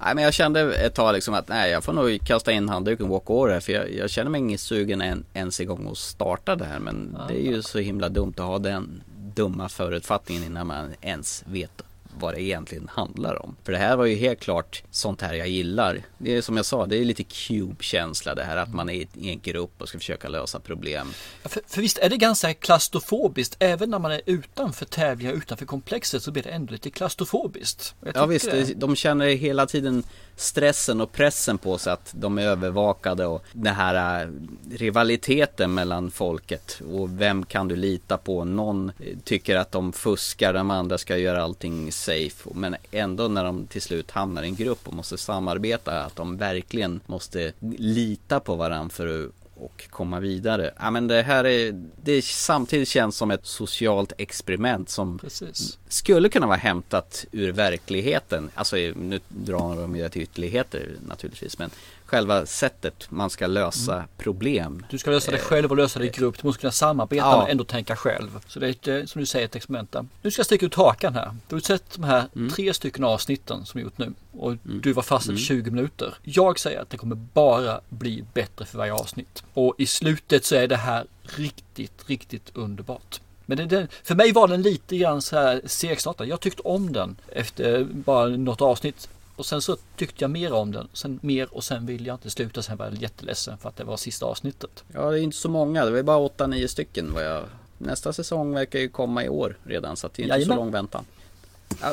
Nej 0.04 0.16
men 0.16 0.24
jag 0.24 0.34
kände 0.34 0.76
ett 0.76 0.94
tag 0.94 1.14
liksom 1.14 1.34
att 1.34 1.48
nej 1.48 1.72
jag 1.72 1.84
får 1.84 1.94
nog 1.94 2.20
kasta 2.26 2.52
in 2.52 2.70
handduken 2.70 3.10
walk 3.10 3.30
over 3.30 3.54
här 3.54 3.60
för 3.60 3.74
jag, 3.74 3.94
jag 3.94 4.10
känner 4.10 4.32
mig 4.32 4.42
inte 4.42 4.64
sugen 4.64 5.02
än, 5.02 5.26
ens 5.34 5.62
igång 5.62 5.88
att 5.92 5.98
starta 5.98 6.56
det 6.56 6.66
här. 6.66 6.80
Men 6.80 7.18
det 7.28 7.48
är 7.48 7.52
ju 7.52 7.62
så 7.62 7.80
himla 7.80 8.10
dumt 8.10 8.34
att 8.38 8.46
ha 8.46 8.60
den 8.60 9.04
dumma 9.36 9.70
förutfattningen 9.70 10.44
innan 10.44 10.68
man 10.68 10.90
ens 11.02 11.44
vet 11.48 11.82
vad 12.20 12.34
det 12.34 12.42
egentligen 12.42 12.88
handlar 12.94 13.44
om. 13.46 13.56
För 13.64 13.72
det 13.72 13.78
här 13.78 13.96
var 13.96 14.06
ju 14.06 14.16
helt 14.16 14.40
klart 14.40 14.84
sånt 14.92 15.22
här 15.22 15.34
jag 15.34 15.48
gillar. 15.48 16.02
Det 16.18 16.38
är 16.38 16.42
som 16.42 16.58
jag 16.58 16.66
sa, 16.66 16.86
det 16.86 16.98
är 16.98 17.06
lite 17.06 17.24
Cube-känsla 17.24 18.36
det 18.36 18.44
här 18.44 18.58
att 18.58 18.74
man 18.74 18.90
är 18.90 18.94
i 18.94 19.30
en 19.30 19.40
grupp 19.40 19.72
och 19.82 19.90
ska 19.90 19.98
försöka 19.98 20.30
lösa 20.30 20.60
problem. 20.60 21.08
Ja, 21.44 21.50
för, 21.50 21.62
för 21.68 21.82
visst 21.82 21.98
är 21.98 22.10
det 22.10 22.18
ganska 22.18 22.54
klaustrofobiskt, 22.54 23.56
även 23.60 23.90
när 23.90 24.00
man 24.00 24.12
är 24.12 24.22
utanför 24.26 24.86
tävlingar, 24.86 25.34
utanför 25.34 25.66
komplexet 25.66 26.24
så 26.24 26.32
blir 26.32 26.44
det 26.44 26.50
ändå 26.50 26.72
lite 26.72 26.90
klaustrofobiskt. 26.90 27.96
Ja 28.14 28.26
visst, 28.26 28.52
det. 28.52 28.64
det- 28.64 28.74
de 28.74 28.96
känner 28.96 29.28
hela 29.28 29.66
tiden 29.66 30.04
stressen 30.36 31.02
och 31.02 31.12
pressen 31.12 31.58
på 31.58 31.78
sig 31.78 31.94
att 31.94 32.12
de 32.18 32.38
är 32.38 32.42
övervakade 32.42 33.26
och 33.26 33.44
den 33.54 33.76
här 33.76 34.24
äh, 34.24 34.30
rivaliteten 34.72 35.74
mellan 35.74 36.12
folket 36.12 36.82
och 36.94 37.22
vem 37.22 37.46
kan 37.46 37.68
du 37.68 37.76
lita 37.76 38.18
på? 38.18 38.46
Någon 38.46 38.90
eh, 39.00 39.18
tycker 39.24 39.56
att 39.56 39.72
de 39.72 39.94
fuskar, 39.94 40.54
de 40.54 40.72
andra 40.72 40.98
ska 40.98 41.18
göra 41.18 41.44
allting 41.44 41.92
safe 42.02 42.50
men 42.54 42.76
ändå 42.92 43.28
när 43.28 43.44
de 43.44 43.68
till 43.68 43.82
slut 43.82 44.12
hamnar 44.12 44.44
i 44.44 44.46
en 44.46 44.56
grupp 44.56 44.88
och 44.88 44.94
måste 44.94 45.18
samarbeta 45.18 46.04
att 46.04 46.16
de 46.16 46.38
verkligen 46.38 47.00
måste 47.06 47.54
lita 47.78 48.40
på 48.40 48.56
varandra 48.56 48.90
för 48.90 49.26
att 49.26 49.32
och 49.62 49.90
komma 49.90 50.20
vidare. 50.20 50.72
Ja 50.80 50.92
men 50.92 51.08
det 51.08 51.22
här 51.22 51.44
är, 51.44 51.86
det 52.04 52.26
samtidigt 52.26 52.88
känns 52.88 53.18
som 53.18 53.32
ett 53.32 53.46
socialt 53.46 54.14
experiment 54.18 54.90
som 54.90 55.20
Precis. 55.20 55.78
skulle 55.88 56.30
kunna 56.30 56.48
vara 56.48 56.58
hämtat 56.58 57.26
ur 57.32 57.52
verkligheten. 57.52 58.50
Alltså 58.56 58.76
nu 58.76 59.20
drar 59.28 59.76
de 59.76 59.96
ju 59.96 60.10
till 60.10 60.22
ytterligheter 60.22 60.90
naturligtvis 61.08 61.60
men 61.60 61.70
själva 62.12 62.46
sättet 62.46 63.08
man 63.12 63.30
ska 63.30 63.48
lösa 63.48 64.04
problem. 64.18 64.86
Du 64.90 64.98
ska 64.98 65.12
lösa 65.12 65.32
det 65.32 65.38
själv 65.38 65.72
och 65.72 65.78
lösa 65.78 66.00
det 66.00 66.06
i 66.06 66.10
grupp. 66.10 66.42
Du 66.42 66.48
måste 66.48 66.62
kunna 66.62 66.72
samarbeta 66.72 67.26
Ja. 67.26 67.42
men 67.42 67.52
ändå 67.52 67.64
tänka 67.64 67.96
själv. 67.96 68.40
Så 68.48 68.60
det 68.60 68.66
är 68.68 68.70
ett, 68.70 68.88
eh, 68.88 69.06
som 69.06 69.20
du 69.22 69.26
säger 69.26 69.46
ett 69.46 69.56
experiment 69.56 69.92
där. 69.92 70.06
Nu 70.22 70.32
ska 70.32 70.40
jag 70.40 70.46
sticka 70.46 70.66
ut 70.66 70.76
hakan 70.76 71.14
här. 71.16 71.36
Du 71.48 71.56
har 71.56 71.60
sett 71.62 71.84
de 71.96 72.04
här 72.04 72.24
Mm. 72.36 72.50
tre 72.50 72.74
stycken 72.74 73.04
avsnitten 73.04 73.66
som 73.66 73.78
vi 73.78 73.84
gjort 73.84 73.98
nu. 73.98 74.14
Och 74.32 74.56
du 74.64 74.94
var 74.94 75.04
fast 75.04 75.30
i 75.30 75.38
20 75.38 75.72
minuter. 75.72 76.14
Jag 76.24 76.60
säger 76.60 76.80
att 76.82 76.90
det 76.90 76.98
kommer 76.98 77.16
bara 77.16 77.82
bli 77.90 78.24
bättre 78.34 78.66
för 78.66 78.78
varje 78.78 78.94
avsnitt. 78.94 79.44
Och 79.54 79.76
i 79.78 79.86
slutet 79.86 80.46
så 80.46 80.56
är 80.56 80.68
det 80.68 80.76
här 80.78 81.06
riktigt, 81.24 82.04
riktigt 82.10 82.52
underbart. 82.54 83.22
Men 83.46 83.68
det, 83.68 83.88
för 84.04 84.16
mig 84.16 84.32
var 84.32 84.48
den 84.48 84.62
lite 84.62 84.98
grann 84.98 85.22
så 85.22 85.36
här 85.38 85.62
segstartad. 85.66 86.28
Jag 86.28 86.40
tyckte 86.40 86.62
om 86.62 86.94
den 86.94 87.16
efter 87.28 87.84
bara 87.84 88.28
något 88.28 88.62
avsnitt. 88.62 89.10
Och 89.36 89.46
sen 89.46 89.62
så 89.62 89.78
tyckte 89.96 90.24
jag 90.24 90.32
mer 90.32 90.54
om 90.54 90.72
den. 90.72 90.88
Sen 90.94 91.20
mer 91.22 91.54
och 91.56 91.64
sen 91.64 91.86
ville 91.86 92.08
jag 92.08 92.16
inte 92.16 92.30
sluta. 92.30 92.62
Sen 92.62 92.78
var 92.78 92.86
jag 92.86 92.96
jätteledsen 92.96 93.58
för 93.58 93.70
att 93.70 93.76
det 93.76 93.84
var 93.84 93.98
sista 93.98 94.26
avsnittet. 94.26 94.84
Ja 94.94 95.12
det 95.12 95.20
är 95.20 95.24
inte 95.24 95.38
så 95.38 95.50
många, 95.50 95.86
det 95.86 95.92
var 95.92 96.04
bara 96.04 96.28
8-9 96.28 96.68
stycken 96.68 97.14
vad 97.14 97.26
jag 97.26 97.44
Nästa 97.78 98.14
säsong 98.14 98.54
verkar 98.54 98.80
ju 98.80 98.90
komma 98.90 99.24
i 99.24 99.30
år 99.30 99.58
redan 99.64 99.98
så 99.98 100.08
det 100.08 100.22
är 100.22 100.24
inte 100.24 100.36
Jajamän. 100.36 100.58
så 100.58 100.64
lång 100.64 100.72
väntan. 100.72 101.06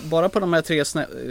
Bara 0.03 0.29
på 0.29 0.41
de 0.41 0.53
här 0.53 0.63
tre 0.63 0.85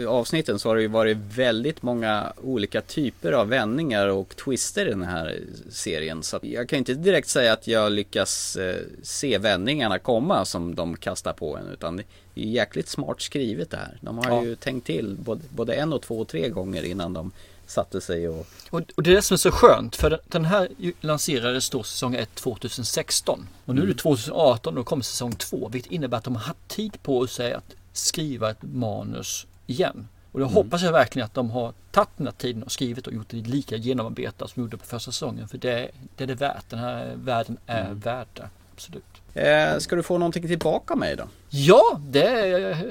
avsnitten 0.06 0.58
så 0.58 0.68
har 0.68 0.76
det 0.76 0.82
ju 0.82 0.88
varit 0.88 1.16
väldigt 1.34 1.82
många 1.82 2.32
olika 2.42 2.80
typer 2.80 3.32
av 3.32 3.48
vändningar 3.48 4.08
och 4.08 4.36
twister 4.36 4.86
i 4.86 4.90
den 4.90 5.02
här 5.02 5.38
serien. 5.70 6.22
Så 6.22 6.38
jag 6.42 6.68
kan 6.68 6.78
inte 6.78 6.94
direkt 6.94 7.28
säga 7.28 7.52
att 7.52 7.66
jag 7.66 7.92
lyckas 7.92 8.56
eh, 8.56 8.76
se 9.02 9.38
vändningarna 9.38 9.98
komma 9.98 10.44
som 10.44 10.74
de 10.74 10.96
kastar 10.96 11.32
på 11.32 11.56
en. 11.56 11.68
Utan 11.68 11.96
det 11.96 12.02
är 12.34 12.44
jäkligt 12.44 12.88
smart 12.88 13.20
skrivet 13.20 13.70
det 13.70 13.76
här. 13.76 13.98
De 14.00 14.18
har 14.18 14.28
Ja. 14.30 14.44
ju 14.44 14.56
tänkt 14.56 14.86
till 14.86 15.16
både, 15.18 15.40
både 15.50 15.74
en 15.74 15.92
och 15.92 16.02
två 16.02 16.18
och 16.20 16.28
tre 16.28 16.48
gånger 16.48 16.82
innan 16.82 17.12
de 17.12 17.32
satte 17.66 18.00
sig 18.00 18.28
och 18.28 18.46
Och, 18.70 18.82
och 18.96 19.02
det 19.02 19.10
är 19.10 19.14
det 19.14 19.22
som 19.22 19.34
är 19.34 19.38
så 19.38 19.50
skönt 19.50 19.96
för 19.96 20.20
den- 20.28 20.44
här 20.44 20.68
lanserades 21.00 21.70
då 21.70 21.82
säsong 21.82 22.14
1 22.14 22.34
2016. 22.34 23.46
Och 23.64 23.74
nu 23.74 23.82
är 23.82 23.86
det 23.86 23.94
2018 23.94 24.72
och 24.74 24.80
då 24.80 24.84
kommer 24.84 25.02
säsong 25.02 25.32
2 25.32 25.68
vilket 25.72 25.92
innebär 25.92 26.18
att 26.18 26.24
de 26.24 26.34
har 26.36 26.42
haft 26.42 26.68
tid 26.68 27.02
på 27.02 27.26
sig 27.26 27.52
att 27.52 27.74
skriva 27.98 28.50
ett 28.50 28.62
manus 28.62 29.46
igen. 29.66 30.08
Och 30.32 30.40
då 30.40 30.46
hoppas 30.46 30.82
jag 30.82 30.92
verkligen 30.92 31.26
att 31.26 31.34
de 31.34 31.50
har 31.50 31.72
tagit 31.90 32.08
den 32.16 32.26
här 32.26 32.34
tiden 32.34 32.62
och 32.62 32.72
skrivit 32.72 33.06
och 33.06 33.12
gjort 33.12 33.28
det 33.28 33.36
lika 33.36 33.76
genomarbetat 33.76 34.50
som 34.50 34.62
de 34.62 34.66
gjorde 34.66 34.76
på 34.76 34.84
första 34.84 35.12
säsongen. 35.12 35.48
För 35.48 35.58
det, 35.58 35.90
det 36.16 36.24
är 36.24 36.28
det 36.28 36.34
värt. 36.34 36.70
Den 36.70 36.78
här 36.78 37.14
världen 37.16 37.58
är 37.66 37.92
värd 37.92 38.26
det. 38.34 38.48
Absolut. 38.74 39.17
Eh, 39.38 39.78
Ska 39.78 39.96
du 39.96 40.02
få 40.02 40.18
någonting 40.18 40.48
tillbaka 40.48 40.96
med 40.96 41.08
dig 41.08 41.16
då? 41.16 41.28
Ja, 41.50 42.00
det 42.08 42.26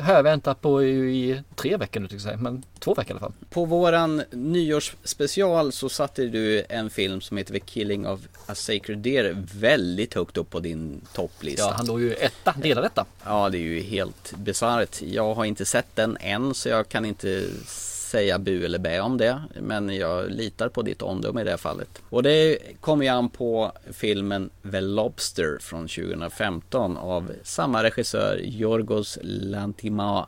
har 0.01 0.13
jag 0.13 0.23
väntat 0.23 0.62
på 0.62 0.83
i, 0.83 1.41
tre 1.55 1.77
veckor 1.77 1.99
nu, 1.99 2.07
jag 2.25 2.41
men 2.41 2.63
två 2.79 2.93
veckor 2.93 3.10
i 3.10 3.12
alla 3.12 3.19
fall. 3.19 3.33
På 3.49 3.65
våran 3.65 4.23
nyårsspecial 4.31 5.71
så 5.71 5.89
satte 5.89 6.25
du 6.25 6.63
en 6.69 6.89
film 6.89 7.21
som 7.21 7.38
heter 7.38 7.53
The 7.53 7.60
Killing 7.60 8.07
of 8.07 8.19
a 8.45 8.55
Sacred 8.55 8.97
Deer 8.97 9.45
väldigt 9.53 10.13
högt 10.13 10.38
upp 10.38 10.49
på 10.49 10.60
din 10.60 11.01
topplista. 11.13 11.63
Ja, 11.63 11.73
han 11.77 11.86
låg 11.86 12.01
ju 12.01 12.13
etta, 12.13 12.55
delad 12.62 12.86
etta. 12.86 13.05
Ja, 13.25 13.49
det 13.49 13.57
är 13.57 13.62
ju 13.62 13.81
helt 13.81 14.33
bisarrt. 14.38 15.01
Jag 15.01 15.33
har 15.33 15.45
inte 15.45 15.65
sett 15.65 15.95
den 15.95 16.17
än 16.19 16.53
så 16.53 16.69
jag 16.69 16.89
kan 16.89 17.05
inte 17.05 17.43
säga 18.07 18.39
bu 18.39 18.65
eller 18.65 18.79
bä 18.79 18.99
om 18.99 19.17
det. 19.17 19.41
Men 19.61 19.95
jag 19.95 20.31
litar 20.31 20.69
på 20.69 20.81
ditt 20.81 21.01
omdöme 21.01 21.41
i 21.41 21.43
det 21.43 21.49
här 21.49 21.57
fallet. 21.57 21.89
Och 22.09 22.23
det 22.23 22.57
kommer 22.79 23.05
ju 23.05 23.11
an 23.11 23.29
på 23.29 23.71
filmen 23.91 24.49
The 24.71 24.81
Lobster 24.81 25.57
från 25.61 25.87
2015 25.87 26.97
av 26.97 27.31
samma 27.43 27.83
regissör 27.83 28.41
Yorgos 28.43 29.17
Lantima... 29.23 30.27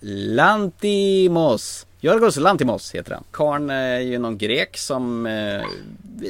Lantimos! 0.00 1.86
Yorgos 2.00 2.36
Lantimos 2.36 2.94
heter 2.94 3.14
han. 3.14 3.24
Karn 3.30 3.70
är 3.70 4.00
ju 4.00 4.18
någon 4.18 4.38
grek 4.38 4.76
som 4.76 5.26
eh, 5.26 5.62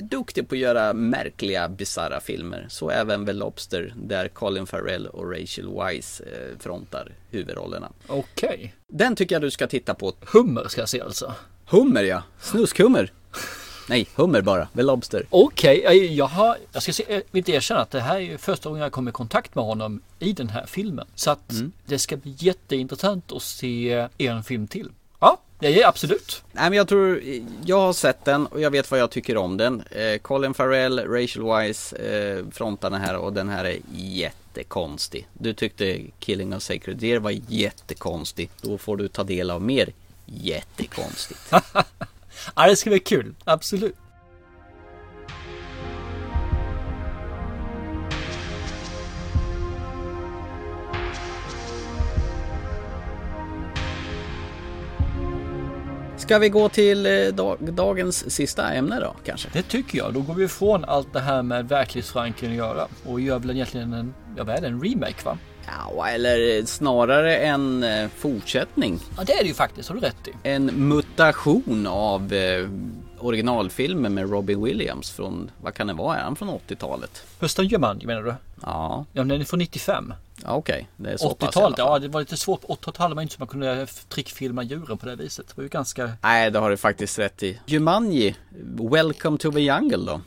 duktig 0.03 0.49
på 0.49 0.55
att 0.55 0.59
göra 0.59 0.92
märkliga, 0.92 1.68
bisarra 1.68 2.20
filmer. 2.20 2.66
Så 2.70 2.90
även 2.90 3.27
The 3.27 3.33
Lobster 3.33 3.94
där 3.97 4.29
Colin 4.29 4.66
Farrell 4.66 5.07
och 5.07 5.31
Rachel 5.33 5.68
Weisz 5.79 6.20
eh, 6.20 6.59
frontar 6.59 7.12
huvudrollerna. 7.31 7.92
Okej. 8.07 8.75
Den 8.92 9.16
tycker 9.16 9.35
jag 9.35 9.42
du 9.42 9.51
ska 9.51 9.66
titta 9.66 9.94
på. 9.94 10.12
Hummer 10.33 10.68
ska 10.68 10.81
jag 10.83 10.88
se 10.88 11.01
alltså. 11.01 11.35
Hummer 11.66 12.03
ja, 12.03 12.23
snuskhummer. 12.40 13.12
Nej, 13.88 14.07
hummer 14.16 14.40
bara, 14.42 14.68
The 14.75 14.83
Lobster. 14.83 15.27
Okej, 15.31 15.81
jag- 15.85 15.97
jag 15.97 16.27
har, 16.27 16.57
jag 16.73 16.83
ska 16.83 16.92
se, 16.92 17.05
jag 17.09 17.16
vill 17.31 17.38
inte 17.38 17.53
erkänna 17.53 17.81
att 17.81 17.90
det 17.90 18.01
här 18.01 18.20
är 18.20 18.37
första 18.37 18.68
gången 18.68 18.83
jag 18.83 18.92
kommer 18.92 19.11
i 19.11 19.12
kontakt 19.12 19.55
med 19.55 19.64
honom 19.64 20.01
i 20.18 20.33
den 20.33 20.49
här 20.49 20.66
filmen. 20.66 21.07
Så 21.14 21.31
att 21.31 21.53
det 21.87 21.99
ska 21.99 22.16
bli 22.16 22.35
jätteintressant 22.38 23.33
att 23.33 23.42
se 23.42 24.09
en 24.18 24.44
film 24.44 24.66
till. 24.66 24.90
Är 25.61 25.87
absolut. 25.87 26.43
Nej 26.53 26.71
men 26.71 26.77
jag 26.77 26.88
tror, 26.88 27.23
jag 27.64 27.81
har 27.81 27.93
sett 27.93 28.25
den 28.25 28.47
och 28.47 28.61
jag 28.61 28.71
vet 28.71 28.90
vad 28.90 29.01
jag 29.01 29.11
tycker 29.11 29.37
om 29.37 29.57
den. 29.57 29.81
Eh, 29.90 30.19
Colin 30.19 30.55
Farrell, 30.55 30.99
Rachel 30.99 31.43
Weisz 31.43 31.93
eh, 31.93 32.45
frontar 32.53 32.90
den 32.90 33.01
här 33.01 33.17
och 33.17 33.33
den 33.33 33.49
här 33.49 33.64
är 33.64 33.79
jättekonstig. 33.95 35.29
Du 35.33 35.55
tyckte 35.55 36.01
Killing 36.19 36.55
of 36.55 36.62
Sacred 36.62 36.97
Deer 36.97 37.19
var 37.19 37.35
jättekonstig. 37.49 38.51
Då 38.61 38.79
får 38.79 38.97
du 38.97 39.09
ta 39.09 39.25
del 39.25 39.51
av 39.51 39.62
mer 39.62 39.93
jättekonstigt. 40.27 41.40
Ja, 42.57 42.67
det 42.67 42.77
ska 42.77 42.90
bli 42.90 43.01
kul. 43.01 43.35
Absolut. 43.45 43.97
Ska 56.25 56.39
vi 56.39 56.49
gå 56.49 56.69
till 56.69 57.07
eh, 57.07 57.27
dag, 57.35 57.59
dagens 57.61 58.31
sista 58.31 58.73
ämne 58.73 59.01
då 59.01 59.17
kanske? 59.25 59.49
Det 59.53 59.63
tycker 59.63 59.99
jag. 59.99 60.15
Då 60.15 60.21
går 60.21 60.35
vi 60.35 60.45
ifrån 60.45 60.85
allt 60.85 61.13
det 61.13 61.21
här 61.21 61.43
med 61.43 61.69
verklighetsförankring 61.69 62.51
att 62.51 62.57
göra 62.57 62.87
och 63.07 63.21
gör 63.21 63.39
väl 63.39 63.51
egentligen 63.51 63.93
en, 63.93 64.15
ja 64.37 64.45
vad 64.45 64.57
är 64.57 64.61
det, 64.61 64.67
en 64.67 64.83
remake 64.83 65.25
va? 65.25 65.39
Ja, 65.67 66.09
eller 66.09 66.65
snarare 66.67 67.37
en 67.37 67.83
eh, 67.83 68.09
fortsättning. 68.17 68.99
Ja, 69.17 69.25
det 69.27 69.33
är 69.33 69.43
det 69.43 69.49
ju 69.49 69.55
faktiskt, 69.55 69.89
har 69.89 69.97
du 69.97 70.01
rätt 70.01 70.29
i. 70.29 70.33
En 70.43 70.67
mutation 70.67 71.87
av 71.87 72.33
eh, 72.33 72.69
originalfilmen 73.19 74.15
med 74.15 74.31
Robin 74.31 74.65
Williams 74.65 75.11
från, 75.11 75.51
vad 75.63 75.75
kan 75.75 75.87
det 75.87 75.93
vara, 75.93 76.17
är 76.17 76.23
han 76.23 76.37
från 76.37 76.49
80-talet? 76.49 77.25
Hösten 77.41 77.67
Jumanji 77.69 78.07
menar 78.07 78.23
du? 78.23 78.35
Ja, 78.63 79.05
Ja, 79.13 79.25
den 79.25 79.41
är 79.41 79.45
från 79.45 79.59
95. 79.59 80.15
Ja 80.45 80.55
okej. 80.55 80.89
Det 80.97 81.11
är 81.13 81.17
så 81.17 81.35
pass 81.35 81.57
i 81.57 81.59
alla 81.59 81.69
80-talet, 81.69 81.77
fall. 81.79 81.87
ja 81.93 81.99
det 81.99 82.09
var 82.09 82.21
lite 82.21 82.37
svårt. 82.37 82.65
80-talet 82.65 82.97
hade 82.97 83.15
man 83.15 83.23
inte 83.23 83.35
så 83.35 83.41
man 83.41 83.49
kunde 83.49 83.87
trickfilma 84.09 84.63
djuren 84.63 84.99
på 84.99 85.07
det 85.07 85.17
viset. 85.17 85.47
Det 85.49 85.57
var 85.57 85.63
ju 85.63 85.69
ganska... 85.69 86.13
Nej, 86.23 86.51
det 86.51 86.59
har 86.59 86.71
du 86.71 86.77
faktiskt 86.77 87.19
rätt 87.19 87.43
i. 87.43 87.61
Jumanji, 87.67 88.35
Welcome 88.91 89.39
to 89.39 89.53
the 89.53 89.61
Jungle 89.61 89.97
då. 90.07 90.21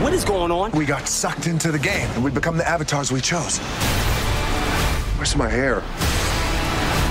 What 0.00 0.12
is 0.14 0.24
going 0.24 0.52
on? 0.52 0.70
We 0.70 0.84
got 0.84 1.08
sucked 1.08 1.46
into 1.46 1.72
the 1.72 1.78
game 1.78 2.08
and 2.16 2.24
we 2.24 2.30
become 2.30 2.58
the 2.58 2.68
avatars 2.68 3.12
we 3.12 3.20
chose. 3.20 3.60
Where's 5.18 5.36
my 5.36 5.48
hair? 5.50 5.82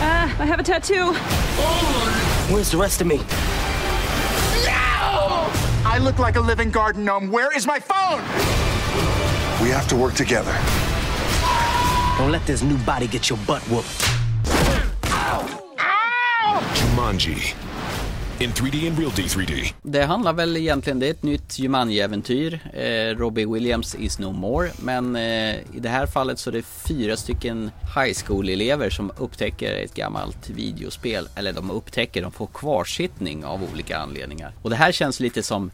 Ah, 0.01 0.25
I 0.43 0.45
have 0.45 0.59
a 0.59 0.63
tattoo. 0.63 1.13
Where's 2.53 2.71
the 2.71 2.77
rest 2.77 3.01
of 3.01 3.07
me? 3.07 3.19
I 5.95 5.99
look 5.99 6.19
like 6.19 6.35
a 6.39 6.41
living 6.41 6.71
garden 6.71 7.05
gnome. 7.05 7.31
Where 7.31 7.55
is 7.57 7.65
my 7.65 7.79
phone? 7.79 8.21
We 9.61 9.69
have 9.69 9.87
to 9.87 9.95
work 9.95 10.13
together. 10.13 10.53
Don't 12.17 12.31
let 12.31 12.45
this 12.45 12.61
new 12.63 12.77
body 12.85 13.07
get 13.07 13.29
your 13.29 13.39
butt 13.47 13.61
whooped. 13.69 14.03
Jumanji. 16.77 17.55
in 18.39 18.51
3D 18.51 18.87
and 18.87 18.99
Realty 18.99 19.21
3D. 19.21 19.73
Det 19.81 20.03
handlar 20.03 20.33
väl 20.33 20.57
egentligen, 20.57 20.99
det 20.99 21.07
är 21.07 21.11
ett 21.11 21.23
nytt 21.23 21.59
Jumanji-äventyr. 21.59 22.59
Eh, 22.73 23.17
Robbie 23.17 23.45
Williams 23.45 23.95
is 23.95 24.19
no 24.19 24.31
more. 24.31 24.71
Men 24.79 25.15
eh, 25.15 25.55
i 25.55 25.79
det 25.79 25.89
här 25.89 26.05
fallet 26.05 26.39
så 26.39 26.49
är 26.49 26.51
det 26.51 26.61
fyra 26.61 27.17
stycken 27.17 27.71
high 27.95 28.13
school-elever 28.25 28.89
som 28.89 29.11
upptäcker 29.17 29.73
ett 29.73 29.95
gammalt 29.95 30.49
videospel. 30.49 31.27
Eller 31.35 31.53
de 31.53 31.71
upptäcker, 31.71 32.21
de 32.21 32.31
får 32.31 32.47
kvarsittning 32.53 33.45
av 33.45 33.63
olika 33.73 33.97
anledningar. 33.97 34.53
Och 34.61 34.69
det 34.69 34.75
här 34.75 34.91
känns 34.91 35.19
lite 35.19 35.43
som 35.43 35.71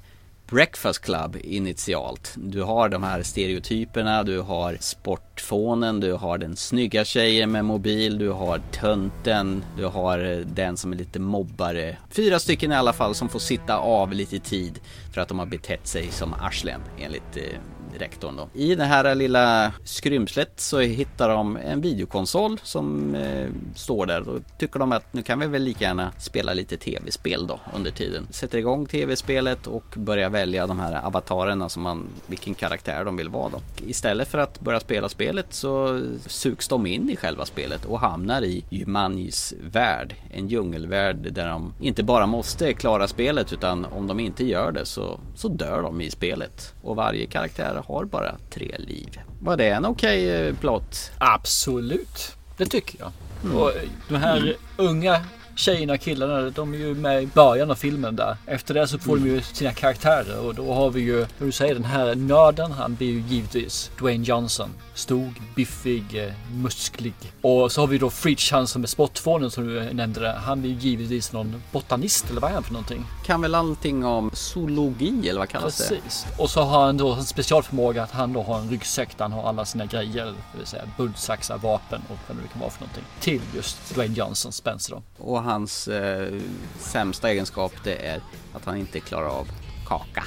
Breakfast 0.51 1.01
Club 1.01 1.37
initialt. 1.43 2.33
Du 2.37 2.61
har 2.61 2.89
de 2.89 3.03
här 3.03 3.23
stereotyperna, 3.23 4.23
du 4.23 4.39
har 4.39 4.77
sportfånen, 4.79 5.99
du 5.99 6.13
har 6.13 6.37
den 6.37 6.55
snygga 6.55 7.05
tjejen 7.05 7.51
med 7.51 7.65
mobil, 7.65 8.17
du 8.17 8.29
har 8.29 8.61
tönten, 8.71 9.63
du 9.77 9.85
har 9.85 10.19
eh, 10.19 10.37
den 10.37 10.77
som 10.77 10.93
är 10.93 10.97
lite 10.97 11.19
mobbare. 11.19 11.97
Fyra 12.09 12.39
stycken 12.39 12.71
i 12.71 12.75
alla 12.75 12.93
fall 12.93 13.15
som 13.15 13.29
får 13.29 13.39
sitta 13.39 13.77
av 13.77 14.13
lite 14.13 14.39
tid 14.39 14.79
för 15.13 15.21
att 15.21 15.27
de 15.27 15.39
har 15.39 15.45
betett 15.45 15.87
sig 15.87 16.07
som 16.11 16.33
arslen 16.33 16.81
enligt 16.99 17.37
eh, 17.37 17.59
rektorn 17.97 18.35
då. 18.35 18.49
I 18.53 18.75
det 18.75 18.83
här 18.83 19.15
lilla 19.15 19.73
skrymslet 19.83 20.51
så 20.55 20.79
hittar 20.79 21.29
de 21.29 21.57
en 21.57 21.81
videokonsol 21.81 22.59
som 22.63 23.15
eh, 23.15 23.49
står 23.75 24.05
där. 24.05 24.21
Då 24.21 24.39
tycker 24.57 24.79
de 24.79 24.91
att 24.91 25.13
nu 25.13 25.21
kan 25.21 25.39
vi 25.39 25.47
väl 25.47 25.63
lika 25.63 25.85
gärna 25.85 26.11
spela 26.17 26.53
lite 26.53 26.77
tv-spel 26.77 27.47
då 27.47 27.59
under 27.75 27.91
tiden. 27.91 28.27
Sätter 28.31 28.57
igång 28.57 28.85
tv-spelet 28.85 29.67
och 29.67 29.85
börjar 29.95 30.29
välja 30.29 30.67
de 30.67 30.79
här 30.79 31.05
avatarerna 31.05 31.69
som 31.69 31.83
man, 31.83 32.07
vilken 32.27 32.53
karaktär 32.53 33.05
de 33.05 33.17
vill 33.17 33.29
vara 33.29 33.49
då. 33.49 33.61
Istället 33.87 34.27
för 34.27 34.37
att 34.37 34.59
börja 34.59 34.79
spela 34.79 35.09
spelet 35.09 35.53
så 35.53 36.01
sugs 36.27 36.67
de 36.67 36.85
in 36.85 37.09
i 37.09 37.15
själva 37.15 37.45
spelet 37.45 37.85
och 37.85 37.99
hamnar 37.99 38.41
i 38.41 38.63
Jumanjis 38.69 39.53
värld. 39.61 40.15
En 40.31 40.47
djungelvärld 40.47 41.33
där 41.33 41.47
de 41.47 41.73
inte 41.81 42.03
bara 42.03 42.25
måste 42.25 42.73
klara 42.73 43.07
spelet 43.07 43.53
utan 43.53 43.85
om 43.85 44.07
de 44.07 44.19
inte 44.19 44.45
gör 44.45 44.71
det 44.71 44.85
så, 44.85 45.19
så 45.35 45.47
dör 45.47 45.81
de 45.81 46.01
i 46.01 46.11
spelet. 46.11 46.73
Och 46.81 46.95
varje 46.95 47.25
karaktär 47.25 47.80
har 47.87 48.05
bara 48.05 48.35
tre 48.49 48.75
liv. 48.79 49.19
Var 49.39 49.57
det 49.57 49.69
en 49.69 49.85
okej 49.85 50.27
okay 50.27 50.47
eh, 50.47 50.55
plott? 50.55 51.11
Absolut, 51.17 52.35
det 52.57 52.65
tycker 52.65 52.99
jag. 52.99 53.11
Mm. 53.43 53.57
Och 53.57 53.71
de 54.09 54.15
här 54.15 54.37
mm. 54.37 54.53
unga 54.77 55.21
tjejerna 55.55 55.93
och 55.93 55.99
killarna, 55.99 56.49
de 56.49 56.73
är 56.73 56.77
ju 56.77 56.95
med 56.95 57.23
i 57.23 57.27
början 57.27 57.71
av 57.71 57.75
filmen 57.75 58.15
där. 58.15 58.37
Efter 58.45 58.73
det 58.73 58.87
så 58.87 58.99
får 58.99 59.17
mm. 59.17 59.23
de 59.23 59.35
ju 59.35 59.41
sina 59.41 59.71
karaktärer 59.71 60.39
och 60.39 60.55
då 60.55 60.73
har 60.73 60.89
vi 60.89 61.01
ju, 61.01 61.17
hur 61.37 61.45
du 61.45 61.51
säger, 61.51 61.73
den 61.73 61.85
här 61.85 62.15
nörden, 62.15 62.71
han 62.71 62.95
blir 62.95 63.07
ju 63.07 63.23
givetvis 63.27 63.91
Dwayne 63.99 64.23
Johnson. 64.23 64.69
Stor, 64.93 65.33
biffig, 65.55 66.03
eh, 66.13 66.33
musklig. 66.53 67.13
Och 67.41 67.71
så 67.71 67.81
har 67.81 67.87
vi 67.87 67.97
då 67.97 68.09
Fritz, 68.09 68.51
han 68.51 68.67
som 68.67 68.83
är 68.83 68.87
sportfånen 68.87 69.51
som 69.51 69.67
du 69.67 69.93
nämnde 69.93 70.19
där. 70.19 70.33
Han 70.33 70.63
är 70.63 70.67
ju 70.67 70.73
givetvis 70.73 71.33
någon 71.33 71.63
botanist 71.71 72.29
eller 72.29 72.41
vad 72.41 72.49
är 72.49 72.53
han 72.53 72.63
för 72.63 72.73
någonting? 72.73 73.05
Kan 73.25 73.41
väl 73.41 73.55
allting 73.55 74.05
om 74.05 74.31
zoologi 74.33 75.29
eller 75.29 75.39
vad 75.39 75.49
kallas 75.49 75.77
Precis. 75.77 75.89
det? 75.89 76.01
Precis. 76.01 76.39
Och 76.39 76.49
så 76.49 76.61
har 76.61 76.85
han 76.85 76.97
då 76.97 77.13
en 77.13 77.23
specialförmåga 77.23 78.03
att 78.03 78.11
han 78.11 78.33
då 78.33 78.43
har 78.43 78.59
en 78.59 78.69
ryggsäck 78.69 79.17
där 79.17 79.25
han 79.25 79.31
har 79.31 79.49
alla 79.49 79.65
sina 79.65 79.85
grejer. 79.85 80.25
Det 80.25 80.57
vill 80.57 80.67
säga 80.67 80.83
bullsaxar, 80.97 81.57
vapen 81.57 82.01
och 82.09 82.17
vad 82.27 82.37
det 82.37 82.41
nu 82.41 82.47
kan 82.47 82.59
vara 82.59 82.71
för 82.71 82.81
någonting. 82.81 83.03
Till 83.19 83.41
just 83.55 83.93
Dwayne 83.93 84.15
Johnson, 84.15 84.51
Spencer 84.51 84.95
då. 84.95 85.25
Och 85.25 85.40
hans 85.41 85.87
eh, 85.87 86.33
sämsta 86.79 87.31
egenskap 87.31 87.73
det 87.83 88.07
är 88.07 88.21
att 88.53 88.65
han 88.65 88.77
inte 88.77 88.99
klarar 88.99 89.27
av 89.27 89.47
kaka. 89.87 90.23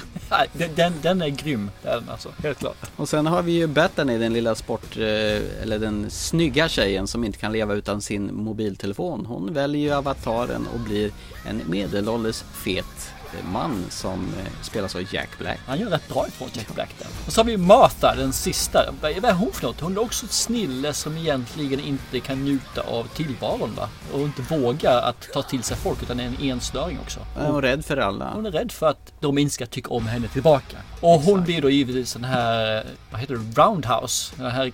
den, 0.75 0.93
den 1.01 1.21
är 1.21 1.29
grym, 1.29 1.71
den 1.83 2.09
alltså, 2.09 2.29
helt 2.43 2.59
klart. 2.59 2.77
Och 2.95 3.09
sen 3.09 3.25
har 3.25 3.41
vi 3.41 3.51
ju 3.51 3.67
Bethany, 3.67 4.17
den 4.17 4.33
lilla 4.33 4.55
sport, 4.55 4.97
eh, 4.97 5.03
eller 5.61 5.79
den 5.79 6.09
snygga 6.09 6.69
tjejen 6.69 7.07
som 7.07 7.23
inte 7.23 7.39
kan 7.39 7.51
leva 7.51 7.73
utan 7.73 8.01
sin 8.01 8.35
mobiltelefon. 8.35 9.25
Hon 9.25 9.53
väljer 9.53 9.81
ju 9.81 9.93
avataren 9.93 10.67
och 10.73 10.79
blir 10.79 11.11
en 11.45 11.61
medelålders 11.65 12.43
fet 12.53 13.14
man 13.51 13.85
som 13.89 14.33
eh, 14.39 14.51
spelas 14.61 14.95
av 14.95 15.13
Jack 15.13 15.29
Black. 15.39 15.59
Han 15.67 15.79
gör 15.79 15.89
rätt 15.89 16.07
bra 16.07 16.27
ifrån 16.27 16.49
Jack 16.53 16.73
Black 16.75 16.89
där. 16.99 17.07
Och 17.25 17.33
så 17.33 17.39
har 17.39 17.45
vi 17.45 17.57
Martha, 17.57 18.15
den 18.15 18.33
sista. 18.33 18.93
Vad 19.01 19.11
är 19.11 19.33
hon 19.33 19.51
för 19.51 19.67
något? 19.67 19.79
Hon 19.79 19.97
är 19.97 20.01
också 20.01 20.25
ett 20.25 20.31
snille 20.31 20.93
som 20.93 21.17
egentligen 21.17 21.79
inte 21.79 22.19
kan 22.19 22.43
njuta 22.43 22.81
av 22.81 23.07
tillvaron 23.07 23.75
va? 23.75 23.89
Och 24.13 24.19
inte 24.19 24.41
vågar 24.41 25.01
att 25.01 25.27
ta 25.33 25.41
till 25.41 25.63
sig 25.63 25.77
folk 25.77 26.03
utan 26.03 26.19
är 26.19 26.25
en 26.25 26.37
enstöring 26.41 26.99
också. 26.99 27.19
Hon 27.35 27.55
är 27.55 27.61
rädd 27.61 27.85
för 27.85 27.97
alla. 27.97 28.31
Hon 28.33 28.45
är 28.45 28.51
rädd 28.51 28.71
för 28.71 28.87
att 28.87 29.13
de 29.19 29.37
inte 29.37 29.53
ska 29.53 29.65
tycka 29.65 29.89
om 29.89 30.07
henne 30.07 30.27
tillbaka. 30.27 30.77
Och 31.01 31.21
hon 31.21 31.43
blir 31.43 31.61
då 31.61 31.69
givetvis 31.69 32.13
den 32.13 32.23
här, 32.23 32.83
vad 33.11 33.21
heter 33.21 33.35
det, 33.35 33.61
Roundhouse. 33.61 34.33
Den 34.37 34.51
här 34.51 34.71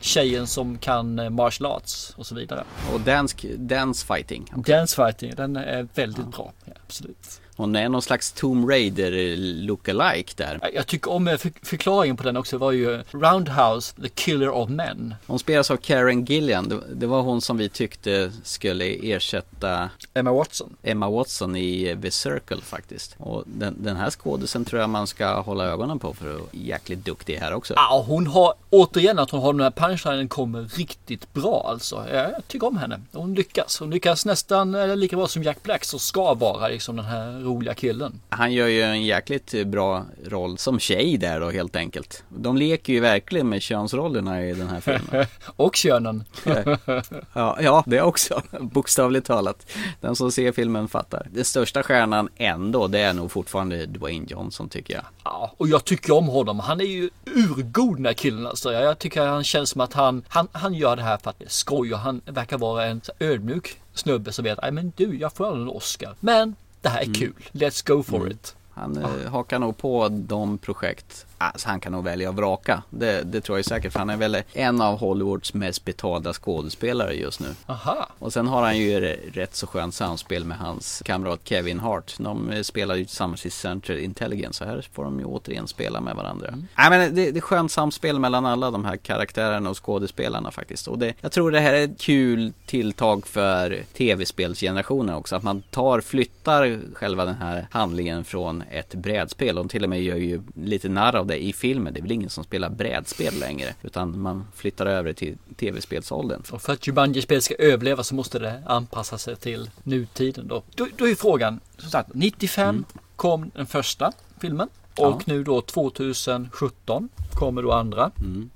tjejen 0.00 0.46
som 0.46 0.78
kan 0.78 1.18
eh, 1.18 1.30
martial 1.30 1.72
arts 1.72 2.14
och 2.16 2.26
så 2.26 2.34
vidare. 2.34 2.64
Och 2.92 3.00
dance, 3.00 3.36
dance 3.56 4.06
fighting. 4.06 4.52
Dance 4.56 4.96
fighting, 4.96 5.32
den 5.36 5.56
är 5.56 5.88
väldigt 5.94 6.24
ja. 6.24 6.36
bra. 6.36 6.52
Ja, 6.64 6.72
absolut. 6.86 7.40
Hon 7.56 7.76
är 7.76 7.88
någon 7.88 8.02
slags 8.02 8.32
Tomb 8.32 8.70
Raider 8.70 9.36
lookalike 9.36 10.32
där. 10.36 10.70
Jag 10.74 10.86
tycker 10.86 11.10
om 11.10 11.28
eh, 11.28 11.38
förklaringen 11.62 12.16
på 12.16 12.22
den 12.22 12.36
också 12.36 12.58
var 12.58 12.72
ju 12.72 13.02
Roundhouse, 13.10 14.02
the 14.02 14.08
killer 14.08 14.50
of 14.50 14.68
men. 14.68 15.14
Hon 15.26 15.38
spelas 15.38 15.70
av 15.70 15.76
Karen 15.76 16.24
Gillian. 16.24 16.82
Det 16.94 17.06
var 17.06 17.22
hon 17.22 17.40
som 17.40 17.56
vi 17.56 17.68
tyckte 17.68 18.32
skulle 18.42 18.84
ersätta 18.84 19.90
Emma 20.14 20.32
Watson. 20.32 20.76
Emma 20.82 21.10
Watson 21.10 21.56
i 21.56 21.98
The 22.02 22.10
Circle 22.10 22.60
faktiskt. 22.60 23.14
Och 23.18 23.42
den, 23.46 23.76
den 23.78 23.96
här 23.96 24.10
skådisen 24.10 24.64
tror 24.64 24.80
jag 24.80 24.90
man 24.90 25.06
ska 25.06 25.40
hålla 25.40 25.64
ögonen 25.64 25.98
på 25.98 26.14
för 26.14 26.30
att 26.30 26.40
vara 26.40 26.48
jäkligt 26.52 27.04
duktig 27.04 27.36
här 27.36 27.54
också. 27.54 27.74
Ja, 27.76 28.04
hon 28.06 28.26
har 28.26 28.54
återigen 28.70 29.18
att 29.18 29.30
hon 29.30 29.40
har 29.40 29.52
den 29.52 29.62
här 29.62 29.70
punchlinen 29.70 30.28
kommer 30.28 30.62
riktigt 30.62 31.32
bra 31.32 31.66
alltså. 31.68 32.06
Jag 32.12 32.48
tycker 32.48 32.66
om 32.66 32.76
henne. 32.76 33.00
Hon 33.12 33.34
lyckas. 33.34 33.78
Hon 33.80 33.90
lyckas 33.90 34.26
nästan 34.26 34.98
lika 35.00 35.16
bra 35.16 35.28
som 35.28 35.42
Jack 35.42 35.62
Black 35.62 35.84
så 35.84 35.98
ska 35.98 36.34
vara 36.34 36.68
liksom 36.68 36.96
den 36.96 37.04
här 37.04 37.43
roliga 37.44 37.74
killen. 37.74 38.20
Han 38.28 38.52
gör 38.52 38.66
ju 38.66 38.82
en 38.82 39.02
jäkligt 39.02 39.66
bra 39.66 40.04
roll 40.24 40.58
som 40.58 40.78
tjej 40.78 41.18
där 41.18 41.40
då 41.40 41.50
helt 41.50 41.76
enkelt. 41.76 42.24
De 42.28 42.56
leker 42.56 42.92
ju 42.92 43.00
verkligen 43.00 43.48
med 43.48 43.62
könsrollerna 43.62 44.44
i 44.44 44.52
den 44.52 44.68
här 44.68 44.80
filmen. 44.80 45.26
och 45.56 45.76
könen. 45.76 46.24
ja, 47.32 47.58
ja, 47.60 47.84
det 47.86 48.02
också. 48.02 48.42
Bokstavligt 48.60 49.26
talat. 49.26 49.66
Den 50.00 50.16
som 50.16 50.32
ser 50.32 50.52
filmen 50.52 50.88
fattar. 50.88 51.26
Den 51.30 51.44
största 51.44 51.82
stjärnan 51.82 52.28
ändå, 52.36 52.86
det 52.86 53.00
är 53.00 53.12
nog 53.12 53.30
fortfarande 53.30 53.86
Dwayne 53.86 54.26
Johnson 54.28 54.68
tycker 54.68 54.94
jag. 54.94 55.04
Ja, 55.24 55.54
och 55.56 55.68
jag 55.68 55.84
tycker 55.84 56.12
om 56.12 56.26
honom. 56.26 56.60
Han 56.60 56.80
är 56.80 56.84
ju 56.84 57.10
urgod 57.24 57.96
den 57.96 58.06
här 58.06 58.12
killen 58.12 58.46
alltså. 58.46 58.72
Jag 58.72 58.98
tycker 58.98 59.26
han 59.26 59.44
känns 59.44 59.70
som 59.70 59.80
att 59.80 59.92
han, 59.92 60.22
han, 60.28 60.48
han 60.52 60.74
gör 60.74 60.96
det 60.96 61.02
här 61.02 61.16
för 61.16 61.30
att 61.30 61.38
det 61.38 61.44
är 61.44 61.48
skoj 61.48 61.92
och 61.92 61.98
han 61.98 62.20
verkar 62.26 62.58
vara 62.58 62.84
en 62.86 63.00
ödmjuk 63.18 63.80
snubbe 63.94 64.32
som 64.32 64.44
vet, 64.44 64.58
nej 64.62 64.72
men 64.72 64.92
du, 64.96 65.18
jag 65.18 65.32
får 65.32 65.56
en 65.56 65.68
Oscar. 65.68 66.14
Men 66.20 66.56
det 66.84 66.90
här 66.90 67.00
är 67.00 67.04
mm. 67.04 67.14
kul. 67.14 67.34
Let's 67.52 67.86
go 67.86 68.02
for 68.02 68.16
mm. 68.16 68.30
it. 68.30 68.56
Han 68.70 69.04
ah. 69.04 69.28
hakar 69.28 69.58
nog 69.58 69.76
på 69.76 70.08
de 70.08 70.58
projekt 70.58 71.26
Alltså 71.38 71.68
han 71.68 71.80
kan 71.80 71.92
nog 71.92 72.04
välja 72.04 72.28
att 72.28 72.34
vraka. 72.34 72.82
Det, 72.90 73.22
det 73.22 73.40
tror 73.40 73.58
jag 73.58 73.64
säkert. 73.64 73.92
För 73.92 73.98
han 73.98 74.10
är 74.10 74.16
väl 74.16 74.42
en 74.52 74.80
av 74.80 74.98
Hollywoods 74.98 75.54
mest 75.54 75.84
betalda 75.84 76.32
skådespelare 76.32 77.14
just 77.14 77.40
nu. 77.40 77.48
Aha. 77.66 78.08
Och 78.18 78.32
sen 78.32 78.46
har 78.46 78.62
han 78.62 78.78
ju 78.78 79.00
rätt 79.32 79.54
så 79.54 79.66
skönt 79.66 79.94
samspel 79.94 80.44
med 80.44 80.58
hans 80.58 81.02
kamrat 81.04 81.40
Kevin 81.44 81.80
Hart. 81.80 82.14
De 82.18 82.64
spelar 82.64 82.94
ju 82.94 83.04
tillsammans 83.04 83.46
i 83.46 83.50
Central 83.50 83.98
Intelligence. 83.98 84.58
Så 84.58 84.64
här 84.64 84.86
får 84.92 85.04
de 85.04 85.18
ju 85.18 85.24
återigen 85.24 85.68
spela 85.68 86.00
med 86.00 86.16
varandra. 86.16 86.48
Mm. 86.48 86.66
Nej 86.76 86.90
men 86.90 87.14
det, 87.14 87.30
det 87.30 87.38
är 87.38 87.40
skönt 87.40 87.72
samspel 87.72 88.18
mellan 88.18 88.46
alla 88.46 88.70
de 88.70 88.84
här 88.84 88.96
karaktärerna 88.96 89.70
och 89.70 89.84
skådespelarna 89.84 90.50
faktiskt. 90.50 90.88
Och 90.88 90.98
det, 90.98 91.14
jag 91.20 91.32
tror 91.32 91.50
det 91.50 91.60
här 91.60 91.74
är 91.74 91.84
ett 91.84 92.00
kul 92.00 92.52
tilltag 92.66 93.26
för 93.26 93.82
tv-spelsgenerationen 93.96 95.14
också. 95.14 95.36
Att 95.36 95.42
man 95.42 95.62
tar, 95.62 96.00
flyttar 96.00 96.80
själva 96.94 97.24
den 97.24 97.34
här 97.34 97.66
handlingen 97.70 98.24
från 98.24 98.62
ett 98.70 98.94
brädspel. 98.94 99.58
Och 99.58 99.70
till 99.70 99.84
och 99.84 99.90
med 99.90 100.02
gör 100.02 100.16
ju 100.16 100.42
lite 100.54 100.88
narr 100.88 101.16
av 101.16 101.26
det 101.26 101.33
i 101.38 101.52
filmen. 101.52 101.94
Det 101.94 102.00
är 102.00 102.02
väl 102.02 102.12
ingen 102.12 102.30
som 102.30 102.44
spelar 102.44 102.70
brädspel 102.70 103.38
längre. 103.40 103.74
Utan 103.82 104.20
man 104.20 104.46
flyttar 104.54 104.86
över 104.86 105.12
till 105.12 105.36
tv-spelsåldern. 105.56 106.42
Och 106.50 106.62
för 106.62 106.72
att 106.72 106.86
Jumanji-spel 106.86 107.42
ska 107.42 107.54
överleva 107.54 108.02
så 108.02 108.14
måste 108.14 108.38
det 108.38 108.62
anpassa 108.66 109.18
sig 109.18 109.36
till 109.36 109.70
nutiden 109.82 110.48
då. 110.48 110.62
Då, 110.74 110.86
då 110.96 111.08
är 111.08 111.14
frågan, 111.14 111.60
som 111.78 111.90
sagt, 111.90 112.10
95 112.14 112.68
mm. 112.68 112.84
kom 113.16 113.50
den 113.54 113.66
första 113.66 114.12
filmen. 114.40 114.68
Och 114.96 115.04
ja. 115.04 115.20
nu 115.24 115.44
då 115.44 115.60
2017 115.60 117.08
kommer 117.32 117.62
då 117.62 117.72
andra. 117.72 118.10
Mm. 118.18 118.50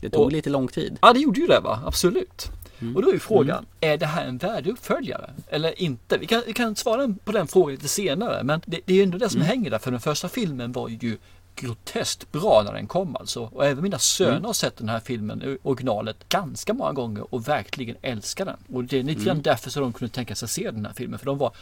Det 0.00 0.10
tog 0.10 0.24
och, 0.24 0.32
lite 0.32 0.50
lång 0.50 0.68
tid. 0.68 0.98
Ja, 1.02 1.12
det 1.12 1.20
gjorde 1.20 1.40
ju 1.40 1.46
det 1.46 1.60
va, 1.60 1.82
absolut. 1.86 2.50
Mm. 2.80 2.96
Och 2.96 3.02
då 3.02 3.12
är 3.12 3.18
frågan, 3.18 3.58
mm. 3.58 3.66
är 3.80 3.96
det 3.96 4.06
här 4.06 4.26
en 4.26 4.38
värdig 4.38 4.70
uppföljare 4.70 5.30
eller 5.48 5.82
inte? 5.82 6.18
Vi 6.18 6.26
kan, 6.26 6.42
vi 6.46 6.52
kan 6.52 6.76
svara 6.76 7.14
på 7.24 7.32
den 7.32 7.46
frågan 7.46 7.70
lite 7.70 7.88
senare, 7.88 8.42
men 8.44 8.60
det, 8.66 8.80
det 8.84 8.98
är 8.98 9.02
ändå 9.02 9.18
det 9.18 9.28
som 9.28 9.40
mm. 9.40 9.48
hänger 9.48 9.70
där, 9.70 9.78
för 9.78 9.90
den 9.90 10.00
första 10.00 10.28
filmen 10.28 10.72
var 10.72 10.88
ju 10.88 11.18
groteskt 11.56 12.32
bra 12.32 12.62
när 12.62 12.72
den 12.72 12.86
kom 12.86 13.16
alltså. 13.16 13.42
Och 13.52 13.66
även 13.66 13.82
mina 13.82 13.98
söner 13.98 14.32
mm. 14.32 14.44
har 14.44 14.52
sett 14.52 14.76
den 14.76 14.88
här 14.88 15.00
filmen, 15.00 15.58
originalet, 15.62 16.28
ganska 16.28 16.74
många 16.74 16.92
gånger 16.92 17.34
och 17.34 17.48
verkligen 17.48 17.96
älskar 18.02 18.44
den. 18.44 18.56
Och 18.72 18.84
det 18.84 18.98
är 18.98 19.02
lite 19.02 19.24
grann 19.24 19.30
mm. 19.30 19.42
därför 19.42 19.70
så 19.70 19.80
de 19.80 19.92
kunde 19.92 20.14
tänka 20.14 20.34
sig 20.34 20.48
se 20.48 20.70
den 20.70 20.86
här 20.86 20.92
filmen. 20.92 21.18
För 21.18 21.26
de 21.26 21.38
var 21.38 21.52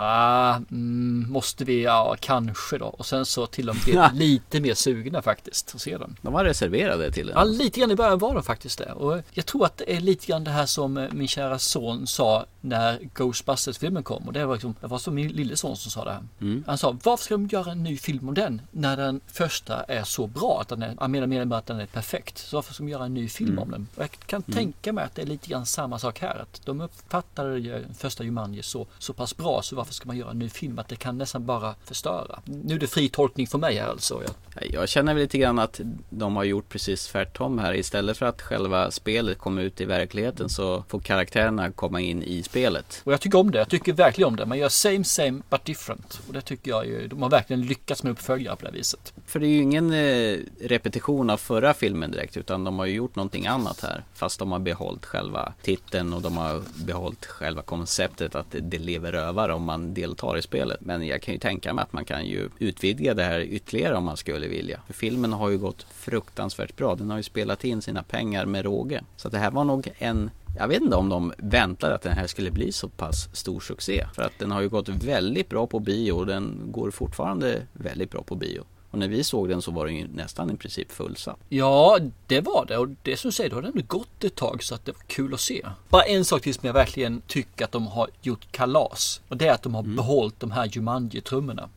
Ah, 0.00 0.56
mm, 0.70 1.26
måste 1.30 1.64
vi? 1.64 1.82
Ja, 1.82 2.16
kanske 2.20 2.78
då. 2.78 2.86
Och 2.86 3.06
sen 3.06 3.26
så 3.26 3.46
till 3.46 3.70
och 3.70 3.76
med 3.86 4.10
lite 4.14 4.60
mer 4.60 4.74
sugna 4.74 5.22
faktiskt 5.22 5.72
att 5.74 5.80
se 5.80 5.98
den. 5.98 6.16
De 6.22 6.32
var 6.32 6.44
reserverade 6.44 7.12
till 7.12 7.26
den. 7.26 7.36
Ja, 7.36 7.44
lite 7.44 7.80
grann 7.80 7.90
i 7.90 7.96
början 7.96 8.18
var 8.18 8.34
de 8.34 8.42
faktiskt 8.42 8.78
det. 8.78 8.92
Och 8.92 9.20
jag 9.32 9.46
tror 9.46 9.64
att 9.66 9.76
det 9.76 9.96
är 9.96 10.00
lite 10.00 10.26
grann 10.26 10.44
det 10.44 10.50
här 10.50 10.66
som 10.66 10.96
eh, 10.96 11.12
min 11.12 11.28
kära 11.28 11.58
son 11.58 12.06
sa 12.06 12.46
när 12.60 12.98
Ghostbusters-filmen 13.14 14.02
kom. 14.02 14.22
Och 14.26 14.32
det 14.32 14.46
var, 14.46 14.54
liksom, 14.54 14.74
det 14.80 14.86
var 14.86 14.98
så 14.98 15.10
min 15.10 15.28
lille 15.28 15.56
son 15.56 15.76
som 15.76 15.90
sa 15.90 16.04
det 16.04 16.12
här. 16.12 16.22
Mm. 16.40 16.64
Han 16.66 16.78
sa, 16.78 16.96
varför 17.02 17.24
ska 17.24 17.34
de 17.34 17.46
göra 17.46 17.72
en 17.72 17.82
ny 17.82 17.96
film 17.96 18.28
om 18.28 18.34
den? 18.34 18.60
När 18.70 18.96
den 18.96 19.20
första 19.26 19.82
är 19.82 20.04
så 20.04 20.26
bra. 20.26 20.58
Att 20.60 20.68
den 20.68 20.82
är, 20.82 20.94
han 20.98 21.10
menar 21.10 21.44
bara 21.44 21.58
att 21.58 21.66
den 21.66 21.80
är 21.80 21.86
perfekt. 21.86 22.38
Så 22.38 22.56
varför 22.56 22.74
ska 22.74 22.82
de 22.84 22.88
göra 22.88 23.04
en 23.04 23.14
ny 23.14 23.28
film 23.28 23.46
Mm. 23.50 23.62
om 23.62 23.70
den? 23.70 23.88
Och 23.96 24.02
jag 24.02 24.10
kan 24.10 24.42
Mm. 24.46 24.56
tänka 24.56 24.92
mig 24.92 25.04
att 25.04 25.14
det 25.14 25.22
är 25.22 25.26
lite 25.26 25.48
grann 25.48 25.66
samma 25.66 25.98
sak 25.98 26.18
här. 26.20 26.38
Att 26.42 26.60
de 26.64 26.80
uppfattade 26.80 27.82
första 27.98 28.24
Jumanji 28.24 28.62
så, 28.62 28.86
så 28.98 29.12
pass 29.12 29.36
bra. 29.36 29.62
Så 29.62 29.76
varför 29.86 29.94
ska 29.94 30.06
man 30.06 30.16
göra 30.16 30.30
en 30.30 30.38
ny 30.38 30.48
film? 30.48 30.78
Att 30.78 30.88
det 30.88 30.96
kan 30.96 31.18
nästan 31.18 31.46
bara 31.46 31.74
förstöra. 31.84 32.40
Nu 32.44 32.74
är 32.74 32.78
det 32.78 32.86
fri 32.86 33.08
tolkning 33.08 33.46
för 33.46 33.58
mig 33.58 33.76
här 33.76 33.88
alltså. 33.88 34.22
Jag, 34.22 34.70
Jag 34.72 34.88
känner 34.88 35.14
väl 35.14 35.22
lite 35.22 35.38
grann 35.38 35.58
att 35.58 35.80
de 36.10 36.36
har 36.36 36.44
gjort 36.44 36.68
precis 36.68 37.06
tvärtom 37.06 37.58
här. 37.58 37.74
Istället 37.74 38.16
för 38.16 38.26
att 38.26 38.42
själva 38.42 38.90
spelet 38.90 39.38
kommer 39.38 39.62
ut 39.62 39.80
i 39.80 39.84
verkligheten 39.84 40.48
så 40.48 40.84
får 40.88 41.00
karaktärerna 41.00 41.70
komma 41.70 42.00
in 42.00 42.22
i 42.22 42.42
spelet. 42.42 43.02
Och 43.04 43.12
jag 43.12 43.20
tycker 43.20 43.38
om 43.38 43.50
det. 43.50 43.58
Jag 43.58 43.68
tycker 43.68 43.92
verkligen 43.92 44.28
om 44.28 44.36
det. 44.36 44.46
Man 44.46 44.58
gör 44.58 44.68
same 44.68 45.04
same 45.04 45.42
but 45.50 45.64
different. 45.64 46.20
Och 46.26 46.32
det 46.32 46.40
tycker 46.40 46.70
jag 46.70 46.86
ju. 46.86 47.08
De 47.08 47.22
har 47.22 47.30
verkligen 47.30 47.62
lyckats 47.62 48.02
med 48.02 48.12
uppföljare 48.12 48.56
på 48.56 48.62
det 48.62 48.68
här 48.68 48.76
viset. 48.78 49.12
För 49.26 49.40
det 49.40 49.46
är 49.46 49.50
ju 49.50 49.62
ingen 49.62 49.92
eh, 49.92 50.38
repetition 50.60 51.30
av 51.30 51.36
förra 51.36 51.74
filmen 51.74 52.10
direkt 52.10 52.36
utan 52.36 52.64
de 52.64 52.78
har 52.78 52.86
ju 52.86 52.94
gjort 52.94 53.16
någonting 53.16 53.46
annat 53.46 53.80
här. 53.80 54.04
Fast 54.14 54.38
de 54.38 54.52
har 54.52 54.58
behållit 54.58 55.06
själva 55.06 55.52
titeln 55.62 56.12
och 56.12 56.22
de 56.22 56.36
har 56.36 56.62
behållit 56.84 57.26
själva 57.26 57.62
konceptet 57.62 58.34
att 58.34 58.46
det, 58.50 58.78
lever 58.78 59.12
rövare 59.12 59.54
om 59.54 59.62
man 59.62 59.75
deltar 59.78 60.38
i 60.38 60.42
spelet. 60.42 60.80
Men 60.80 61.06
jag 61.06 61.22
kan 61.22 61.34
ju 61.34 61.40
tänka 61.40 61.74
mig 61.74 61.82
att 61.82 61.92
man 61.92 62.04
kan 62.04 62.26
ju 62.26 62.48
utvidga 62.58 63.14
det 63.14 63.22
här 63.22 63.40
ytterligare 63.40 63.96
om 63.96 64.04
man 64.04 64.16
skulle 64.16 64.48
vilja. 64.48 64.80
För 64.86 64.94
filmen 64.94 65.32
har 65.32 65.50
ju 65.50 65.58
gått 65.58 65.86
fruktansvärt 65.90 66.76
bra. 66.76 66.94
Den 66.94 67.10
har 67.10 67.16
ju 67.16 67.22
spelat 67.22 67.64
in 67.64 67.82
sina 67.82 68.02
pengar 68.02 68.46
med 68.46 68.64
råge. 68.64 69.02
Så 69.16 69.28
att 69.28 69.32
det 69.32 69.38
här 69.38 69.50
var 69.50 69.64
nog 69.64 69.88
en 69.98 70.30
jag 70.58 70.68
vet 70.68 70.82
inte 70.82 70.96
om 70.96 71.08
de 71.08 71.32
väntade 71.38 71.94
att 71.94 72.02
den 72.02 72.12
här 72.12 72.26
skulle 72.26 72.50
bli 72.50 72.72
så 72.72 72.88
pass 72.88 73.28
stor 73.32 73.60
succé. 73.60 74.06
För 74.14 74.22
att 74.22 74.38
den 74.38 74.50
har 74.50 74.60
ju 74.60 74.68
gått 74.68 74.88
väldigt 74.88 75.48
bra 75.48 75.66
på 75.66 75.78
bio 75.78 76.12
och 76.12 76.26
den 76.26 76.62
går 76.72 76.90
fortfarande 76.90 77.62
väldigt 77.72 78.10
bra 78.10 78.22
på 78.22 78.34
bio. 78.34 78.64
Och 78.96 79.00
när 79.00 79.08
vi 79.08 79.24
såg 79.24 79.48
den 79.48 79.62
så 79.62 79.70
var 79.70 79.86
den 79.86 79.96
ju 79.96 80.08
nästan 80.08 80.50
i 80.50 80.56
princip 80.56 80.92
fullsatt. 80.92 81.36
Ja, 81.48 81.98
det 82.26 82.40
var 82.40 82.64
det. 82.68 82.78
Och 82.78 82.88
det 83.02 83.16
som 83.16 83.28
du 83.28 83.32
säger, 83.32 83.50
då 83.50 83.56
har 83.56 83.62
ändå 83.62 83.82
gått 83.86 84.24
ett 84.24 84.34
tag 84.34 84.62
så 84.62 84.74
att 84.74 84.84
det 84.84 84.92
var 84.92 85.02
kul 85.06 85.34
att 85.34 85.40
se. 85.40 85.66
Bara 85.88 86.02
en 86.02 86.24
sak 86.24 86.42
till 86.42 86.54
som 86.54 86.66
jag 86.66 86.74
verkligen 86.74 87.20
tycker 87.26 87.64
att 87.64 87.72
de 87.72 87.86
har 87.86 88.08
gjort 88.22 88.52
kalas. 88.52 89.20
Och 89.28 89.36
det 89.36 89.46
är 89.46 89.52
att 89.52 89.62
de 89.62 89.74
har 89.74 89.82
behållit 89.82 90.40
de 90.40 90.50
här 90.50 90.66
Jumanji-trummorna. 90.66 91.68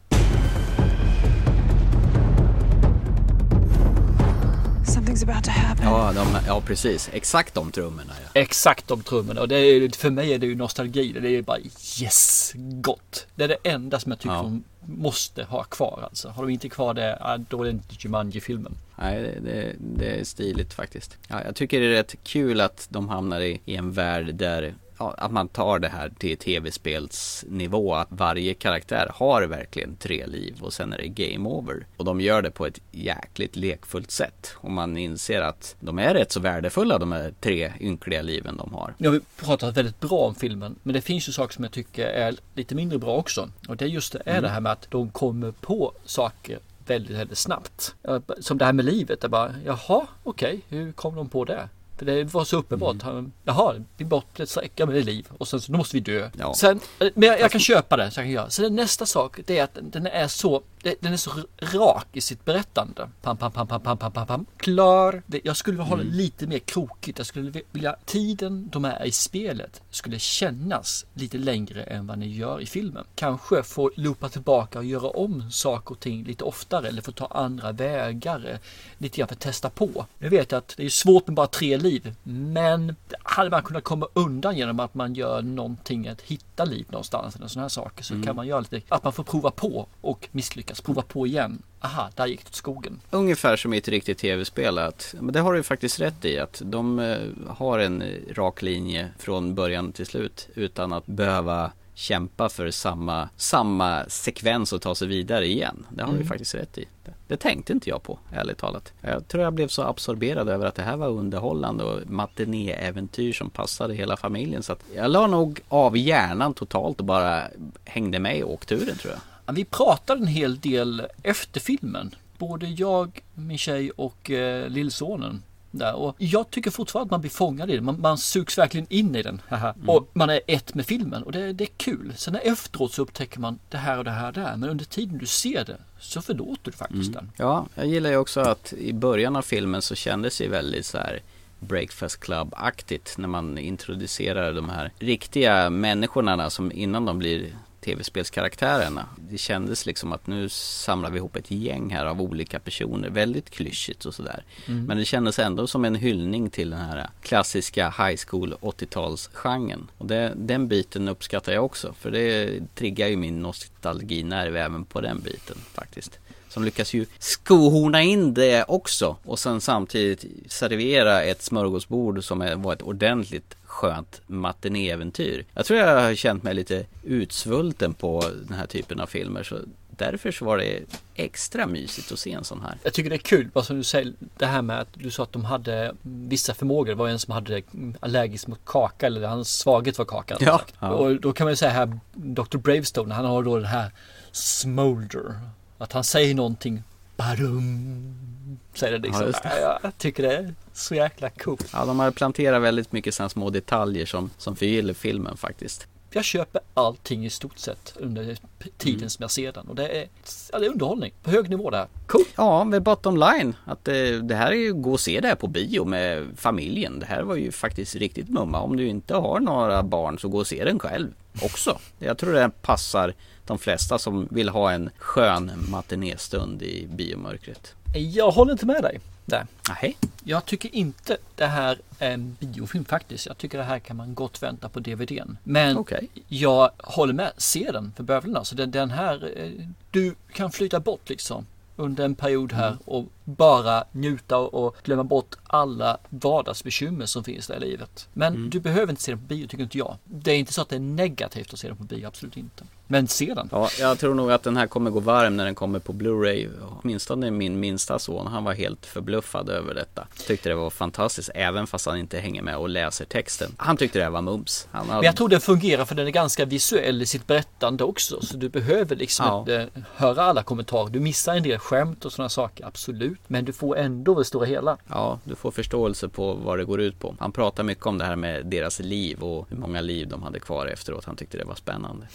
Something's 4.90 5.24
about 5.30 5.44
to 5.44 5.52
happen. 5.52 5.86
Ja, 5.86 6.14
de, 6.14 6.28
ja 6.48 6.62
precis. 6.62 7.10
Exakt 7.14 7.54
de 7.54 7.72
trummorna 7.72 8.14
ja. 8.24 8.42
Exakt 8.42 8.88
de 8.88 9.04
trummorna. 9.04 9.42
Och 9.42 9.48
det 9.48 9.56
är, 9.56 9.98
för 9.98 10.10
mig 10.10 10.34
är 10.34 10.40
det 10.40 10.46
ju 10.48 10.56
nostalgi. 10.56 11.16
Det 11.22 11.30
är 11.30 11.42
bara 11.42 11.60
yes, 12.02 12.52
gott. 12.56 13.28
Det 13.36 13.44
är 13.44 13.48
det 13.48 13.58
enda 13.64 14.00
som 14.00 14.12
jag 14.12 14.20
tycker 14.20 14.36
Ja. 14.36 14.42
de 14.42 14.64
måste 14.86 15.44
ha 15.44 15.64
kvar 15.64 16.00
alltså. 16.04 16.30
Har 16.30 16.44
de 16.44 16.52
inte 16.52 16.70
kvar 16.70 16.94
det, 16.94 17.40
då 17.50 17.62
är 17.62 17.66
det 17.66 17.72
inte 17.72 17.96
Jumanji-filmen. 18.00 18.76
Nej, 18.96 19.22
det, 19.22 19.40
det, 19.52 19.76
det 19.80 20.20
är 20.20 20.24
stiligt 20.24 20.74
faktiskt. 20.74 21.18
Ja, 21.28 21.44
jag 21.46 21.56
tycker 21.56 21.80
det 21.80 21.86
är 21.86 21.90
rätt 21.90 22.16
kul 22.24 22.62
att 22.62 22.88
de 22.90 23.10
hamnar 23.10 23.42
i, 23.42 23.62
i 23.66 23.76
en 23.76 23.92
värld 23.92 24.36
där 24.36 24.74
att 25.00 25.32
man 25.32 25.48
tar 25.48 25.80
det 25.80 25.88
här 25.90 26.10
till 26.20 26.38
tv-spelsnivå. 26.38 27.94
Att 27.96 28.08
varje 28.12 28.54
karaktär 28.54 29.12
har 29.16 29.42
verkligen 29.44 29.96
tre 29.96 30.26
liv 30.26 30.58
och 30.62 30.74
sen 30.74 30.94
är 30.94 30.98
det 30.98 31.08
game 31.08 31.50
over. 31.50 31.86
Och 31.98 32.06
de 32.06 32.22
gör 32.22 32.42
det 32.42 32.52
på 32.52 32.66
ett 32.66 32.80
jäkligt 32.92 33.56
lekfullt 33.56 34.12
sätt. 34.12 34.54
Och 34.56 34.72
man 34.72 34.98
inser 34.98 35.42
att 35.42 35.76
de 35.80 36.00
är 36.00 36.14
rätt 36.14 36.32
så 36.32 36.40
värdefulla 36.40 36.98
de 36.98 37.12
här 37.12 37.34
tre 37.40 37.74
ynkliga 37.80 38.22
liven 38.22 38.58
de 38.58 38.74
har. 38.74 38.94
Nu 38.98 39.08
har 39.08 39.14
vi 39.14 39.22
pratat 39.46 39.78
väldigt 39.78 40.00
bra 40.00 40.18
om 40.20 40.36
filmen. 40.36 40.76
Men 40.84 40.94
det 40.94 41.02
finns 41.02 41.30
ju 41.30 41.32
saker 41.32 41.54
som 41.54 41.64
jag 41.64 41.74
tycker 41.74 42.06
är 42.08 42.36
lite 42.56 42.76
mindre 42.76 43.00
bra 43.00 43.16
också. 43.18 43.50
Och 43.68 43.78
det 43.78 43.86
är 43.86 43.90
just 43.90 44.14
det, 44.14 44.22
är 44.26 44.32
Mm. 44.32 44.44
det 44.44 44.50
här 44.50 44.62
med 44.62 44.72
att 44.72 44.88
de 44.92 45.10
kommer 45.10 45.52
på 45.52 45.94
saker 46.06 46.60
väldigt, 46.86 47.18
väldigt 47.18 47.38
snabbt. 47.38 47.96
Som 48.40 48.58
det 48.58 48.66
här 48.66 48.74
med 48.74 48.86
livet. 48.86 49.22
Det 49.22 49.30
bara, 49.30 49.54
jaha, 49.66 50.08
okej, 50.24 50.62
hur 50.70 50.92
kom 50.92 51.16
de 51.16 51.30
på 51.30 51.46
det? 51.46 51.70
För 52.00 52.06
det 52.06 52.24
var 52.24 52.46
så 52.46 52.58
uppenbart. 52.58 53.04
Mm. 53.04 53.32
Jaha, 53.44 53.76
vi 53.98 54.06
bort 54.06 54.40
ett 54.40 54.50
sträcka 54.50 54.86
med 54.86 55.06
liv 55.06 55.28
och 55.38 55.48
sen 55.48 55.62
så 55.62 55.72
då 55.72 55.78
måste 55.78 55.96
vi 55.96 56.00
dö. 56.00 56.30
Ja. 56.38 56.54
Sen, 56.54 56.80
eh, 57.00 57.08
men 57.16 57.30
jag, 57.30 57.40
jag 57.40 57.52
kan 57.52 57.62
köpa 57.62 57.98
det. 57.98 58.12
Så 58.12 58.20
jag 58.20 58.26
kan 58.26 58.32
göra. 58.32 58.50
Sen 58.50 58.76
nästa 58.76 59.06
sak, 59.06 59.40
det 59.46 59.58
är 59.58 59.64
att 59.64 59.78
den- 59.82 60.06
är 60.08 60.28
så, 60.28 60.62
den 61.00 61.14
är 61.14 61.18
så 61.18 61.32
rak 61.60 62.08
i 62.14 62.22
sitt 62.22 62.46
berättande. 62.46 63.10
Pam, 63.22 63.38
pam, 63.38 63.52
pam, 63.52 63.68
pam, 63.68 63.82
pam, 63.82 63.98
pam, 63.98 64.12
pam, 64.12 64.28
pam. 64.28 64.46
Klar. 64.58 65.24
Jag 65.44 65.58
skulle 65.58 65.78
vilja 65.78 65.90
ha 65.90 65.96
det 65.96 66.02
Mm. 66.02 66.14
lite 66.16 66.48
mer 66.48 66.60
krokigt. 66.60 67.18
Jag 67.18 67.28
skulle 67.28 67.62
vilja, 67.72 67.96
tiden 68.06 68.70
de 68.72 68.86
är 68.86 69.06
i 69.06 69.12
spelet 69.12 69.82
skulle 69.90 70.20
kännas 70.20 71.06
lite 71.14 71.38
längre 71.38 71.84
än 71.84 72.08
vad 72.08 72.18
ni 72.20 72.28
gör 72.28 72.62
i 72.62 72.66
filmen. 72.66 73.06
Kanske 73.16 73.64
få 73.64 73.92
loopa 73.96 74.30
tillbaka 74.30 74.80
och 74.80 74.86
göra 74.86 75.08
om 75.10 75.52
saker 75.52 75.92
och 75.92 76.00
ting 76.00 76.24
lite 76.24 76.44
oftare 76.44 76.88
eller 76.88 77.02
få 77.02 77.12
ta 77.12 77.26
andra 77.26 77.72
vägar. 77.72 78.50
eh, 78.52 78.58
Lite 78.98 79.18
grann 79.18 79.28
för 79.28 79.36
att 79.36 79.40
testa 79.42 79.70
på. 79.70 80.06
Jag 80.20 80.30
vet 80.30 80.54
att 80.54 80.74
det 80.78 80.86
är 80.86 80.90
svårt 80.90 81.28
med 81.28 81.36
bara 81.36 81.48
tre 81.48 81.78
liv. 81.78 81.89
Men 82.24 82.96
hade 83.24 83.50
man 83.50 83.64
kunnat 83.64 83.84
komma 83.84 84.08
undan 84.14 84.58
genom 84.58 84.80
att 84.80 84.94
man 84.94 85.14
gör 85.14 85.42
någonting 85.42 86.08
att 86.08 86.22
hitta 86.22 86.66
liv 86.66 86.86
någonstans 86.90 87.36
eller 87.36 87.48
sådana 87.48 87.64
här 87.64 87.70
saker 87.70 88.04
så 88.04 88.14
Mm. 88.14 88.26
kan 88.26 88.36
man 88.36 88.48
göra 88.48 88.60
lite, 88.60 88.82
att 88.90 89.04
man 89.04 89.14
får 89.14 89.24
prova 89.24 89.52
på 89.52 89.88
och 90.02 90.30
misslyckas. 90.32 90.82
Prova 90.82 91.02
på 91.02 91.28
igen. 91.28 91.62
Aha, 91.82 92.10
där 92.16 92.26
gick 92.28 92.40
det 92.46 92.50
åt 92.50 92.56
skogen. 92.56 93.00
Ungefär 93.12 93.56
som 93.56 93.74
i 93.74 93.78
ett 93.78 93.88
riktigt 93.88 94.18
tv-spel. 94.18 94.78
Att, 94.78 95.16
men 95.20 95.34
det 95.34 95.40
har 95.40 95.54
du 95.54 95.64
faktiskt 95.64 96.00
rätt 96.00 96.26
i. 96.26 96.40
Att 96.40 96.62
de 96.66 97.00
eh, 97.00 97.18
har 97.48 97.80
en 97.80 98.04
rak 98.34 98.62
linje 98.62 99.10
från 99.18 99.56
början 99.56 99.92
till 99.92 100.06
slut. 100.06 100.48
Utan 100.56 100.94
att 100.94 101.06
behöva 101.06 101.72
kämpa 102.00 102.50
för 102.50 102.72
samma, 102.72 103.30
samma 103.38 104.06
sekvens 104.08 104.74
och 104.74 104.82
ta 104.82 104.96
sig 104.96 105.08
vidare 105.08 105.46
igen. 105.48 105.86
Det 105.90 106.02
har 106.02 106.10
du 106.10 106.16
Mm. 106.16 106.28
faktiskt 106.28 106.56
rätt 106.56 106.78
i. 106.78 106.86
Det, 107.06 107.14
det 107.28 107.38
tänkte 107.38 107.74
inte 107.74 107.90
jag 107.90 108.04
på, 108.04 108.20
ärligt 108.34 108.58
talat. 108.58 108.94
Jag 109.02 109.28
tror 109.28 109.44
jag 109.44 109.54
blev 109.54 109.68
så 109.68 109.82
absorberad 109.84 110.50
över 110.50 110.66
att 110.66 110.76
det 110.76 110.82
här 110.82 110.98
var 110.98 111.08
underhållande 111.10 111.84
och 111.84 112.10
matinéäventyr 112.10 113.34
som 113.34 113.50
passade 113.50 113.94
hela 113.94 114.18
familjen. 114.18 114.64
Så 114.64 114.74
att 114.74 114.84
jag 114.96 115.12
la 115.12 115.28
nog 115.28 115.60
av 115.70 115.98
hjärnan 115.98 116.54
totalt 116.54 117.00
och 117.00 117.06
bara 117.06 117.44
hängde 117.86 118.20
med 118.20 118.38
i 118.38 118.44
åkturen 118.44 118.98
tror 118.98 119.14
jag. 119.14 119.22
Ja, 119.46 119.54
Vi 119.54 119.66
pratade 119.66 120.22
en 120.22 120.28
hel 120.28 120.60
del 120.60 121.04
efter 121.24 121.60
filmen. 121.60 122.16
Både 122.38 122.68
jag, 122.68 123.22
min 123.34 123.58
tjej 123.58 123.92
och 123.92 124.32
eh, 124.32 124.70
lillsonen. 124.70 125.44
Där. 125.72 125.96
Och 125.96 126.16
jag 126.18 126.50
tycker 126.50 126.72
fortfarande 126.72 127.06
att 127.06 127.12
man 127.12 127.22
blir 127.22 127.32
fångad 127.32 127.70
i 127.72 127.76
den. 127.76 127.86
Man, 127.86 128.02
man 128.02 128.18
sugs 128.18 128.58
verkligen 128.58 128.88
in 128.90 129.16
i 129.16 129.22
den. 129.22 129.42
haha. 129.50 129.76
Och 129.88 130.10
man 130.14 130.30
är 130.30 130.42
ett 130.48 130.74
med 130.74 130.86
filmen 130.86 131.24
och 131.24 131.32
det, 131.32 131.54
det 131.54 131.64
är 131.64 131.70
kul. 131.78 132.14
Sen 132.16 132.36
efteråt 132.36 132.94
så 132.94 133.02
upptäcker 133.02 133.40
man 133.40 133.60
det 133.70 133.78
här 133.78 133.98
och 133.98 134.04
det 134.04 134.12
här 134.12 134.28
och 134.28 134.34
det 134.34 134.42
här. 134.42 134.58
Men 134.58 134.70
under 134.70 134.86
tiden 134.86 135.18
du 135.18 135.26
ser 135.26 135.66
det 135.66 135.78
så 136.00 136.22
förlåter 136.22 136.72
du 136.72 136.72
faktiskt 136.72 137.14
den. 137.14 137.32
Ja, 137.38 137.66
jag 137.76 137.88
gillar 137.88 138.10
ju 138.10 138.18
också 138.18 138.40
att 138.40 138.74
i 138.74 138.94
början 138.94 139.36
av 139.36 139.42
filmen 139.42 139.82
så 139.82 139.96
kändes 139.96 140.38
det 140.38 140.48
väldigt 140.48 140.86
så 140.86 140.98
här 140.98 141.20
Breakfast 141.60 142.20
Club-aktigt 142.20 143.18
när 143.18 143.28
man 143.28 143.58
introducerar 143.58 144.54
de 144.54 144.70
här 144.70 144.92
riktiga 145.00 145.70
människorna 145.70 146.50
som 146.50 146.72
innan 146.72 147.06
de 147.06 147.20
blir 147.20 147.56
tv-spelskaraktärerna. 147.82 149.06
Det 149.30 149.38
kändes 149.38 149.86
liksom 149.86 150.14
att 150.14 150.28
nu 150.28 150.50
samlar 150.50 151.10
vi 151.10 151.18
ihop 151.18 151.36
ett 151.36 151.52
gäng 151.52 151.90
här 151.90 152.06
av 152.06 152.22
olika 152.22 152.60
personer, 152.60 153.10
väldigt 153.10 153.50
klyschigt 153.50 154.06
och 154.06 154.16
sådär. 154.16 154.44
Mm. 154.68 154.86
Men 154.86 154.98
det 154.98 155.06
kändes 155.06 155.40
ändå 155.40 155.68
som 155.68 155.86
en 155.86 155.96
hyllning 155.96 156.50
till 156.50 156.70
den 156.70 156.80
här 156.80 157.10
klassiska 157.22 157.90
high 157.90 158.20
school 158.28 158.56
80-talsgenren. 158.62 159.88
Och 159.98 160.06
det, 160.06 160.34
den 160.36 160.68
biten 160.68 161.08
uppskattar 161.08 161.54
jag 161.54 161.66
också, 161.66 161.94
för 161.94 162.12
det 162.12 162.60
triggar 162.76 163.08
ju 163.08 163.16
min 163.16 163.42
nostalginerv 163.42 164.56
även 164.56 164.86
på 164.86 165.02
den 165.02 165.20
biten 165.20 165.58
faktiskt. 165.74 166.20
Som 166.50 166.64
lyckas 166.64 166.94
ju 166.94 167.06
skohorna 167.20 168.02
in 168.02 168.34
det 168.34 168.64
också 168.64 169.18
och 169.24 169.40
sen 169.40 169.62
samtidigt 169.62 170.52
servera 170.52 171.24
ett 171.24 171.42
smörgåsbord 171.42 172.24
som 172.24 172.62
var 172.62 172.74
ett 172.74 172.82
ordentligt 172.82 173.56
skönt 173.70 174.22
matinéäventyr. 174.28 175.46
Jag 175.54 175.66
tror 175.66 175.80
jag 175.80 176.02
har 176.02 176.16
känt 176.16 176.44
mig 176.44 176.54
lite 176.54 176.86
utsvulten 177.04 177.94
på 177.94 178.24
den 178.48 178.58
här 178.58 178.66
typen 178.66 179.00
av 179.00 179.08
filmer 179.08 179.44
så 179.44 179.56
därför 179.90 180.32
så 180.32 180.46
var 180.46 180.58
det 180.58 180.80
extra 181.16 181.68
mysigt 181.68 182.12
att 182.12 182.20
se 182.20 182.32
en 182.32 182.44
sån 182.44 182.62
här. 182.62 182.78
Jag 182.84 182.94
tycker 182.94 183.10
det 183.10 183.16
är 183.16 183.18
kul, 183.18 183.50
bara 183.54 183.64
som 183.64 183.78
du 183.78 183.84
säger, 183.84 184.14
det 184.38 184.46
här 184.46 184.62
med 184.62 184.80
att 184.80 184.88
du 184.94 185.12
sa 185.12 185.24
att 185.24 185.32
de 185.32 185.46
hade 185.46 185.96
vissa 186.02 186.54
förmågor. 186.54 186.90
Det 186.90 186.96
var 186.96 187.08
en 187.08 187.20
som 187.20 187.34
hade 187.34 187.62
allergisk 188.00 188.48
mot 188.48 188.66
kaka 188.66 189.06
eller 189.06 189.28
hans 189.28 189.60
svaghet 189.60 189.98
var 189.98 190.06
kaka. 190.06 190.38
Ja. 190.40 190.62
Ja. 190.80 190.90
Och 190.90 191.22
då 191.22 191.34
kan 191.34 191.46
man 191.46 191.52
ju 191.52 191.58
säga 191.58 191.72
här, 191.72 192.00
Dr. 192.14 192.58
Bravestone, 192.58 193.14
han 193.14 193.26
har 193.26 193.44
då 193.44 193.60
det 193.60 193.68
här 193.68 193.92
smolder. 194.32 195.40
Att 195.78 195.94
han 195.94 196.04
säger 196.04 196.36
någonting, 196.36 196.84
badum, 197.18 198.39
säger 198.74 199.00
det 199.00 199.08
liksom. 199.08 199.26
Ja, 199.44 199.50
det. 199.50 199.62
Ja, 199.62 199.80
Jag 199.84 199.98
tycker 199.98 200.24
det 200.24 200.36
är 200.38 200.54
så 200.74 200.96
jäkla 200.96 201.30
coolt. 201.30 201.70
Ja, 201.74 201.86
de 201.86 202.00
har 202.00 202.12
planterat 202.12 202.62
väldigt 202.62 202.92
mycket 202.92 203.14
sådana 203.14 203.30
små 203.30 203.50
detaljer 203.50 204.06
som, 204.06 204.30
som 204.38 204.56
förgyller 204.56 204.94
filmen 204.94 205.38
faktiskt. 205.38 205.88
jag 206.12 206.24
köper 206.24 206.62
allting 206.74 207.26
i 207.26 207.30
stort 207.30 207.58
sett 207.58 207.94
under 208.00 208.38
tiden 208.78 209.10
som 209.10 209.24
jag 209.24 209.32
ser 209.32 209.52
den. 209.52 209.68
Och 209.68 209.76
det 209.76 209.88
är, 209.88 210.08
ja, 210.52 210.60
det 210.60 210.66
är 210.66 210.70
underhållning 210.70 211.12
på 211.24 211.32
hög 211.32 211.50
nivå 211.50 211.70
där. 211.70 211.88
Cool! 212.08 212.24
Ja, 212.36 212.64
med 212.64 212.84
bottom 212.84 213.18
line. 213.18 213.56
Att 213.66 213.86
det, 213.86 214.22
det 214.22 214.36
här 214.36 214.52
är 214.52 214.56
ju 214.56 214.74
gå 214.74 214.92
och 214.92 215.00
se 215.00 215.20
det 215.20 215.28
här 215.28 215.36
på 215.36 215.48
bio 215.48 215.86
med 215.86 216.28
familjen. 216.36 217.00
Det 217.00 217.06
här 217.06 217.22
var 217.22 217.36
ju 217.36 217.52
faktiskt 217.52 217.96
riktigt 217.96 218.30
mumma. 218.30 218.62
Om 218.62 218.78
du 218.78 218.88
inte 218.88 219.16
har 219.16 219.40
några 219.40 219.84
barn 219.84 220.20
så 220.20 220.28
gå 220.30 220.38
och 220.38 220.48
se 220.48 220.64
den 220.64 220.80
själv 220.80 221.08
också. 221.44 221.80
Jag 222.00 222.18
tror 222.18 222.34
det 222.34 222.52
passar 222.62 223.14
de 223.46 223.60
flesta 223.60 224.00
som 224.00 224.28
vill 224.32 224.50
ha 224.50 224.72
en 224.72 224.90
skön 224.98 225.52
matinestund 225.72 226.62
i 226.62 226.88
biomörkret. 226.88 227.76
Jag 227.94 228.32
håller 228.32 228.52
inte 228.52 228.66
med 228.66 228.84
dig 228.84 229.00
där. 229.26 229.48
Nej. 229.82 229.98
Jag 230.24 230.46
tycker 230.46 230.76
inte 230.76 231.18
det 231.36 231.46
här 231.46 231.78
är 232.00 232.12
en 232.12 232.38
biofilm 232.40 232.86
faktiskt. 232.86 233.26
Jag 233.26 233.38
tycker 233.38 233.58
det 233.58 233.64
här 233.64 233.80
kan 233.80 233.98
man 233.98 234.14
gott 234.16 234.44
vänta 234.44 234.70
på 234.70 234.80
DVDn. 234.80 235.38
Men 235.44 235.78
okay. 235.78 236.08
jag 236.28 236.72
håller 236.78 237.14
med. 237.14 237.32
Se 237.38 237.72
den 237.72 237.92
för 237.96 238.04
bövlarna. 238.04 238.46
Så 238.46 238.56
den, 238.56 238.72
den 238.72 238.92
här, 238.92 239.32
eh, 239.38 239.66
du 239.92 240.16
kan 240.34 240.52
flytta 240.52 240.80
bort 240.80 241.10
liksom 241.10 241.46
under 241.76 242.06
en 242.06 242.16
period 242.16 242.54
här 242.54 242.68
Mm. 242.68 242.80
och 242.86 243.06
bara 243.30 243.84
njuta 243.92 244.38
och 244.38 244.76
glömma 244.84 245.04
bort 245.04 245.36
alla 245.48 245.98
vardagsbekymmer 246.10 247.06
som 247.06 247.24
finns 247.24 247.48
där 247.48 247.56
i 247.56 247.60
livet. 247.60 248.08
Men 248.14 248.34
Mm. 248.36 248.50
du 248.50 248.60
behöver 248.60 248.90
inte 248.90 249.02
se 249.02 249.12
den 249.12 249.20
på 249.20 249.26
bio 249.26 249.48
tycker 249.48 249.64
inte 249.64 249.78
jag. 249.78 249.98
Det 250.04 250.32
är 250.32 250.36
inte 250.38 250.54
så 250.54 250.62
att 250.62 250.70
det 250.70 250.76
är 250.76 250.80
negativt 250.80 251.54
att 251.54 251.60
se 251.60 251.68
den 251.68 251.78
på 251.78 251.84
bio, 251.84 252.08
absolut 252.08 252.38
inte. 252.38 252.64
Men 252.92 253.08
se 253.08 253.34
den. 253.34 253.50
Ja, 253.52 253.70
jag 253.80 254.00
tror 254.00 254.14
nog 254.14 254.32
att 254.32 254.44
den 254.44 254.58
här 254.58 254.68
kommer 254.68 254.92
gå 254.92 255.00
varm 255.00 255.38
när 255.38 255.46
den 255.46 255.56
kommer 255.56 255.80
på 255.80 255.94
Blu-ray. 255.94 256.50
Åtminstone 256.82 257.32
min 257.32 257.60
minsta 257.60 258.00
son, 258.00 258.28
han 258.28 258.44
var 258.44 258.54
helt 258.54 258.86
förbluffad 258.86 259.50
över 259.50 259.74
detta. 259.74 260.08
Tyckte 260.28 260.50
det 260.50 260.56
var 260.56 260.70
fantastiskt, 260.70 261.30
även 261.36 261.68
fast 261.68 261.86
han 261.86 261.98
inte 261.98 262.20
hänger 262.20 262.42
med 262.42 262.58
och 262.58 262.70
läser 262.70 263.06
texten. 263.06 263.52
Han 263.58 263.78
tyckte 263.78 264.00
det 264.00 264.10
var 264.10 264.22
mums. 264.22 264.68
Han 264.72 264.82
hade... 264.88 264.96
Men 265.00 265.06
jag 265.06 265.16
tror 265.16 265.30
den 265.30 265.42
fungerar 265.42 265.86
för 265.86 265.96
den 265.96 266.08
är 266.08 266.12
ganska 266.12 266.46
visuell 266.46 267.02
i 267.02 267.06
sitt 267.06 267.28
berättande 267.28 267.84
också. 267.84 268.22
Så 268.22 268.38
du 268.38 268.50
behöver 268.50 268.96
liksom 268.96 269.26
Ja. 269.26 269.40
inte 269.40 269.70
höra 269.96 270.24
alla 270.24 270.44
kommentarer. 270.44 270.90
Du 270.90 271.00
missar 271.00 271.36
en 271.36 271.44
del 271.44 271.60
skämt 271.60 272.06
och 272.06 272.12
sådana 272.12 272.30
saker, 272.30 272.66
absolut. 272.66 273.19
Men 273.28 273.46
du 273.46 273.54
får 273.54 273.78
ändå 273.78 274.16
det 274.16 274.26
stora 274.26 274.46
hela. 274.46 274.78
Ja, 274.88 275.20
du 275.24 275.36
får 275.36 275.52
förståelse 275.52 276.10
på 276.10 276.34
vad 276.34 276.58
det 276.58 276.66
går 276.66 276.82
ut 276.82 277.00
på. 277.00 277.16
Han 277.20 277.32
pratar 277.32 277.64
mycket 277.64 277.86
om 277.86 277.98
det 277.98 278.06
här 278.06 278.16
med 278.16 278.46
deras 278.46 278.80
liv 278.80 279.24
och 279.24 279.50
hur 279.50 279.58
många 279.58 279.82
liv 279.82 280.08
de 280.08 280.24
hade 280.24 280.40
kvar 280.40 280.66
efteråt. 280.66 281.06
Han 281.06 281.16
tyckte 281.16 281.38
det 281.38 281.46
var 281.46 281.56
spännande. 281.56 282.08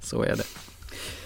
Så 0.00 0.22
är 0.22 0.36
det. 0.36 0.44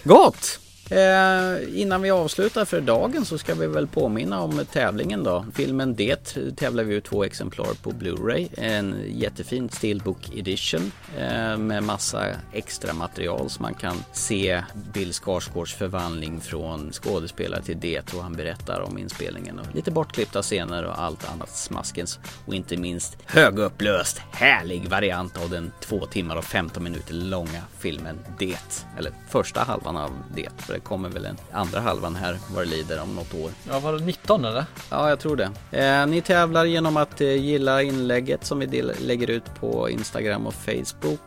Gott! 0.04 0.60
Eh, 0.90 1.80
innan 1.80 2.02
vi 2.02 2.10
avslutar 2.10 2.64
för 2.64 2.80
dagen 2.80 3.24
så 3.24 3.38
ska 3.38 3.54
vi 3.54 3.66
väl 3.66 3.86
påminna 3.86 4.42
om 4.42 4.60
tävlingen 4.72 5.24
då. 5.24 5.46
Filmen 5.54 5.94
Det 5.94 6.36
tävlar 6.56 6.84
vi 6.84 6.94
ut 6.94 7.04
två 7.04 7.24
exemplar 7.24 7.74
på 7.82 7.90
Blu-ray. 7.90 8.48
En 8.56 8.94
jättefin 9.08 9.68
Steelbook 9.68 10.36
edition 10.36 10.92
eh, 11.18 11.56
med 11.56 11.82
massa 11.82 12.26
extra 12.52 12.92
material 12.92 13.50
så 13.50 13.62
man 13.62 13.74
kan 13.74 13.96
se 14.12 14.62
Bill 14.94 15.12
Skarsgårds 15.12 15.74
förvandling 15.74 16.40
från 16.40 16.92
skådespelare 16.92 17.62
till 17.62 17.80
Det 17.80 18.14
och 18.14 18.22
han 18.22 18.32
berättar 18.32 18.80
om 18.80 18.98
inspelningen 18.98 19.58
och 19.58 19.66
lite 19.74 19.90
bortklippta 19.90 20.42
scener 20.42 20.84
och 20.84 21.00
allt 21.00 21.30
annat 21.30 21.56
smaskens 21.56 22.20
och 22.46 22.54
inte 22.54 22.76
minst 22.76 23.18
högupplöst 23.26 24.18
härlig 24.32 24.88
variant 24.88 25.36
av 25.36 25.50
den 25.50 25.72
två 25.80 26.06
timmar 26.06 26.36
och 26.36 26.44
15 26.44 26.82
minuter 26.82 27.14
långa 27.14 27.62
filmen 27.78 28.18
Det. 28.38 28.86
Eller 28.98 29.12
första 29.28 29.60
halvan 29.60 29.96
av 29.96 30.10
Det. 30.34 30.48
För 30.72 30.78
det 30.78 30.84
kommer 30.84 31.08
väl 31.08 31.24
en 31.24 31.36
andra 31.52 31.80
halvan 31.80 32.16
här 32.16 32.38
vad 32.54 32.64
det 32.66 32.70
lider 32.70 33.02
om 33.02 33.14
något 33.14 33.34
år. 33.34 33.50
Ja, 33.68 33.80
var 33.80 33.92
det 33.92 34.04
19 34.04 34.44
eller? 34.44 34.64
Ja, 34.90 35.08
jag 35.08 35.20
tror 35.20 35.36
det. 35.36 35.50
Eh, 35.84 36.06
ni 36.06 36.20
tävlar 36.20 36.64
genom 36.64 36.96
att 36.96 37.20
eh, 37.20 37.34
gilla 37.34 37.82
inlägget 37.82 38.44
som 38.44 38.58
vi 38.58 38.66
del- 38.66 38.92
lägger 39.00 39.30
ut 39.30 39.54
på 39.60 39.90
Instagram 39.90 40.46
och 40.46 40.54
Facebook. 40.54 41.20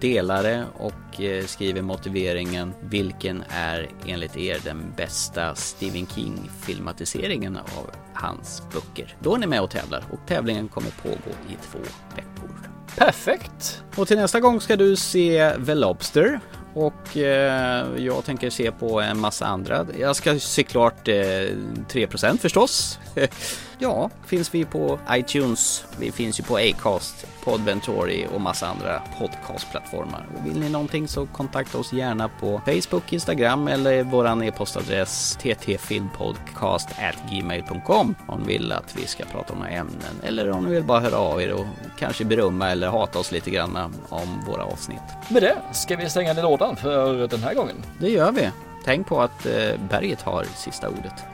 Dela 0.00 0.42
det 0.42 0.64
och 0.78 1.20
eh, 1.20 1.44
skriver 1.44 1.82
motiveringen. 1.82 2.72
Vilken 2.82 3.44
är 3.48 3.88
enligt 4.06 4.36
er 4.36 4.58
den 4.64 4.92
bästa 4.96 5.54
Stephen 5.54 6.06
King 6.06 6.50
filmatiseringen 6.60 7.56
av 7.56 7.90
hans 8.14 8.62
böcker? 8.72 9.16
Då 9.20 9.34
är 9.34 9.38
ni 9.38 9.46
med 9.46 9.60
och 9.62 9.70
tävlar 9.70 10.04
och 10.10 10.18
tävlingen 10.26 10.68
kommer 10.68 10.90
pågå 11.02 11.30
i 11.48 11.56
två 11.72 11.78
veckor. 12.16 12.50
Perfekt! 12.96 13.82
Och 13.96 14.08
till 14.08 14.16
nästa 14.16 14.40
gång 14.40 14.60
ska 14.60 14.76
du 14.76 14.96
se 14.96 15.52
The 15.66 15.74
Lobster. 15.74 16.40
Och 16.74 17.16
eh, 17.16 17.86
jag 17.96 18.24
tänker 18.24 18.50
se 18.50 18.72
på 18.72 19.00
en 19.00 19.20
massa 19.20 19.46
andra. 19.46 19.86
Jag 19.98 20.16
ska 20.16 20.38
se 20.38 20.62
klart 20.62 21.08
eh, 21.08 21.14
3% 21.14 22.38
förstås. 22.38 22.98
ja, 23.82 24.10
finns 24.26 24.54
vi 24.54 24.64
på 24.64 24.98
iTunes. 25.10 25.84
Vi 25.98 26.12
finns 26.12 26.40
ju 26.40 26.44
på 26.44 26.56
Acast, 26.56 27.26
Podventory 27.44 28.26
och 28.34 28.40
massa 28.40 28.66
andra 28.66 29.02
podcastplattformar. 29.18 30.26
Och 30.36 30.46
vill 30.46 30.60
ni 30.60 30.68
någonting 30.68 31.08
så 31.08 31.26
kontakta 31.26 31.78
oss 31.78 31.92
gärna 31.92 32.28
på 32.28 32.60
Facebook, 32.64 33.12
Instagram 33.12 33.68
eller 33.68 34.02
våran 34.02 34.42
e-postadress 34.42 35.38
ttfilmpodcast@gmail.com 35.40 38.14
om 38.26 38.40
ni 38.40 38.46
vill 38.46 38.72
att 38.72 38.96
vi 38.96 39.06
ska 39.06 39.24
prata 39.24 39.52
om 39.52 39.58
några 39.58 39.70
ämnen 39.70 40.20
eller 40.22 40.50
om 40.50 40.64
ni 40.64 40.70
vill 40.70 40.84
bara 40.84 41.00
höra 41.00 41.16
av 41.16 41.42
er 41.42 41.52
och 41.52 41.66
kanske 41.98 42.24
berömma 42.24 42.70
eller 42.70 42.88
hata 42.88 43.18
oss 43.18 43.32
lite 43.32 43.50
grann 43.50 43.94
om 44.08 44.44
våra 44.46 44.64
avsnitt. 44.64 45.02
Med 45.28 45.42
det 45.42 45.56
ska 45.72 45.96
vi 45.96 46.10
stänga 46.10 46.32
ner 46.32 46.42
lådan 46.42 46.76
för 46.76 47.28
den 47.28 47.42
här 47.42 47.54
gången. 47.54 47.76
Det 47.98 48.10
gör 48.10 48.32
vi. 48.32 48.50
Tänk 48.84 49.06
på 49.06 49.20
att 49.20 49.46
eh, 49.46 49.52
berget 49.90 50.22
har 50.22 50.44
sista 50.44 50.88
ordet. 50.88 51.24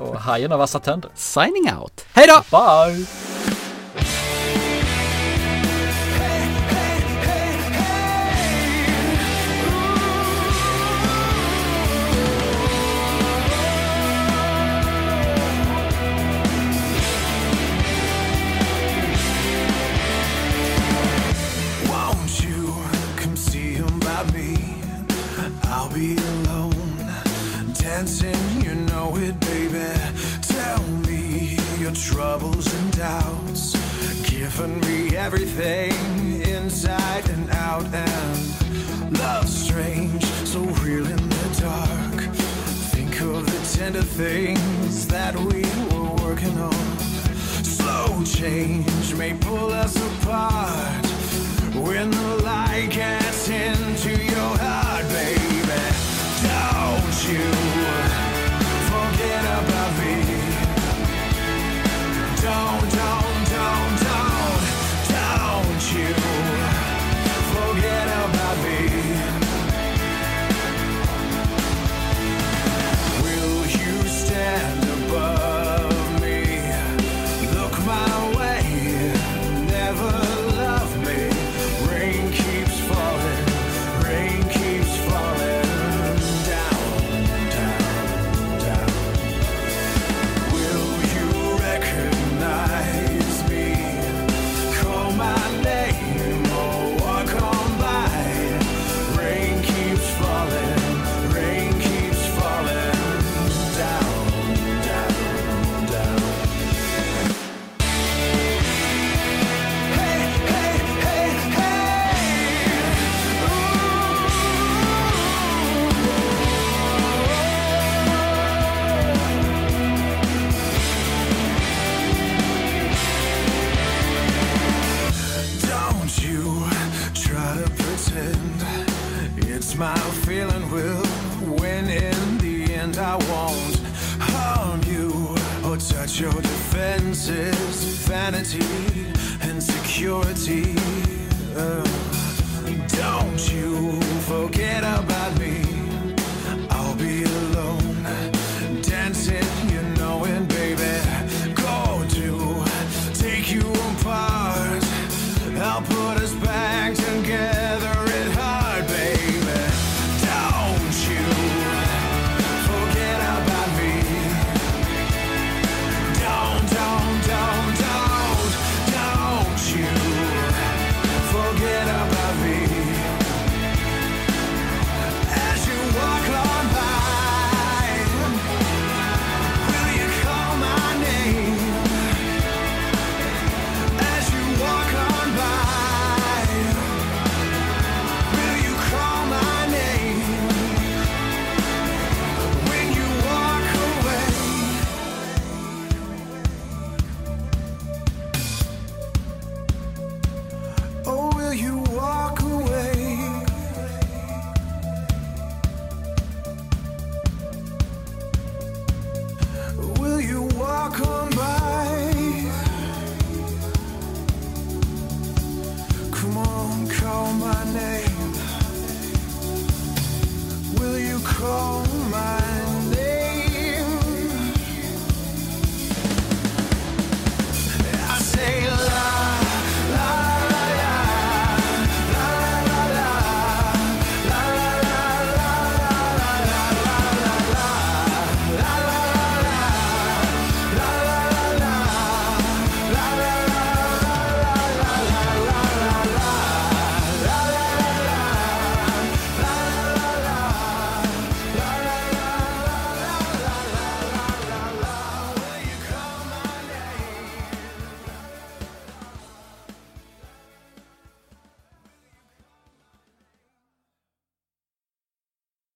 Och 0.00 0.16
hajen 0.20 0.50
har 0.50 0.58
vassa 0.58 0.78
tänder. 0.78 1.10
Signing 1.14 1.72
out. 1.80 2.04
Hej 2.14 2.26
då! 2.26 2.58
Bye! 2.58 3.06
Giving 34.60 34.80
me 34.80 35.16
everything 35.16 35.92
inside 36.42 37.28
and 37.30 37.50
out. 37.50 37.84
And 37.94 39.18
love's 39.18 39.54
strange, 39.66 40.24
so 40.44 40.60
real 40.84 41.06
in 41.06 41.28
the 41.28 41.60
dark. 41.60 42.34
Think 42.92 43.20
of 43.22 43.46
the 43.46 43.78
tender 43.78 44.02
things 44.02 45.06
that 45.06 45.34
we 45.36 45.62
were 45.88 46.12
working 46.26 46.58
on. 46.58 46.98
Slow 47.64 48.22
change 48.24 49.14
may 49.14 49.34
pull 49.34 49.72
us 49.72 49.96
apart 49.96 51.06
when 51.74 52.10
the 52.10 52.36
light 52.44 52.90
gets 52.90 53.48
into 53.48 54.10
your 54.10 54.52
heart, 54.58 55.08
baby. 55.08 55.80
Don't 56.48 57.18
you 57.30 57.46
forget 58.92 59.42
about 59.60 59.92
me. 60.00 60.14
Don't, 62.42 62.92
don't, 62.92 63.29